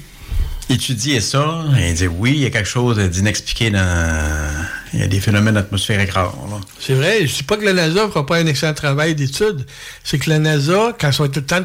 [0.68, 4.66] étudier ça, et dire oui, il y a quelque chose d'inexpliqué dans.
[4.93, 6.34] Il y a des phénomènes atmosphériques rares.
[6.80, 9.66] C'est vrai, je dis pas que la NASA ne fera pas un excellent travail d'étude.
[10.05, 11.64] C'est que la NASA, quand ça va être le temps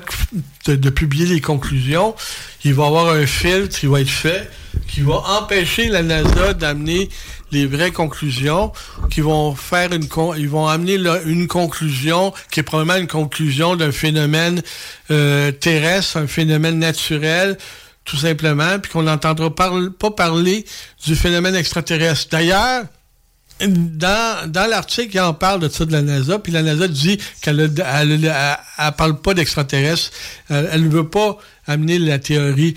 [0.65, 2.13] de, publier les conclusions,
[2.65, 4.49] il va y avoir un filtre qui va être fait,
[4.87, 7.09] qui va empêcher la NASA d'amener
[7.51, 8.71] les vraies conclusions,
[9.09, 13.75] qui vont faire une con- ils vont amener une conclusion qui est probablement une conclusion
[13.75, 14.61] d'un phénomène
[15.09, 17.57] euh, terrestre, un phénomène naturel,
[18.05, 20.65] tout simplement, puis qu'on n'entendra pas parler
[21.05, 22.29] du phénomène extraterrestre.
[22.31, 22.85] D'ailleurs,
[23.67, 27.19] dans, dans l'article, il en parle de ça de la NASA, puis la NASA dit
[27.41, 30.11] qu'elle ne parle pas d'extraterrestres.
[30.49, 31.37] Elle ne veut pas
[31.67, 32.75] amener la théorie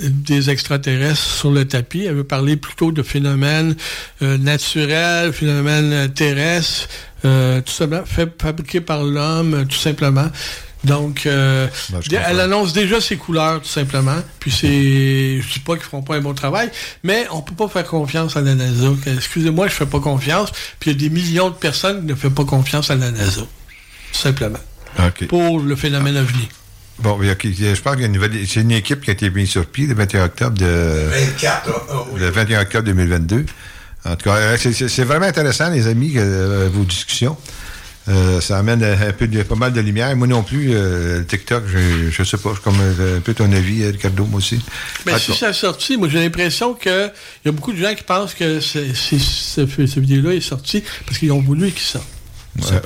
[0.00, 2.04] des extraterrestres sur le tapis.
[2.04, 3.76] Elle veut parler plutôt de phénomènes
[4.22, 6.88] euh, naturels, phénomènes euh, terrestres,
[7.24, 8.04] euh, tout simplement
[8.38, 10.28] fabriqués par l'homme, tout simplement.
[10.84, 11.66] Donc, euh,
[12.10, 14.16] elle annonce déjà ses couleurs, tout simplement.
[14.38, 16.70] Puis c'est, je dis pas qu'ils feront pas un bon travail,
[17.02, 18.88] mais on peut pas faire confiance à la NASA.
[19.06, 20.50] Excusez-moi, je fais pas confiance.
[20.80, 23.10] Puis il y a des millions de personnes qui ne font pas confiance à la
[23.10, 24.60] NASA, tout simplement.
[25.28, 26.48] Pour le phénomène OVNI.
[27.00, 28.46] Bon, je pense qu'il y a une nouvelle.
[28.46, 31.08] C'est une équipe qui a été mise sur pied le 21 octobre de.
[31.10, 33.46] 24, Le 21 octobre 2022.
[34.04, 37.36] En tout cas, euh, c'est vraiment intéressant, les amis, euh, vos discussions.
[38.08, 40.14] Euh, ça amène un peu de, pas mal de lumière.
[40.14, 43.86] Moi non plus, euh, TikTok, je, je sais pas, je comme un peu ton avis,
[43.86, 44.60] Ricardo, moi aussi.
[45.06, 47.12] Mais si ça sorti, moi j'ai l'impression qu'il
[47.44, 51.40] y a beaucoup de gens qui pensent que ce, vidéo-là est sorti parce qu'ils ont
[51.40, 52.06] voulu qu'il sorte.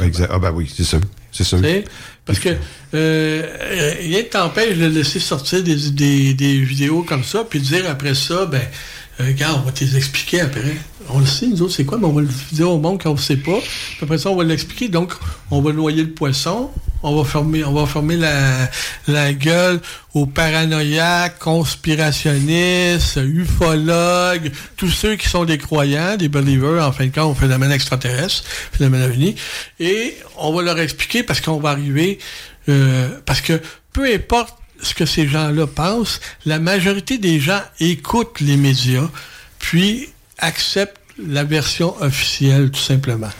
[0.02, 0.30] exact.
[0.32, 0.98] Ah ben oui, c'est ça.
[1.32, 1.56] C'est ça.
[2.24, 2.50] Parce que
[2.94, 3.42] euh,
[4.00, 7.88] rien ne t'empêche de laisser sortir des, des, des, vidéos comme ça, puis de dire
[7.88, 8.60] après ça, ben,
[9.18, 10.76] regarde, on va te les expliquer après
[11.10, 13.10] on le sait, nous autres, c'est quoi, mais on va le dire au monde quand
[13.10, 13.58] on ne sait pas.
[13.60, 14.88] Puis après ça, on va l'expliquer.
[14.88, 15.14] Donc,
[15.50, 16.70] on va noyer le poisson.
[17.02, 18.68] On va fermer, on va fermer la,
[19.06, 19.80] la gueule
[20.14, 27.14] aux paranoïaques, conspirationnistes, ufologues, tous ceux qui sont des croyants, des believers, en fin de
[27.14, 28.42] compte, au phénomène extraterrestre,
[28.72, 29.36] phénomène ovni.
[29.78, 32.18] Et on va leur expliquer parce qu'on va arriver,
[32.68, 33.60] euh, parce que
[33.92, 39.08] peu importe ce que ces gens-là pensent, la majorité des gens écoutent les médias,
[39.58, 40.96] puis acceptent
[41.26, 43.30] la version officielle, tout simplement.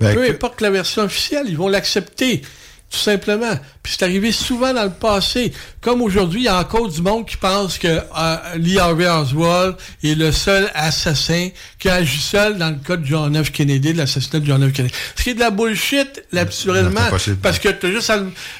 [0.00, 2.42] Ben, Peu importe la version officielle, ils vont l'accepter.
[2.90, 3.52] Tout simplement.
[3.82, 5.52] Puis c'est arrivé souvent dans le passé.
[5.82, 9.76] Comme aujourd'hui, il y a encore du monde qui pense que euh, Lee Harvey Oswald
[10.02, 13.52] est le seul assassin qui a agi seul dans le cas de John F.
[13.52, 14.72] Kennedy, de l'assassinat de John F.
[14.72, 14.94] Kennedy.
[15.16, 17.10] Ce qui est de la bullshit, naturellement,
[17.42, 18.10] parce que t'as juste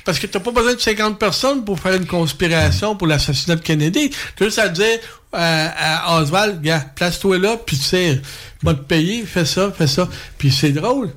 [0.05, 3.63] parce que t'as pas besoin de 50 personnes pour faire une conspiration pour l'assassinat de
[3.63, 4.11] Kennedy.
[4.37, 4.99] T'as juste à dire
[5.35, 8.21] euh, à Oswald, gars, place-toi là, puis tu sais,
[8.63, 10.07] va te payer, fais ça, fais ça.
[10.37, 11.13] Puis c'est drôle.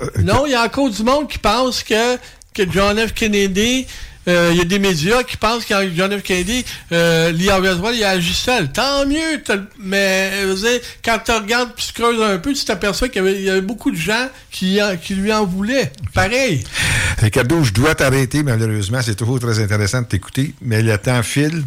[0.00, 2.16] Euh, non, il y a encore du monde qui pense que,
[2.54, 3.12] que John F.
[3.14, 3.86] Kennedy,
[4.28, 6.22] euh, il y a des médias qui pensent que John F.
[6.22, 8.70] Kennedy, euh, Lee il a agi seul.
[8.70, 9.42] Tant mieux,
[9.78, 10.30] mais
[11.04, 14.28] quand tu regardes tu creuses un peu, tu t'aperçois qu'il y, avait beaucoup de gens
[14.50, 15.92] qui, qui lui en voulaient.
[16.14, 16.62] Pareil.
[17.18, 19.00] Ricardo, je dois t'arrêter, malheureusement.
[19.02, 21.64] C'est toujours très intéressant de t'écouter, mais le temps file.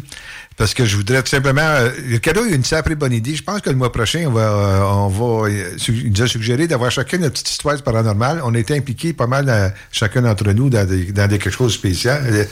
[0.56, 1.62] Parce que je voudrais tout simplement.
[1.62, 3.34] Euh, le cadeau, il a une sacrée bonne idée.
[3.34, 6.26] Je pense que le mois prochain, on va, euh, on va euh, il nous a
[6.26, 8.40] suggéré d'avoir chacun notre petite histoire paranormale.
[8.44, 11.72] On a été impliqués pas mal, chacun d'entre nous, dans, des, dans des, quelque chose
[11.72, 12.48] de spécial.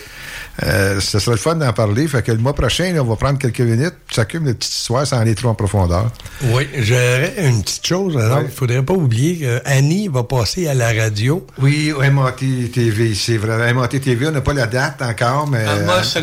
[0.63, 2.07] Euh, ce serait le fun d'en parler.
[2.07, 5.19] Fait que le mois prochain, on va prendre quelques minutes, chacun une petite histoire sans
[5.19, 6.11] aller trop en profondeur.
[6.43, 8.17] Oui, j'aurais une petite chose.
[8.17, 11.47] Alors, il ne faudrait pas oublier qu'Annie va passer à la radio.
[11.59, 12.33] Oui, au MAT
[12.73, 13.73] TV, c'est vrai.
[13.73, 15.65] MAT TV, on n'a pas la date encore, mais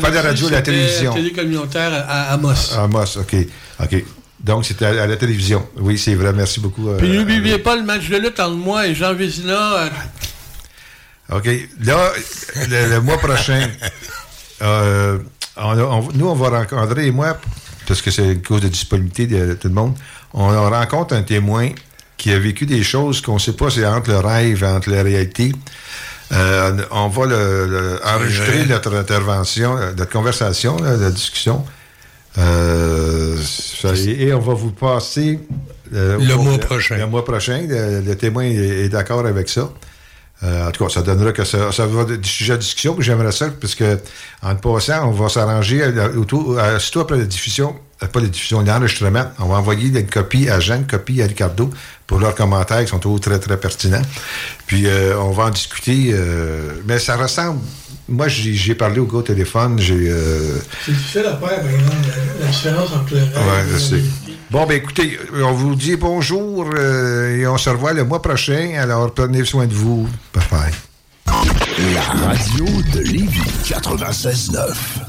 [0.02, 1.14] pas de radio, la télévision.
[1.14, 1.32] Télé
[1.76, 2.74] à Amos.
[2.76, 3.36] Amos, OK.
[3.80, 4.04] OK.
[4.40, 5.68] Donc, c'était à, la télévision.
[5.78, 6.32] Oui, c'est vrai.
[6.34, 6.90] Merci beaucoup.
[6.98, 9.74] Puis n'oubliez pas le match de lutte entre moi et Jean Vézina.
[9.74, 9.90] Euh,
[11.38, 11.50] OK.
[11.84, 12.12] Là,
[12.70, 13.68] le mois prochain,
[14.62, 15.18] euh,
[16.14, 17.38] nous, on va rencontrer, et moi,
[17.88, 19.96] parce que c'est une cause de disponibilité de, tout le monde,
[20.34, 21.70] on, rencontre un témoin
[22.16, 24.90] qui a vécu des choses qu'on ne sait pas, c'est entre le rêve et entre
[24.90, 25.52] la réalité.
[26.34, 27.22] Euh, on va
[28.16, 31.66] enregistrer notre intervention, euh, notre conversation, la discussion.
[32.38, 35.40] et, on va vous passer
[35.92, 36.98] le mois prochain.
[36.98, 37.66] Le mois prochain.
[37.68, 39.70] Le, témoin est d'accord avec ça.
[40.44, 43.04] Euh, en tout cas, ça donnera que ça, ça va des sujets de discussion, mais
[43.04, 43.98] j'aimerais ça, parce que
[44.44, 45.84] en passant, on va s'arranger
[46.16, 50.48] autour, surtout après la diffusion, euh, pas la diffusion, l'enregistrement, on va envoyer une copie
[50.48, 51.72] à Jeanne, copie à Ricardo
[52.06, 54.04] pour leurs commentaires qui sont toujours très, très pertinents.
[54.68, 56.14] Puis euh, on va en discuter,
[56.86, 57.60] mais ça ressemble.
[58.08, 60.14] Moi, j'ai parlé au gars au téléphone, j'ai.
[60.86, 61.64] C'est difficile à faire,
[62.40, 64.04] la, différence entre le ouais, je sais.
[64.50, 68.76] Bon, ben écoutez, on vous dit bonjour euh, et on se revoit le mois prochain.
[68.80, 70.08] Alors, prenez soin de vous.
[70.34, 70.74] Bye bye.
[71.94, 75.07] La radio de Lévis 96.9.